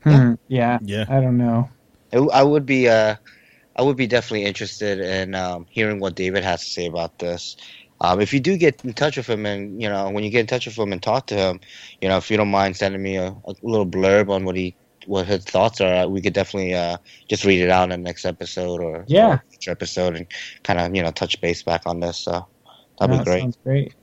[0.05, 0.79] Hmm, yeah.
[0.81, 1.07] yeah.
[1.09, 1.69] I don't know.
[2.13, 3.17] it, I would be uh,
[3.79, 7.57] I would be definitely interested in um, hearing what David has to say about this.
[8.01, 10.41] Um, if you do get in touch with him, and you know when you get
[10.41, 11.61] in touch with him and talk to him,
[12.01, 14.75] you know if you don't mind sending me a, a little blurb on what he
[15.07, 16.99] what his thoughts are, we could definitely uh,
[17.29, 19.35] just read it out in the next episode or Yeah.
[19.35, 20.27] or future episode and
[20.65, 22.19] kind of you know touch base back on this.
[22.19, 22.47] So
[23.01, 23.41] that'd That be great.
[23.41, 23.95] Sounds great.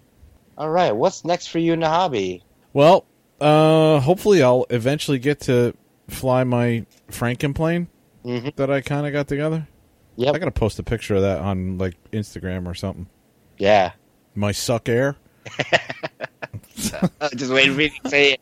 [0.57, 2.41] All right, what's next for you in the hobby?
[2.73, 3.05] Well,
[3.41, 5.73] uh, hopefully I'll eventually get to
[6.07, 7.87] fly my Frankenplane
[8.25, 9.67] hmm that I kind of got together.
[10.15, 13.07] Yeah, I gotta post a picture of that on like Instagram or something.
[13.57, 13.91] Yeah,
[14.33, 15.15] My suck air.
[16.75, 18.41] just waiting for you to say it.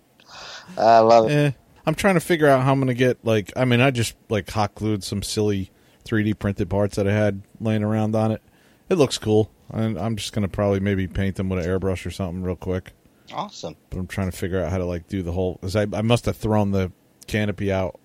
[0.77, 1.33] I love it.
[1.33, 1.51] Eh,
[1.85, 3.51] I'm trying to figure out how I'm gonna get like.
[3.55, 5.71] I mean, I just like hot glued some silly
[6.05, 8.41] 3D printed parts that I had laying around on it.
[8.89, 12.11] It looks cool, and I'm just gonna probably maybe paint them with an airbrush or
[12.11, 12.91] something real quick.
[13.33, 13.75] Awesome.
[13.89, 15.57] But I'm trying to figure out how to like do the whole.
[15.57, 16.91] Cause I I must have thrown the
[17.27, 17.99] canopy out,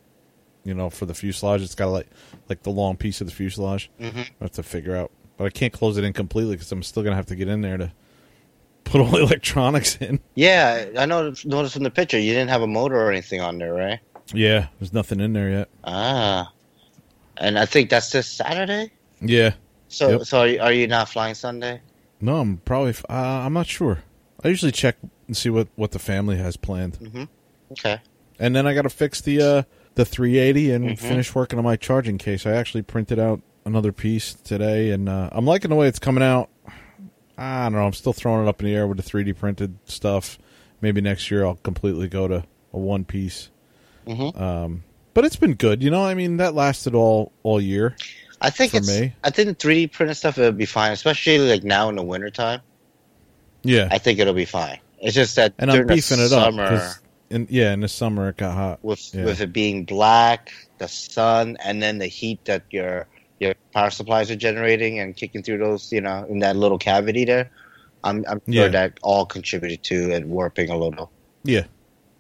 [0.65, 1.63] you know, for the fuselage.
[1.63, 2.09] It's got like
[2.49, 3.91] like the long piece of the fuselage.
[3.99, 6.83] hmm I have to figure out, but I can't close it in completely because I'm
[6.83, 7.93] still gonna have to get in there to
[8.85, 10.21] put all the electronics in.
[10.35, 13.59] Yeah, I noticed, noticed from the picture you didn't have a motor or anything on
[13.59, 14.01] there, right?
[14.35, 15.69] Yeah, there's nothing in there yet.
[15.85, 16.53] Ah,
[17.39, 18.93] and I think that's this Saturday.
[19.21, 19.53] Yeah,
[19.89, 20.23] So, Yep.
[20.23, 21.81] so are you, are you not flying Sunday?
[22.21, 22.95] no, I'm probably.
[23.09, 24.01] Uh, I'm not sure.
[24.45, 27.25] I usually check and see what what the family has planned, hmm
[27.73, 28.01] Okay.
[28.39, 29.63] and then I got to fix the uh
[29.99, 30.99] the 380 and Mhm.
[30.99, 32.47] finish working on my charging case.
[32.47, 36.23] I actually printed out another piece today, and uh, I'm liking the way it's coming
[36.23, 36.49] out.
[37.37, 37.85] I don't know.
[37.85, 40.39] I'm still throwing it up in the air with the 3D printed stuff.
[40.81, 43.51] Maybe next year I'll completely go to a one piece.
[44.07, 44.85] hmm Um,
[45.15, 45.83] but it's been good.
[45.83, 47.97] You know, I mean, that lasted all all year.
[48.41, 48.89] I think For it's.
[48.89, 49.13] me?
[49.25, 52.61] I think 3D printed stuff will be fine, especially like now in the wintertime.
[53.65, 54.79] Yeah, I think it'll be fine.
[55.01, 57.81] It's just that and I'm during the beefing it up summer, 'cause in yeah, in
[57.81, 58.79] the summer it got hot.
[58.83, 59.25] with yeah.
[59.25, 63.07] with it being black, the sun, and then the heat that your
[63.41, 67.25] your power supplies are generating and kicking through those, you know, in that little cavity
[67.25, 67.51] there.
[68.05, 68.69] I'm I'm sure Yeah.
[68.69, 71.11] that all contributed to it warping a little.
[71.45, 71.65] Yeah,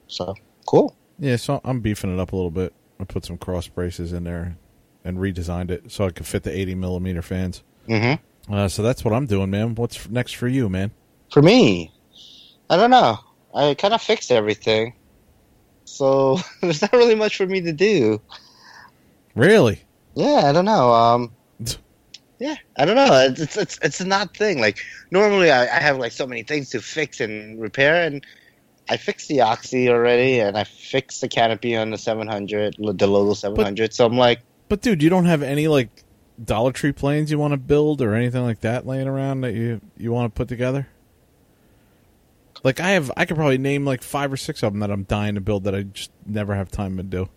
[0.07, 0.35] So
[0.67, 0.97] cool.
[1.19, 1.37] yeah.
[1.37, 2.73] So I'm beefing it up a little bit.
[3.01, 4.57] I put some cross braces in there
[5.05, 7.63] and redesigned it so I could fit the 80 millimeter fans.
[7.87, 8.15] hmm
[8.51, 9.75] Uh, so that's what I'm doing, man.
[9.75, 10.91] What's next for you, man?
[11.33, 11.93] For me,
[12.71, 13.19] I don't know.
[13.55, 14.95] I kind of fixed everything,
[15.89, 18.21] so there's not really much for me to do.
[19.35, 19.81] Really?
[20.15, 20.93] Yeah, I don't know.
[20.93, 21.33] Um,
[22.39, 23.27] yeah, I don't know.
[23.29, 24.61] It's it's it's, it's an odd thing.
[24.61, 24.79] Like
[25.11, 28.25] normally, I, I have like so many things to fix and repair, and
[28.89, 33.35] I fixed the oxy already, and I fixed the canopy on the 700, the Logo
[33.35, 33.93] 700.
[33.93, 36.05] so I'm like, But dude, you don't have any like
[36.43, 39.81] Dollar Tree planes you want to build or anything like that laying around that you
[39.97, 40.89] you want to put together?
[42.65, 45.05] Like I have, I could probably name like five or six of them that I'm
[45.05, 47.29] dying to build that I just never have time to do.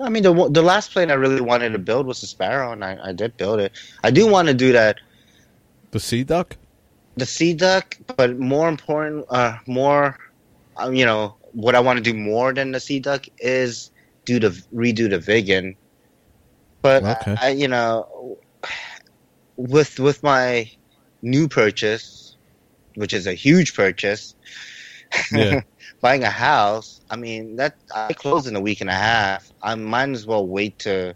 [0.00, 2.82] I mean, the the last plane I really wanted to build was the Sparrow, and
[2.82, 3.72] I, I did build it.
[4.02, 4.98] I do want to do that
[5.90, 6.56] The Sea Duck?
[7.14, 10.18] the sea duck, but more important, uh, more,
[10.78, 13.90] um, you know, what I want to do more than the sea duck is
[14.24, 15.76] do the redo the Viggen.
[16.80, 17.36] But Okay.
[17.38, 18.38] I, you know,
[19.56, 20.70] with with my
[21.20, 22.21] new purchase,
[22.96, 24.34] which is a huge purchase,
[25.30, 25.62] Yeah.
[26.02, 27.00] buying a house.
[27.10, 29.50] I mean, that I close in a week and a half.
[29.62, 31.14] I might as well wait to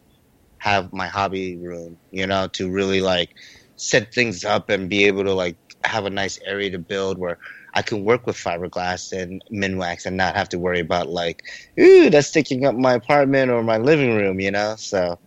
[0.58, 3.30] have my hobby room, you know, to really like
[3.76, 7.38] set things up and be able to like have a nice area to build where
[7.74, 11.42] I can work with fiberglass and Minwax and not have to worry about like,
[11.80, 14.76] ooh, that's sticking up my apartment or my living room, you know.
[14.78, 15.18] So,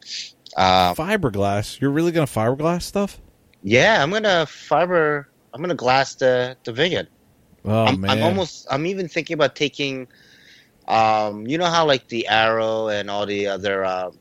[0.58, 1.80] um, fiberglass.
[1.82, 3.22] You're really gonna fiberglass stuff?
[3.62, 5.29] yeah, I'm gonna fiber.
[5.54, 7.08] I'm gonna glass the the Viggen.
[7.66, 8.68] Oh I'm, man, I'm almost.
[8.70, 10.08] I'm even thinking about taking.
[10.88, 14.12] Um, you know how like the arrow and all the other uh,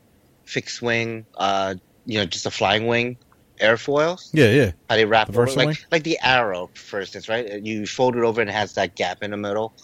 [0.45, 1.75] fixed wing, uh,
[2.05, 3.19] you know, just a flying wing
[3.61, 4.31] airfoils.
[4.33, 4.73] yeah, yeah.
[4.89, 5.69] How they wrap The over, wing?
[5.69, 7.63] like like the arrow, for instance, right?
[7.63, 9.75] You fold it over and it has that gap in the middle.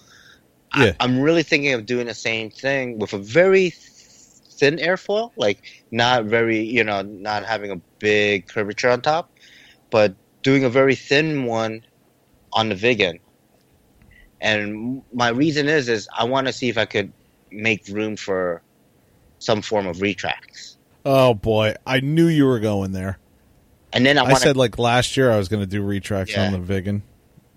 [0.76, 0.92] Yeah.
[1.00, 5.62] I, I'm really thinking of doing the same thing with a very thin airfoil, like
[5.90, 9.30] not very, you know, not having a big curvature on top,
[9.90, 10.14] but
[10.44, 11.84] doing a very thin one
[12.52, 13.18] on the Viggen.
[14.40, 17.12] And my reason is, is I want to see if I could
[17.50, 18.62] make room for
[19.40, 20.76] some form of retracts.
[21.04, 23.18] Oh boy, I knew you were going there.
[23.92, 26.32] And then I I, want to said like last year I was gonna do retracts
[26.32, 26.46] Yeah.
[26.46, 27.02] on the Viggen.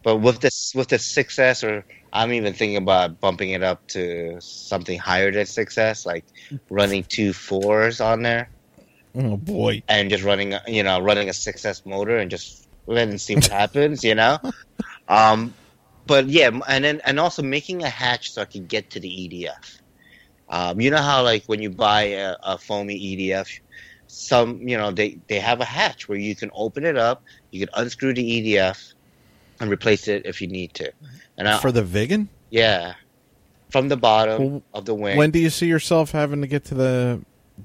[0.04, 1.84] But with this with the 6S, or
[2.14, 6.24] I'm even thinking about bumping it up to something higher than 6S, like
[6.70, 8.50] running two fours on there
[9.16, 9.82] Oh boy.
[9.90, 14.04] and just running, you know, running a 6S motor and just letting see what happens,
[14.04, 14.40] you know.
[15.08, 15.54] Um,
[16.06, 19.10] but yeah, and then and also making a hatch so I can get to the
[19.10, 19.82] EDF.
[20.50, 23.60] Um, you know how like when you buy a, a foamy EDF,
[24.08, 27.66] some you know they they have a hatch where you can open it up, you
[27.66, 28.94] can unscrew the EDF,
[29.60, 30.92] and replace it if you need to.
[31.38, 32.28] And I, For the Viggen?
[32.50, 32.94] yeah,
[33.70, 35.18] from the bottom Well, of the wing.
[35.18, 37.22] When do you see yourself having to get to the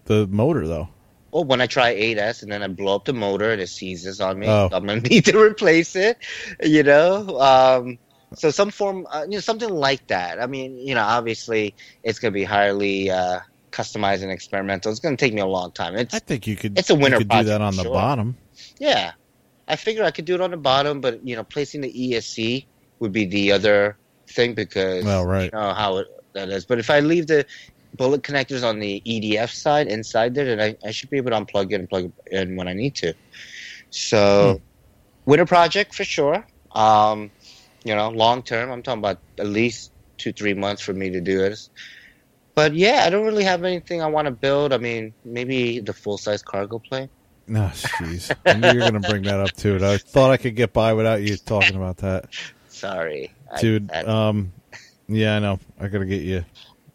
[0.07, 0.89] the motor though?
[1.32, 4.20] Well, when I try 8S and then I blow up the motor and it seizes
[4.20, 4.68] on me, Oh.
[4.72, 6.18] I'm gonna need to replace it.
[6.62, 7.98] You know, um,
[8.34, 10.40] so some form, uh, you know, something like that.
[10.42, 13.40] I mean, you know, obviously it's gonna be highly uh,
[13.70, 14.90] customized and experimental.
[14.90, 15.96] It's gonna take me a long time.
[15.96, 16.78] It's I think you could.
[16.78, 17.92] It's a winter You could do that on the sure.
[17.92, 18.36] bottom.
[18.78, 19.12] yeah.
[19.68, 22.66] I figure I could do it on the bottom, but you know, placing the ESC
[22.98, 23.96] would be the other
[24.28, 25.44] thing because Well, right.
[25.44, 26.64] you know how it, that is.
[26.66, 27.46] But if I leave the
[27.97, 31.36] bullet connectors on the EDF side inside there, then I, I should be able to
[31.40, 33.14] unplug it and plug it in when I need to.
[33.90, 34.60] So,
[35.27, 36.47] winter project for sure.
[36.73, 37.31] Um,
[37.85, 41.20] you know, long term, I'm talking about at least two, three months for me to
[41.20, 41.70] do this.
[42.55, 44.73] But yeah, I don't really have anything I want to build.
[44.73, 47.09] I mean, maybe the full size cargo plane.
[47.47, 48.35] No, jeez.
[48.47, 49.77] I knew you were going to bring that up too.
[49.77, 52.27] and I thought I could get by without you talking about that,
[52.69, 53.90] Sorry, I- dude.
[53.93, 54.52] I- Um,
[55.09, 55.59] yeah, I know.
[55.81, 56.44] I got to get you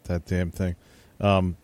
[0.04, 0.74] that damn thing.
[1.20, 1.56] Um,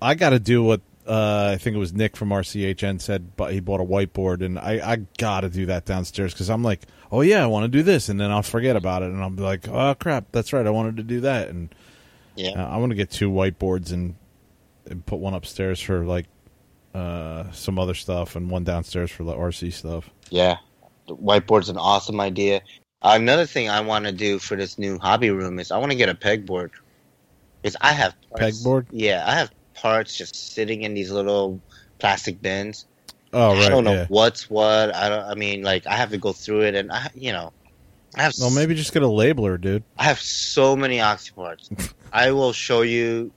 [0.00, 3.52] I got to do what uh, I think it was Nick from RCHN said, but
[3.52, 6.82] he bought a whiteboard, and I, I got to do that downstairs because I'm like,
[7.10, 9.30] oh yeah, I want to do this, and then I'll forget about it, and I'll
[9.30, 11.74] be like, oh crap, that's right, I wanted to do that, and
[12.36, 12.62] yeah.
[12.62, 14.16] uh, I want to get two whiteboards and
[14.86, 16.26] and put one upstairs for like
[16.94, 20.10] uh, some other stuff, and one downstairs for the RC stuff.
[20.28, 20.58] Yeah,
[21.06, 22.60] the whiteboard's an awesome idea.
[23.00, 25.96] Another thing I want to do for this new hobby room is I want to
[25.96, 26.70] get a pegboard.
[27.72, 28.86] Because I have parts, Pegboard?
[28.90, 31.60] Yeah, I have parts just sitting in these little
[31.98, 32.86] plastic bins.
[33.32, 34.06] Oh right, I don't know yeah.
[34.08, 34.94] what's what.
[34.94, 35.24] I don't.
[35.24, 37.52] I mean, like I have to go through it, and I, you know,
[38.14, 38.34] I have.
[38.40, 39.84] Well, maybe just get a labeler, dude.
[39.98, 41.68] I have so many oxy parts.
[42.12, 43.30] I will show you.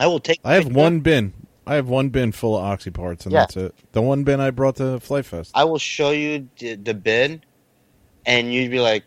[0.00, 0.40] I will take.
[0.44, 1.34] I have one bin.
[1.66, 3.40] I have one bin full of oxy parts, and Yeah.
[3.40, 3.74] that's it.
[3.92, 5.50] The one bin I brought to Flite Fest.
[5.54, 7.42] I will show you the, the bin,
[8.24, 9.04] and you'd be like,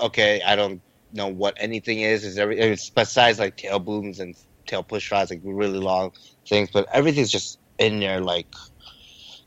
[0.00, 2.24] okay, I don't know what anything is.
[2.24, 4.34] Is every it's besides like tail booms and
[4.66, 6.12] tail push rods, like really long
[6.48, 8.46] things, but everything's just in there like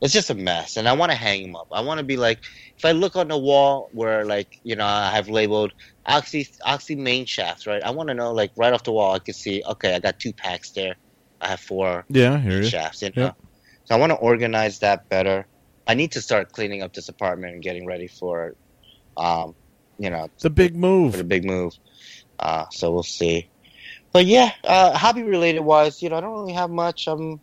[0.00, 0.76] it's just a mess.
[0.76, 1.68] And I want to hang them up.
[1.72, 2.38] I want to be like,
[2.78, 5.72] if I look on the wall where like you know I have labeled
[6.06, 7.82] oxy oxy main shaft, right?
[7.82, 10.18] I want to know like right off the wall, I can see okay, I got
[10.18, 10.96] two packs there.
[11.40, 13.02] I have four yeah, I shafts.
[13.02, 13.24] You know?
[13.24, 13.36] Yep.
[13.84, 15.46] So I want to organize that better.
[15.86, 18.54] I need to start cleaning up this apartment and getting ready for,
[19.16, 19.54] um,
[20.00, 21.18] you know, It's a big move.
[21.18, 21.74] the big move.
[22.38, 23.48] Uh, so we'll see.
[24.12, 27.06] But yeah, uh, hobby related wise, you know, I don't really have much.
[27.06, 27.40] Um,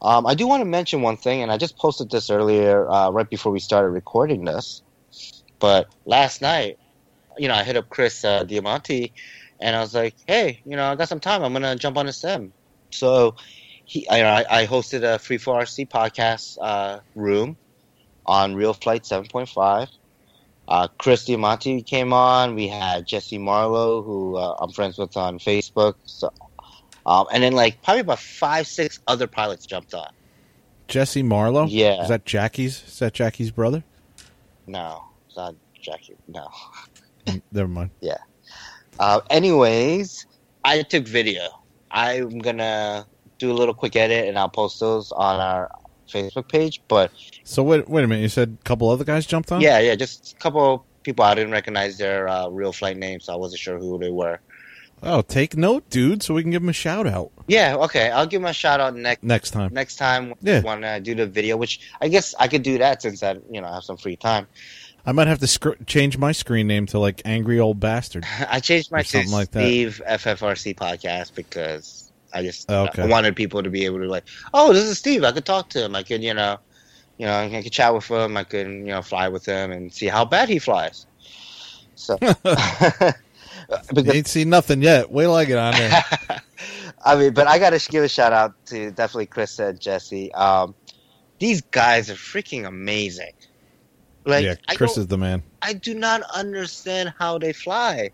[0.00, 3.10] um, I do want to mention one thing, and I just posted this earlier, uh,
[3.10, 4.82] right before we started recording this.
[5.58, 6.78] But last night,
[7.36, 9.12] you know, I hit up Chris uh, Diamanti,
[9.60, 11.42] and I was like, "Hey, you know, I got some time.
[11.42, 12.52] I'm gonna jump on a sim."
[12.90, 13.36] So
[13.84, 17.56] he, I, I hosted a Free for RC podcast uh, room
[18.24, 19.88] on Real Flight 7.5.
[20.68, 22.54] Uh, Chris Diamanti came on.
[22.54, 25.94] We had Jesse Marlowe, who uh, I'm friends with on Facebook.
[26.04, 26.30] So,
[27.06, 30.10] um, and then like probably about five, six other pilots jumped on.
[30.86, 31.66] Jesse Marlowe.
[31.66, 32.02] Yeah.
[32.02, 32.82] Is that Jackie's?
[32.86, 33.82] Is that Jackie's brother?
[34.66, 36.16] No, it's not Jackie.
[36.28, 36.48] No.
[37.50, 37.90] Never mind.
[38.00, 38.18] Yeah.
[38.98, 40.26] Uh, anyways,
[40.64, 41.62] I took video.
[41.90, 43.06] I'm gonna
[43.38, 45.70] do a little quick edit, and I'll post those on our
[46.08, 46.80] Facebook page.
[46.88, 47.10] But
[47.44, 48.22] So wait, wait a minute.
[48.22, 49.60] You said a couple other guys jumped on.
[49.60, 53.32] yeah, yeah, just a couple people I didn't recognize their uh, real flight names, so
[53.32, 54.40] I wasn't sure who they were.
[55.00, 58.26] Oh, take note, dude, so we can give them a shout out Yeah, okay, I'll
[58.26, 59.72] give them a shout out next next time.
[59.72, 60.60] next time Yeah.
[60.62, 61.56] when I do the video.
[61.56, 64.48] Which I guess I could do that since I you know have some free time.
[65.06, 68.26] I might have to sc- change my screen name to like Angry Old Bastard.
[68.48, 69.60] I changed my Or to something like that.
[69.60, 73.02] Steve FFRC podcast because I just Oh, okay.
[73.02, 74.24] I wanted people to be able to like,
[74.54, 75.24] oh, this is Steve.
[75.24, 75.94] I could talk to him.
[75.94, 76.58] I could, you know,
[77.16, 78.36] you know, I could chat with him.
[78.36, 81.06] I could, you know, fly with him and see how bad he flies.
[81.94, 82.16] So,
[83.94, 85.10] because, ain't seen nothing yet.
[85.10, 86.04] Wait till I get on there.
[87.04, 90.32] I mean, but I got to give a shout out to definitely Chris and Jesse.
[90.34, 90.74] Um,
[91.38, 93.32] these guys are freaking amazing.
[94.24, 95.42] Like, yeah, Chris is the man.
[95.62, 98.10] I do not understand how they fly.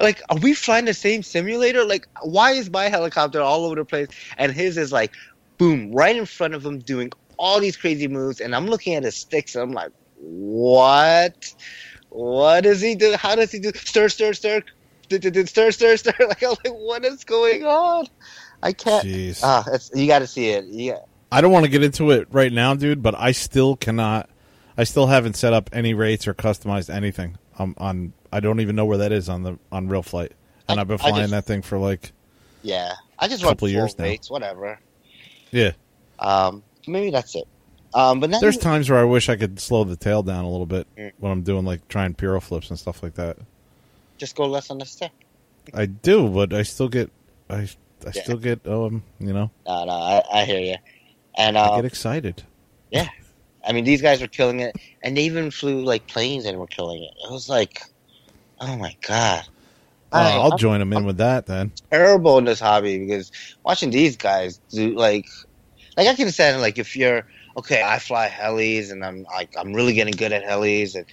[0.00, 1.84] Like, are we flying the same simulator?
[1.84, 5.12] Like, why is my helicopter all over the place and his is like,
[5.58, 8.40] boom, right in front of him doing all these crazy moves?
[8.40, 11.54] And I'm looking at his sticks and I'm like, what?
[12.10, 13.14] What does he do?
[13.16, 13.72] How does he do?
[13.74, 14.62] Stir, stir, stir,
[15.08, 16.12] stir, stir, stir.
[16.28, 18.06] Like, I'm like, what is going on?
[18.62, 19.04] I can't.
[19.06, 19.40] Jeez.
[19.42, 20.64] Ah, it's, you got to see it.
[20.66, 20.98] Yeah.
[21.30, 24.30] I don't want to get into it right now, dude, but I still cannot.
[24.78, 27.38] I still haven't set up any rates or customized anything.
[27.58, 30.32] Um, on I don't even know where that is on the on Real Flight,
[30.68, 32.12] and I- I've been flying just- that thing for like
[32.62, 34.04] Yeah, I just run Couple years now.
[34.04, 34.78] rates, whatever.
[35.52, 35.72] Yeah.
[36.18, 37.46] Um, maybe that's it.
[37.94, 40.50] Um, but now There's times where I wish I could slow the tail down a
[40.50, 41.12] little bit Mm.
[41.18, 43.38] when I'm doing like trying pyro flips and stuff like that.
[44.18, 45.12] just go less on the stick.
[45.74, 47.10] I do, but I still get
[47.48, 47.68] I I
[48.14, 48.22] Yeah.
[48.22, 50.76] still get um you know No, no, I, I hear you.
[51.38, 52.42] And I uh, get excited.
[53.66, 56.66] I mean, these guys were killing it, and they even flew like planes and were
[56.66, 57.12] killing it.
[57.24, 57.82] It was like,
[58.60, 59.44] oh my god.
[60.12, 61.72] Uh, I- I'll I'm join them in with that then.
[61.90, 63.32] terrible in this hobby because
[63.64, 65.26] watching these guys do like,
[65.96, 67.26] like I can understand like if you're
[67.56, 71.04] okay, I fly helis and I'm like I'm really getting good at helis and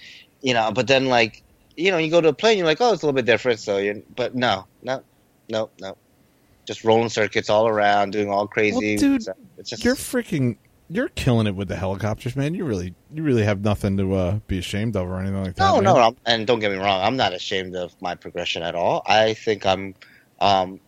[0.42, 1.42] you know, but then like
[1.76, 3.58] you know you go to a plane, you're like oh it's a little bit different,
[3.58, 5.02] so you but no, no,
[5.48, 5.96] no, no,
[6.66, 8.94] just rolling circuits all around, doing all crazy.
[8.94, 9.26] Well, dude,
[9.58, 10.56] it's just You're freaking
[10.88, 12.54] you're killing it with the helicopters, man.
[12.54, 15.64] You really you really have nothing to uh, be ashamed of or anything like that.
[15.64, 15.84] No, man.
[15.84, 17.00] no, I'm, and don't get me wrong.
[17.02, 19.02] I'm not ashamed of my progression at all.
[19.06, 19.94] I think I'm,
[20.40, 20.80] um,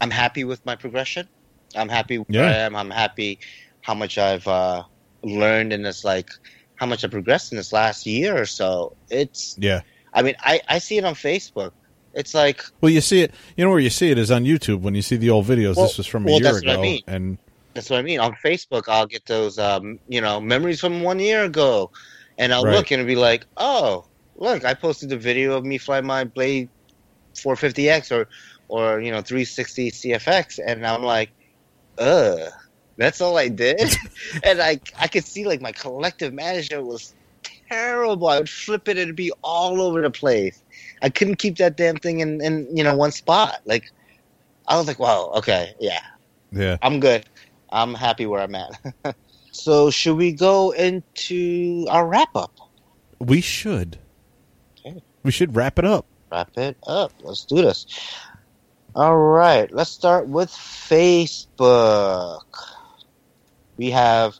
[0.00, 1.28] I'm happy with my progression.
[1.76, 2.42] I'm happy where Yeah.
[2.50, 2.74] I am.
[2.74, 3.38] I'm happy
[3.82, 4.82] how much I've uh,
[5.22, 6.30] learned in this, like
[6.76, 8.96] how much I progressed in this last year or so.
[9.10, 9.82] It's, Yeah.
[10.14, 11.72] I mean, I I see it on Facebook.
[12.14, 13.34] It's like, Well, you see it.
[13.56, 15.76] You know where you see it is on YouTube when you see the old videos.
[15.76, 17.02] Well- this was from a well, year what I ago, mean.
[17.06, 17.38] and
[17.78, 18.20] that's what I mean.
[18.20, 21.90] On Facebook, I'll get those, um, you know, memories from one year ago,
[22.38, 22.74] and I'll Right.
[22.74, 24.04] look and be like, oh,
[24.36, 26.70] look, I posted a video of me flying my Blade
[27.36, 28.28] 450X or,
[28.68, 31.32] or you know, 360 CFX, and I'm like,
[31.98, 32.50] ugh,
[32.96, 33.80] that's all I did,
[34.44, 37.14] and I I could see like my collective management was
[37.70, 38.28] terrible.
[38.28, 40.62] I would flip it and it'd be all over the place.
[41.02, 43.56] I couldn't keep that damn thing in, in you know one spot.
[43.66, 43.84] Like,
[44.68, 46.00] I was like, wow, okay, yeah,
[46.52, 47.26] yeah, I'm good.
[47.70, 48.80] I'm happy where I'm at.
[49.52, 52.52] so, should we go into our wrap up?
[53.20, 53.98] we should.
[54.78, 55.02] Okay.
[55.24, 56.06] We should wrap it up.
[56.30, 57.12] Wrap it up.
[57.22, 57.86] Let's do this.
[58.94, 62.42] All right, let's start with Facebook.
[63.76, 64.34] We have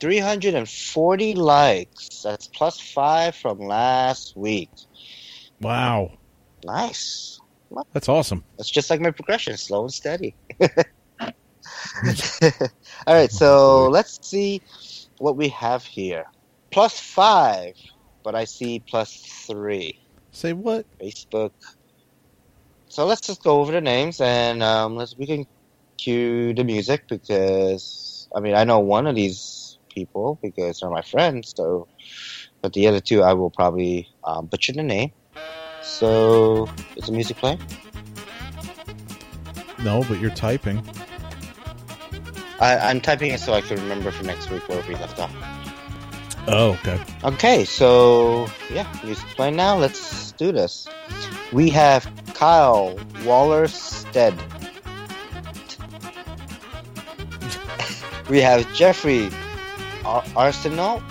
[0.00, 2.22] 340 likes.
[2.22, 4.70] That's plus five from last week.
[5.60, 6.12] Wow,
[6.64, 7.40] Nice.
[7.92, 8.44] that's awesome.
[8.56, 10.34] That's just like my progression, slow and steady.
[13.06, 14.62] All right, so let's see
[15.18, 16.24] what we have here.
[16.70, 17.74] Plus five,
[18.22, 19.16] but I see plus
[19.46, 20.00] three.
[20.32, 20.86] Say what?
[20.98, 21.52] Facebook.
[22.88, 25.46] So let's just go over the names and um, let's we can
[25.96, 31.02] cue the music because I mean I know one of these people because they're my
[31.02, 31.54] friends.
[31.56, 31.88] So,
[32.62, 35.12] but the other two I will probably um, butcher the name.
[35.82, 37.60] So is the music playing?
[39.84, 40.82] No, but you're typing.
[42.64, 45.30] I, I'm typing it so I can remember for next week where we left off.
[46.48, 46.98] Oh, okay.
[47.22, 49.76] Okay, so yeah, music's playing now.
[49.76, 50.88] Let's do this.
[51.52, 52.96] We have Kyle
[53.26, 54.34] Wallerstead.
[58.30, 59.28] we have Jeffrey
[60.06, 61.02] Ar- Arsenault.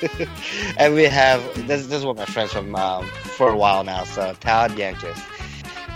[0.78, 3.84] and we have this, this is one of my friends from um, for a while
[3.84, 5.37] now, so Todd Yankis.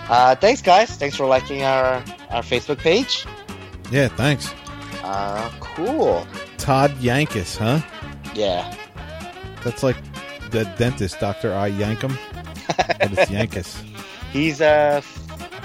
[0.09, 0.95] Uh, thanks, guys.
[0.97, 1.95] Thanks for liking our,
[2.29, 3.25] our Facebook page.
[3.91, 4.53] Yeah, thanks.
[5.03, 6.25] Uh, cool.
[6.57, 7.81] Todd Yankus, huh?
[8.35, 8.75] Yeah.
[9.63, 9.97] That's like
[10.51, 12.17] the dentist, Doctor I Yankum,
[12.67, 13.81] but it's Yankus.
[14.31, 15.01] He's uh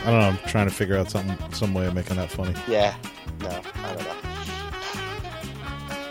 [0.09, 0.29] I don't know.
[0.29, 2.55] I'm trying to figure out something, some way of making that funny.
[2.69, 2.95] Yeah.
[3.41, 4.15] No, I don't know.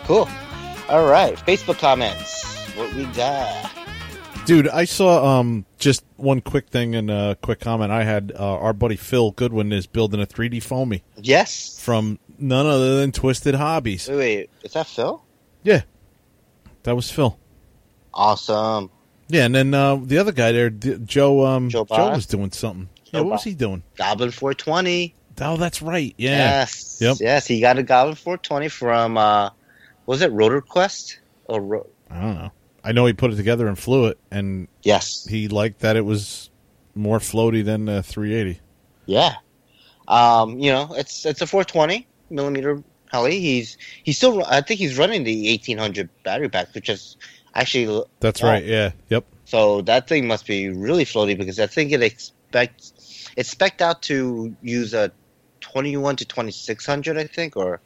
[0.04, 0.28] Cool.
[0.88, 1.36] All right.
[1.36, 2.44] Facebook comments.
[2.76, 3.77] What we got?
[4.48, 7.92] Dude, I saw um just one quick thing and a quick comment.
[7.92, 11.78] I had uh, our buddy Phil Goodwin is building a 3D foamy Yes.
[11.78, 14.08] from none other than Twisted Hobbies.
[14.08, 14.50] Wait, wait.
[14.62, 15.22] Is that Phil?
[15.64, 15.82] Yeah,
[16.84, 17.38] that was Phil.
[18.14, 18.90] Awesome.
[19.28, 21.44] Yeah, and then uh, the other guy there, D- Joe.
[21.44, 22.88] Um, Joe Joe, was doing something.
[23.04, 23.82] Joe yeah, what was he doing?
[23.96, 25.14] Goblin 420.
[25.42, 26.14] Oh, that's right.
[26.16, 26.30] Yeah.
[26.60, 26.98] Yes.
[27.02, 27.16] Yep.
[27.20, 27.46] Yes.
[27.46, 29.50] He got a Goblin 420 from, uh,
[30.06, 31.20] was it Rotor Quest?
[31.44, 32.50] Or Ro- I don't know.
[32.84, 35.26] I know he put it together and flew it, and yes.
[35.26, 36.50] he liked that it was
[36.94, 38.60] more floaty than the 380.
[39.06, 39.34] Yeah.
[40.06, 43.40] Um, you know, it's it's a 420 millimeter heli.
[43.40, 44.44] He's he's still.
[44.44, 47.16] I think he's running the 1800 battery pack, which is
[47.54, 48.64] actually That's right.
[48.64, 48.92] Yeah.
[49.10, 49.24] Yep.
[49.44, 54.02] So that thing must be really floaty because I think it expects it's spec'd out
[54.02, 55.12] to use a
[55.60, 57.80] 21 to 2600, I think, or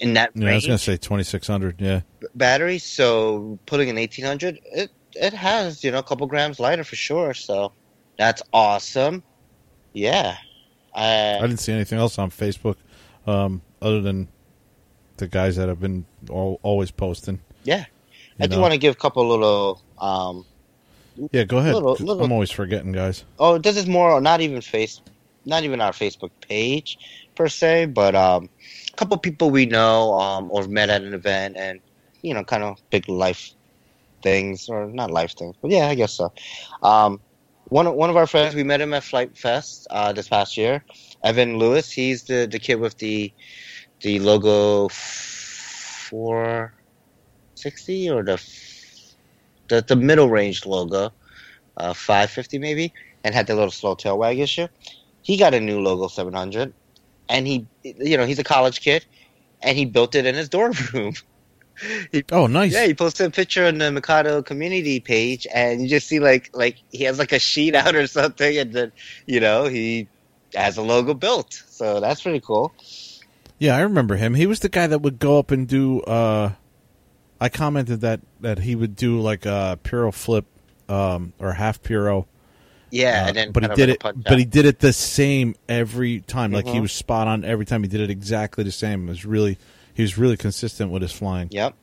[0.00, 1.80] in that Yeah, I was gonna say 2600.
[1.80, 2.00] Yeah.
[2.34, 2.78] battery.
[2.78, 7.34] So putting an 1800, it it has you know a couple grams lighter for sure.
[7.34, 7.72] So
[8.16, 9.22] that's awesome.
[9.92, 10.36] Yeah.
[10.94, 12.76] I I, didn't see anything else on Facebook,
[13.26, 14.28] um, other than
[15.18, 17.40] the guys that have been al- always posting.
[17.64, 17.84] Yeah.
[18.40, 18.62] I do know?
[18.62, 19.82] want to give a couple little.
[19.98, 20.44] Um,
[21.32, 21.74] Yeah, go ahead.
[21.74, 23.24] little- little- I'm always forgetting, guys.
[23.40, 25.00] oh, this is more not even face,
[25.44, 26.98] not even our Facebook page
[27.34, 28.48] per se, but um,
[28.98, 31.80] couple people we know um, or met at an event, and
[32.22, 33.54] you know, kind of big life
[34.22, 36.32] things or not life things, but yeah, I guess so.
[36.82, 37.20] Um,
[37.68, 40.84] one one of our friends, we met him at Flite Fest uh, this past year.
[41.22, 43.32] Evan Lewis, he's the the kid with the
[44.00, 46.72] the logo four
[47.54, 48.42] sixty or the
[49.68, 51.12] the the middle range logo,
[51.76, 52.92] uh, five fifty maybe,
[53.22, 54.66] and had the little slow tail wag issue.
[55.22, 56.72] He got a new logo seven hundred,
[57.28, 59.04] and he you know he's a college kid,
[59.62, 61.14] and he built it in his dorm room.
[62.10, 62.72] He- Oh, nice.
[62.72, 66.50] yeah, he posted a picture on the Mikado community page, and you just see like
[66.52, 68.92] like he has like a sheet out or something, and then
[69.26, 70.08] you know he
[70.54, 71.62] has a logo built.
[71.68, 72.72] So that's pretty cool.
[73.58, 74.34] Yeah, I remember him.
[74.34, 76.00] He was the guy that would go up and do.
[76.00, 76.52] uh
[77.40, 80.46] I commented that that he would do like a Piro flip
[80.88, 82.26] um or half Piro.
[82.90, 84.22] Yeah, uh, and then but he did like it.
[84.24, 84.38] But out.
[84.38, 86.52] he did it the same every time.
[86.52, 86.82] Like he Mhm.
[86.82, 87.82] was spot on every time.
[87.82, 89.06] He did it exactly the same.
[89.06, 89.58] It was really
[89.94, 91.48] he was really consistent with his flying.
[91.50, 91.74] Yep.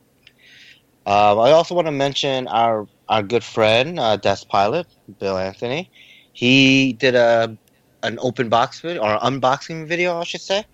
[1.08, 4.88] Um, I also want to mention our our good friend, uh, Desk Pilot,
[5.20, 5.92] Bill Anthony.
[6.34, 7.56] He did a
[8.04, 10.66] an open box video or unboxing video, I should say,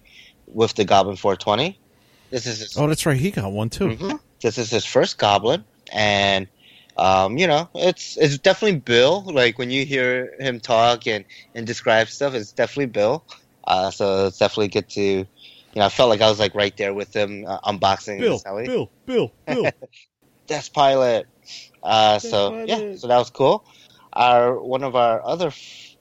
[0.47, 1.77] with the Goblin 420.
[2.29, 3.17] This is his, Oh, that's right.
[3.17, 3.89] He got one too.
[3.89, 4.19] Mhm.
[4.41, 6.47] this is his first Goblin, and
[7.01, 9.23] um, you know, it's it's definitely Bill.
[9.23, 11.25] Like when you hear him talk and
[11.55, 13.25] and describe stuff, it's definitely Bill.
[13.63, 15.25] Uh, so it's definitely good to, you
[15.75, 18.19] know, I felt like I was like right there with him uh, unboxing.
[18.19, 19.71] Bill, Bill, Bill, Bill.
[20.47, 21.25] Desk Pilot.
[21.81, 22.69] Uh, so Pilot.
[22.69, 23.65] yeah, so that was cool.
[24.13, 25.95] Our one of our other f-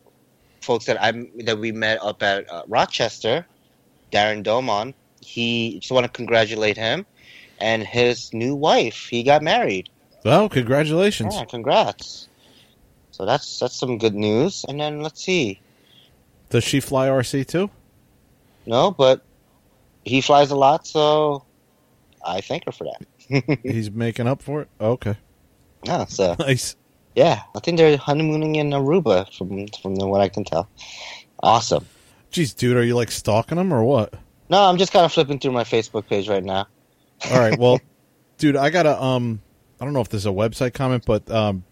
[0.61, 1.13] folks that I
[1.45, 3.47] that we met up at uh, Rochester,
[4.13, 4.93] Darren Domon.
[5.23, 7.07] He just want to congratulate him
[7.59, 9.07] and his new wife.
[9.11, 9.90] He got married.
[10.25, 11.35] Well, congratulations.
[11.35, 12.29] Yeah, congrats.
[13.11, 14.65] So that's that's some good news.
[14.69, 15.61] And then let's see.
[16.49, 17.71] Does she fly RC too?
[18.67, 19.25] No, but
[20.05, 21.45] he flies a lot, so
[22.25, 23.59] I thank her for that.
[23.63, 24.69] He's making up for it.
[24.81, 25.17] Okay,
[25.85, 26.77] yeah, so nice.
[27.15, 30.69] yeah, I think they're honeymooning in Aruba, from from what I can tell.
[31.43, 31.87] Awesome.
[32.33, 34.15] Jeez, dude, are you like stalking him or what?
[34.49, 36.67] No, I'm just kind of flipping through my Facebook page right now.
[37.31, 37.81] All right, well,
[38.39, 39.41] dude, I gotta um,
[39.81, 41.65] I don't know if this is a website comment, but um,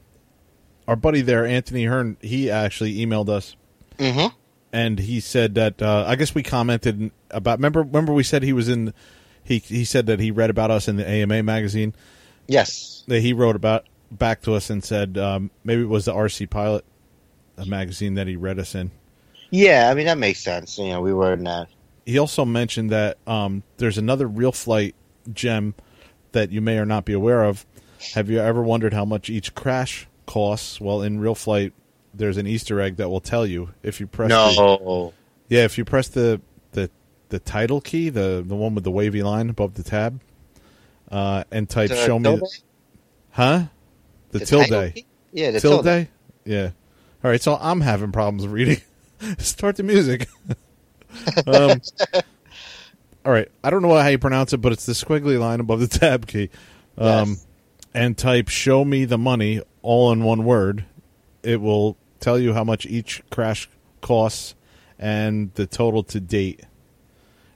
[0.87, 3.55] our buddy there, Anthony Hearn, he actually emailed us
[3.99, 4.29] Mm-hmm.
[4.73, 7.59] and he said that uh, I guess we commented about.
[7.59, 8.95] Remember, remember we said he was in.
[9.43, 11.95] He he said that he read about us in the AMA magazine.
[12.47, 13.03] Yes.
[13.09, 16.49] That he wrote about back to us and said um, maybe it was the RC
[16.49, 16.85] Pilot,
[17.57, 18.93] a magazine that he read us in.
[19.51, 20.79] Yeah, I mean that makes sense.
[20.79, 21.69] You know, we were in that.
[22.07, 24.95] He also mentioned that um, there's another RealFlight
[25.33, 25.75] gem
[26.33, 27.67] that you may or not be aware of.
[28.15, 30.81] Have you ever wondered how much each crash costs?
[30.81, 31.73] Well, in RealFlight,
[32.15, 34.31] there's an Easter egg that will tell you if you press.
[34.31, 34.35] the-
[34.81, 35.13] No.
[35.49, 36.41] Yeah, if you press the
[36.73, 36.91] the
[37.31, 40.21] the tilde key, the the one with the wavy line above the tab,
[41.11, 42.39] uh, and type The "show me,"
[43.31, 43.65] huh?
[44.31, 44.95] The, The tilde.
[45.33, 45.85] Yeah, the tilde.
[45.85, 46.09] tilde.
[46.45, 46.71] Yeah.
[47.25, 48.81] All right, so I'm having problems reading.
[49.39, 50.29] Start the music.
[51.47, 51.81] um,
[53.25, 55.81] all right, I don't know how you pronounce it, but it's the squiggly line above
[55.81, 56.51] the tab key.
[56.97, 57.47] Um, Yes.
[57.95, 60.85] And type "show me the money" all in one word.
[61.43, 63.69] It will tell you how much each crash
[64.01, 64.55] costs
[64.99, 66.61] and the total to date.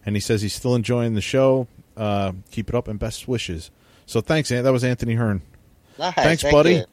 [0.07, 1.67] And he says he's still enjoying the show.
[1.97, 3.71] Uh, keep it up and best wishes.
[4.07, 5.43] So thanks, That was Anthony Hearn.
[5.99, 6.75] Nice, Thanks, thank buddy.
[6.75, 6.85] you.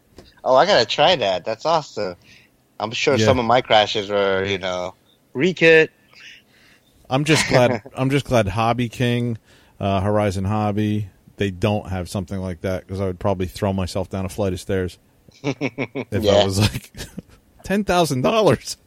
[0.44, 1.46] Oh, I gotta try that.
[1.46, 2.16] That's awesome.
[2.80, 3.26] I'm sure Yeah.
[3.26, 4.94] some of my crashes were, you know,
[5.36, 5.90] rekit.
[7.10, 7.82] I'm just glad.
[7.96, 9.38] I'm just glad Hobby King,
[9.80, 11.10] uh, Horizon Hobby,
[11.40, 14.54] they don't have something like that because I would probably throw myself down a flight
[14.54, 15.00] of stairs
[15.44, 16.32] if Yeah.
[16.34, 16.92] I was like
[17.64, 18.78] ten thousand dollars.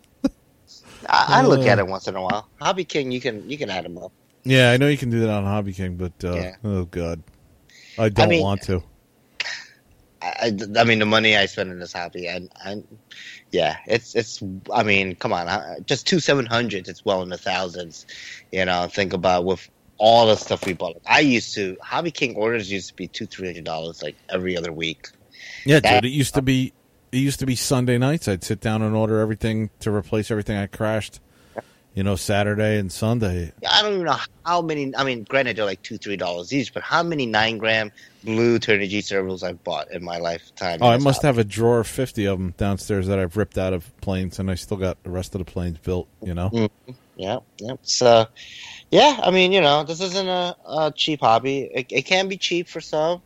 [1.09, 1.71] I, I look Uh.
[1.71, 2.49] at it once in a while.
[2.61, 4.13] Hobby King, you can you can add them up.
[4.45, 6.55] Yeah, I know you can do that on Hobby King, but uh, Yeah.
[6.65, 7.23] oh god,
[7.99, 8.83] I don't mean- want to.
[10.21, 12.49] I, I, I mean, the money I spend in this hobby, and
[13.51, 14.41] yeah, it's it's.
[14.73, 16.89] I mean, come on, just two seven hundreds.
[16.89, 18.07] It's well in the thousands.
[18.53, 19.69] You know, think about with
[20.03, 21.01] all the stuff we bought.
[21.07, 24.57] I used to Hobby King orders used to be two three hundred dollars like every
[24.57, 25.07] other week.
[25.65, 26.73] Yeah, that- dude, it used to be.
[27.13, 28.27] It used to be Sunday nights.
[28.27, 31.21] I'd sit down and order everything to replace everything I crashed.
[31.95, 33.53] You know, Saturday and Sunday.
[33.71, 34.17] I don't even know
[34.47, 34.97] how many.
[34.97, 37.93] I mean, granted, they're like two three dollars each, but how many nine gram
[38.25, 40.79] blue Turnigy servos I've bought in my lifetime?
[40.81, 41.27] Oh, I must hobby.
[41.27, 44.51] have a drawer of fifty of them downstairs that I've ripped out of planes, and
[44.51, 46.09] I still got the rest of the planes built.
[46.23, 46.49] You know.
[46.49, 46.71] Mm.
[47.17, 47.75] Yeah, yeah.
[47.83, 48.27] So,
[48.93, 51.63] yeah, I mean, you know, this isn't a, a cheap hobby.
[51.73, 53.23] It, it can be cheap for some,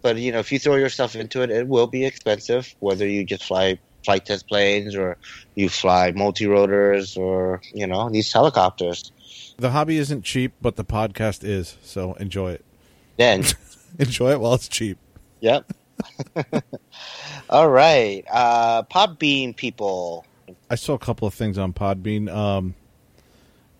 [0.00, 2.74] but you know, if you throw yourself into it, it will be expensive.
[2.80, 5.18] Whether you just fly Flite Test planes or
[5.54, 9.12] you fly multi rotors or you know these helicopters.
[9.58, 11.76] The hobby isn't cheap, but the podcast is.
[11.82, 12.64] So enjoy it.
[13.18, 13.44] Then,
[13.98, 14.96] Enjoy it while it's cheap.
[15.40, 15.70] yep.
[17.50, 20.24] All right, uh, Podbean people.
[20.70, 22.32] I saw a couple of things on Podbean.
[22.34, 22.74] Um,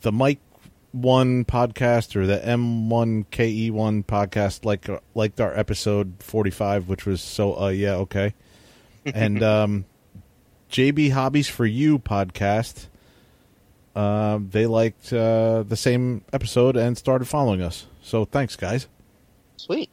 [0.03, 0.39] the Mike
[0.93, 7.21] One podcast or the M1 KE1 podcast, like uh, liked our episode 45, which was
[7.23, 8.35] so uh yeah okay,
[9.07, 9.85] and um,
[10.71, 12.87] JB Hobbies for You podcast.
[13.95, 17.87] Uh, they liked uh, the same episode and started following us.
[18.03, 18.89] So thanks, guys.
[19.57, 19.91] Sweet.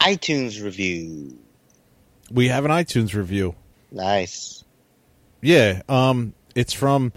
[0.00, 1.38] iTunes review.
[2.30, 3.54] We have an iTunes review.
[3.92, 4.64] Nice.
[5.42, 7.12] Yeah, um, it's from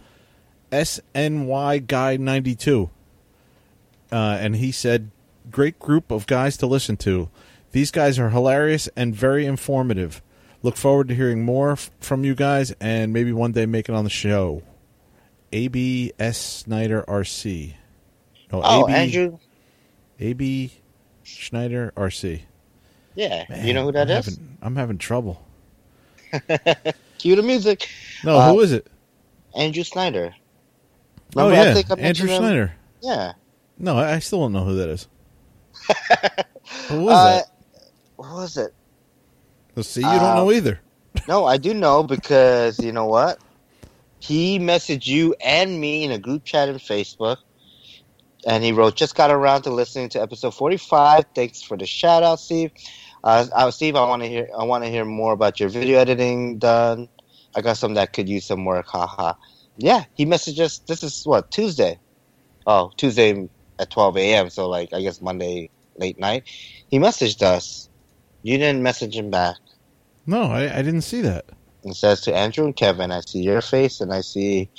[0.71, 2.89] SNY Guy ninety two,
[4.11, 5.11] uh, and he said,
[5.51, 7.29] "Great group of guys to listen to.
[7.71, 10.21] These guys are hilarious and very informative.
[10.63, 13.95] Look forward to hearing more f- from you guys, and maybe one day make it
[13.95, 14.63] on the show."
[15.53, 17.73] ABS Snyder RC.
[18.51, 19.37] No, Oh, AB, Andrew.
[20.19, 20.71] AB
[21.23, 22.41] Schneider RC.
[23.15, 24.25] Yeah, Man, you know who that I'm is?
[24.25, 25.43] Having, I'm having trouble.
[27.17, 27.89] Cue the music.
[28.23, 28.87] No, Uh, who is it?
[29.55, 30.35] Andrew Snyder.
[31.35, 32.37] Oh Remember, I yeah, Andrew him?
[32.41, 32.73] Schneider.
[33.01, 33.33] Yeah.
[33.79, 35.07] No, I still don't know who that is.
[36.89, 37.45] who was Uh, that?
[38.15, 38.73] What was it?
[39.75, 40.79] Let's see, you don't uh, know either.
[41.27, 43.39] No, I do know because you know what?
[44.19, 47.37] He messaged you and me in a group chat in Facebook,
[48.47, 51.25] and he wrote, "Just got around to listening to episode forty-five.
[51.35, 52.71] Thanks for the shout out, Steve.
[53.23, 54.47] Uh, uh, Steve, I want to hear.
[54.57, 57.09] I want to hear more about your video editing done.
[57.55, 58.87] I got some that could use some work.
[58.87, 59.33] Haha.
[59.77, 60.79] Yeah, he messaged us.
[60.79, 61.99] This is what Tuesday.
[62.65, 63.47] Oh, Tuesday
[63.79, 64.49] at twelve a.m.
[64.49, 66.43] So like I guess Monday late night.
[66.89, 67.89] He messaged us.
[68.43, 69.55] You didn't message him back.
[70.25, 71.45] No, I, I didn't see that.
[71.83, 74.69] It says to Andrew and Kevin, I see your face and I see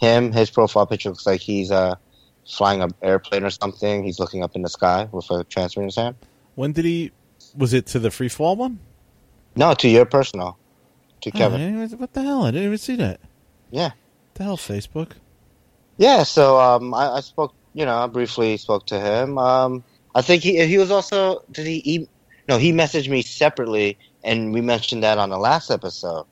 [0.00, 0.32] him.
[0.32, 1.96] His profile picture looks like he's uh,
[2.48, 4.04] flying an airplane or something.
[4.04, 6.14] He's looking up in the sky with a transfer in his hand.
[6.54, 7.10] When did he?
[7.56, 8.78] Was it to the free fall one?
[9.56, 10.56] No, to your personal.
[11.22, 11.88] To Oh, Kevin.
[11.98, 12.44] what the hell?
[12.44, 13.20] I didn't even see that.
[13.70, 13.90] Yeah.
[14.34, 15.12] The hell, Facebook.
[15.98, 19.38] Yeah, so um, I, I spoke, you know, I briefly spoke to him.
[19.38, 19.84] Um,
[20.14, 22.08] I think he he was also, did he, e-
[22.48, 26.26] no, he messaged me separately and we mentioned that on the last episode.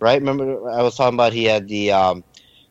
[0.00, 0.20] Right?
[0.20, 2.24] Remember I was talking about he had the um,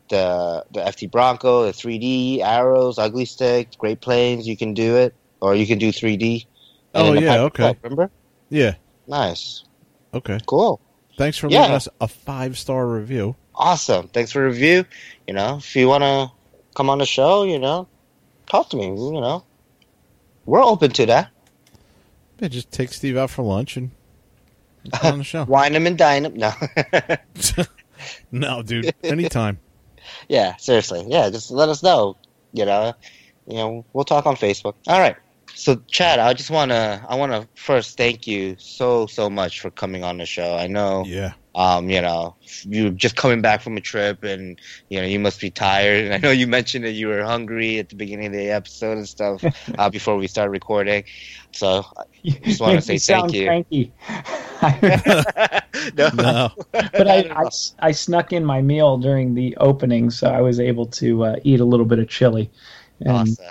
[0.10, 4.48] the the FT Bronco, the 3D arrows, ugly stick, Great Plains.
[4.48, 6.48] You can do it, or you can do 3D.
[6.94, 7.78] Oh, yeah, okay.
[7.84, 8.12] Remember?
[8.50, 8.76] Yeah.
[9.08, 9.64] Nice,
[10.14, 10.40] Okay.
[10.48, 10.82] cool,
[11.18, 11.62] Thanks for Yeah.
[11.62, 13.36] leaving us a five star review.
[13.56, 14.08] awesome.
[14.10, 14.86] Thanks for review.
[15.28, 16.32] You know, if you want to
[16.78, 17.88] come on the show, you know,
[18.46, 18.86] talk to me.
[18.86, 19.44] You know,
[20.46, 21.32] we're open to that.
[22.40, 23.90] Yeah, just take Steve out for lunch and
[25.02, 25.44] on the show.
[25.48, 26.36] Wine him and dine him.
[26.36, 26.54] No,
[28.32, 28.94] no, dude.
[29.04, 29.58] Anytime.
[30.30, 31.32] yeah, seriously, yeah.
[31.32, 32.16] Just let us know.
[32.54, 32.94] You know,
[33.48, 34.76] you know, we'll talk on Facebook.
[34.88, 35.16] All right.
[35.56, 40.04] So, Chad, I just wanna, I wanna first thank you so, so much for coming
[40.04, 40.56] on the show.
[40.56, 41.34] I know, Yeah.
[41.58, 42.36] Um, you know,
[42.66, 44.60] you're just coming back from a trip, and
[44.90, 46.06] you know, you must be tired.
[46.06, 48.98] And I know you mentioned that you were hungry at the beginning of the episode
[49.00, 49.44] and stuff
[49.78, 51.04] uh, before we started recording.
[51.52, 53.46] So, I Just wanna say thank you.
[53.48, 53.92] cranky.
[55.96, 56.50] no, No.
[56.72, 60.86] but I, I, I snuck in my meal during the opening, so I was able
[60.88, 62.52] to uh, eat a little bit of chili,
[63.00, 63.46] and awesome,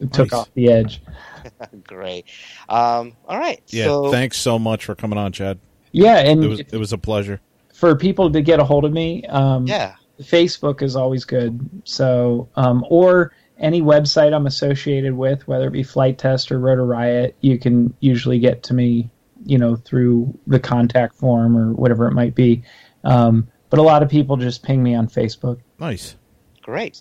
[0.00, 0.40] it took Nice.
[0.40, 1.02] off the edge.
[1.86, 2.24] great.
[2.68, 3.84] Um, all right, Yeah.
[3.84, 5.58] so thanks so much for coming on, Chad.
[5.92, 7.40] Yeah, and It was it was a pleasure.
[7.80, 11.68] For people to get a hold of me, um, yeah, Facebook is always good.
[11.84, 16.84] So, um, or any website I'm associated with, whether it be Flite Test or Rotor
[16.84, 19.10] Riot, you can usually get to me,
[19.46, 22.62] you know, through the contact form or whatever it might be.
[23.02, 25.60] Um, but a lot of people just ping me on Facebook.
[25.78, 26.16] Nice.
[26.62, 27.00] great.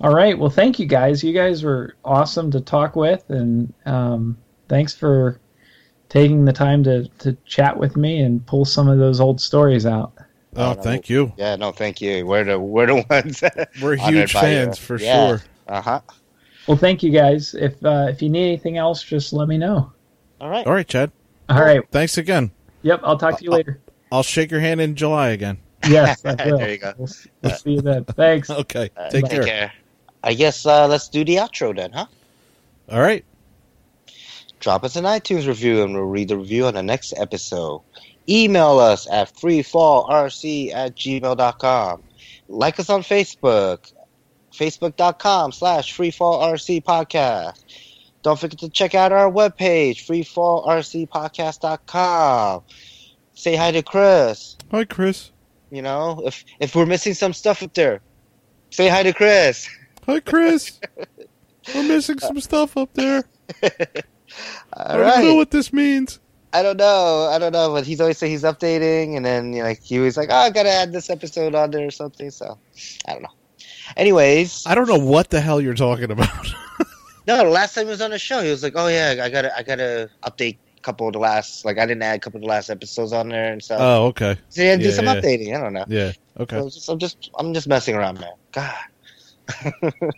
[0.00, 0.38] All right.
[0.38, 1.22] Well, thank you guys.
[1.22, 5.40] You guys were awesome to talk with, and um, thanks for
[6.10, 9.86] taking the time to, to chat with me and pull some of those old stories
[9.86, 10.12] out.
[10.56, 10.82] Oh, no.
[10.82, 11.32] thank you.
[11.38, 12.26] Yeah, no, thank you.
[12.26, 13.42] We're the we're the ones.
[13.82, 14.56] We're huge by you.
[14.66, 15.28] fans for Yeah.
[15.28, 15.42] sure.
[15.68, 16.00] Uh huh.
[16.66, 17.54] Well, thank you guys.
[17.54, 19.92] If uh, if you need anything else, just let me know.
[20.40, 20.66] All right.
[20.66, 21.10] All right, Chad.
[21.48, 21.80] All right.
[21.90, 22.50] Thanks again.
[22.82, 23.00] Yep.
[23.04, 23.80] I'll talk to you later.
[24.12, 25.58] I'll shake your hand in July again.
[25.88, 26.58] Yes, I will.
[26.58, 26.92] There you go.
[26.98, 27.08] We'll,
[27.42, 28.04] we'll see you then.
[28.04, 28.50] Thanks.
[28.50, 28.90] Okay.
[28.96, 29.42] Uh, Take take care.
[29.44, 29.72] care.
[30.22, 32.04] I guess uh, let's do the outro then, huh?
[32.90, 33.24] All right.
[34.60, 37.80] Drop us an iTunes review and we'll read the review on the next episode.
[38.28, 42.02] Email us at freefallrc at gmail.com.
[42.48, 43.90] Like us on Facebook,
[44.52, 47.64] facebook.com slash freefallrc podcast.
[48.22, 52.62] Don't forget to check out our webpage, freefallrcpodcast.com.
[53.32, 54.58] Say hi to Chris.
[54.70, 55.30] Hi, Chris.
[55.70, 58.02] You know, if if we're missing some stuff up there,
[58.70, 59.70] say hi to Chris.
[60.06, 60.78] Hi, Chris.
[61.74, 63.24] We're missing some stuff up there.
[64.72, 66.20] I don't know what this means.
[66.52, 67.28] I don't know.
[67.30, 69.98] I don't know, but he's always saying he's updating, and then you know, like he
[69.98, 72.58] was like, "Oh, I gotta add this episode on there or something." So
[73.06, 73.32] I don't know.
[73.96, 76.28] Anyways, I don't know what the hell you're talking about.
[77.26, 79.28] no, the last time he was on the show, he was like, "Oh yeah, I
[79.28, 82.38] gotta, I gotta update a couple of the last, like I didn't add a couple
[82.38, 84.36] of the last episodes on there and stuff." oh, okay.
[84.48, 85.14] so yeah, do yeah, some yeah.
[85.14, 85.56] updating.
[85.56, 85.84] I don't know.
[85.88, 86.12] Yeah.
[86.38, 86.58] Okay.
[86.58, 88.32] So just, I'm just I'm just messing around, man.
[88.50, 88.74] God.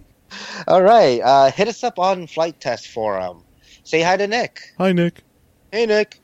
[0.68, 3.42] All right, uh, hit us up on Flite Test Forum.
[3.86, 4.74] Say hi to Nick.
[4.78, 5.22] Hi, Nick.
[5.70, 6.20] Hey, Nick.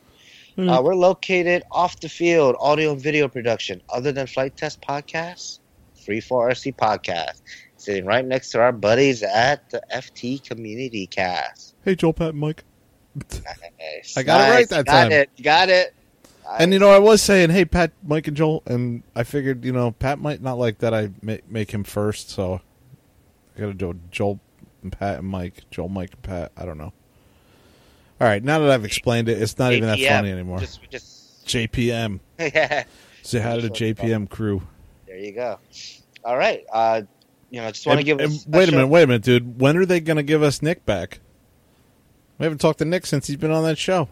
[0.57, 0.69] Hmm.
[0.69, 3.81] Uh, we're located off the field, audio and video production.
[3.89, 5.61] Other than Flite Test Podcast,
[6.05, 7.43] Free for RC Podcast,
[7.77, 11.77] sitting right next to our buddies at the FT Community Cast.
[11.85, 12.65] Hey, Joel, Pat, and Mike.
[13.15, 14.17] Nice.
[14.17, 15.13] I got it right that you got time.
[15.13, 15.31] It.
[15.41, 15.95] Got it.
[16.59, 19.71] And you know, I was saying, hey, Pat, Mike, and Joel, and I figured, you
[19.71, 22.61] know, Pat might not like that I make, make him first, so
[23.57, 24.41] I got to do Joel,
[24.83, 25.63] and Pat, and Mike.
[25.71, 26.51] Joel, Mike, and Pat.
[26.57, 26.93] I don't know.
[28.23, 30.61] All right, now that I've explained it, it's not even that funny anymore.
[30.61, 32.21] Just, just JPM.
[32.39, 32.85] yeah.
[33.23, 33.69] Say hi to the.
[33.69, 34.63] JPM crew.
[35.09, 35.59] There you go.
[36.25, 36.65] All right.
[36.73, 37.03] Uh,
[37.51, 39.61] you know, I just want to give and wait a minute, wait a minute, dude.
[39.61, 41.19] When are they going to give us Nick back?
[42.39, 44.09] We haven't talked to Nick since he's been on that show.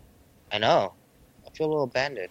[0.51, 0.93] I know.
[1.47, 2.31] I feel a little abandoned.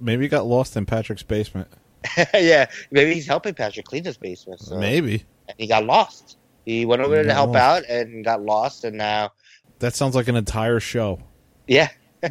[0.00, 1.66] Maybe he got lost in Patrick's basement.
[2.32, 4.60] yeah, maybe he's helping Patrick clean his basement.
[4.60, 4.78] So.
[4.78, 5.24] Maybe.
[5.48, 6.36] And he got lost.
[6.64, 9.32] He went over there to help out and got lost, and now,
[9.80, 11.20] That sounds like an entire show.
[11.66, 11.88] yeah.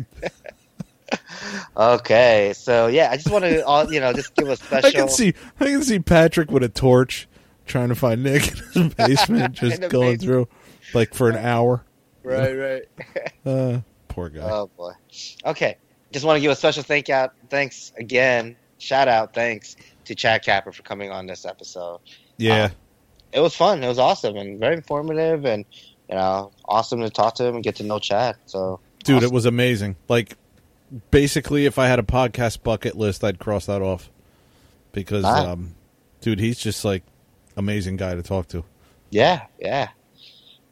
[1.77, 4.87] okay, so yeah, I just want to, uh, you know, just give a special.
[4.89, 7.27] I can see I can see Patrick with a torch
[7.65, 10.21] trying to find Nick in his basement, just going basement.
[10.21, 10.47] through
[10.93, 11.83] like for an hour.
[12.23, 12.83] Right, right.
[13.45, 14.41] Uh, poor guy.
[14.49, 14.93] Oh boy.
[15.45, 15.77] Okay,
[16.11, 19.75] just want to give a special thank out, thanks again, shout out, thanks
[20.05, 21.99] to Chad Kapper for coming on this episode.
[22.37, 22.69] yeah,
[23.31, 23.83] It was fun.
[23.83, 25.65] It was awesome and very informative, and
[26.13, 28.35] you know, awesome to talk to him and get to know Chad.
[28.45, 29.25] So, dude, awesome.
[29.25, 29.95] it was amazing.
[30.07, 30.37] Like
[31.09, 34.11] basically, if I had a podcast bucket list, I'd cross that off
[34.91, 35.73] because, um,
[36.21, 37.01] dude, he's just like
[37.57, 38.63] amazing guy to talk to.
[39.09, 39.89] Yeah, yeah.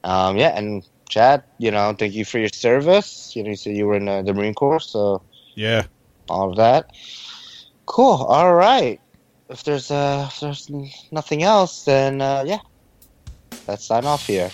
[0.04, 3.36] Um, yeah, and Chad, you know, thank you for your service.
[3.36, 5.24] You know, you said you were in uh, the Marine Corps, so
[5.56, 5.86] Yeah,
[6.30, 6.96] all of that.
[7.88, 8.26] Cool.
[8.26, 9.02] All right.
[9.50, 10.70] If there's uh, if there's
[11.10, 12.60] nothing else, then uh, yeah,
[13.68, 14.52] let's sign off here.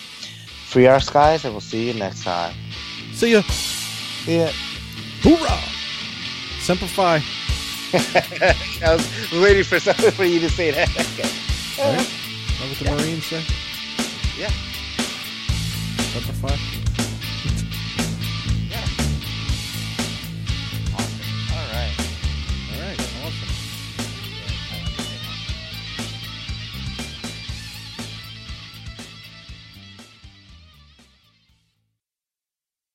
[0.68, 2.54] Free our skies, and we'll see you next time.
[3.12, 3.42] see ya.
[4.26, 4.52] Yeah.
[5.22, 5.58] Hoorah!
[6.60, 7.20] Simplify.
[7.94, 10.90] I was waiting for something for you to say that.
[10.90, 11.28] okay.
[11.82, 12.00] Right?
[12.00, 13.42] Is that what the Marines say?
[14.36, 14.50] Yeah.
[16.12, 16.77] Semper Fi.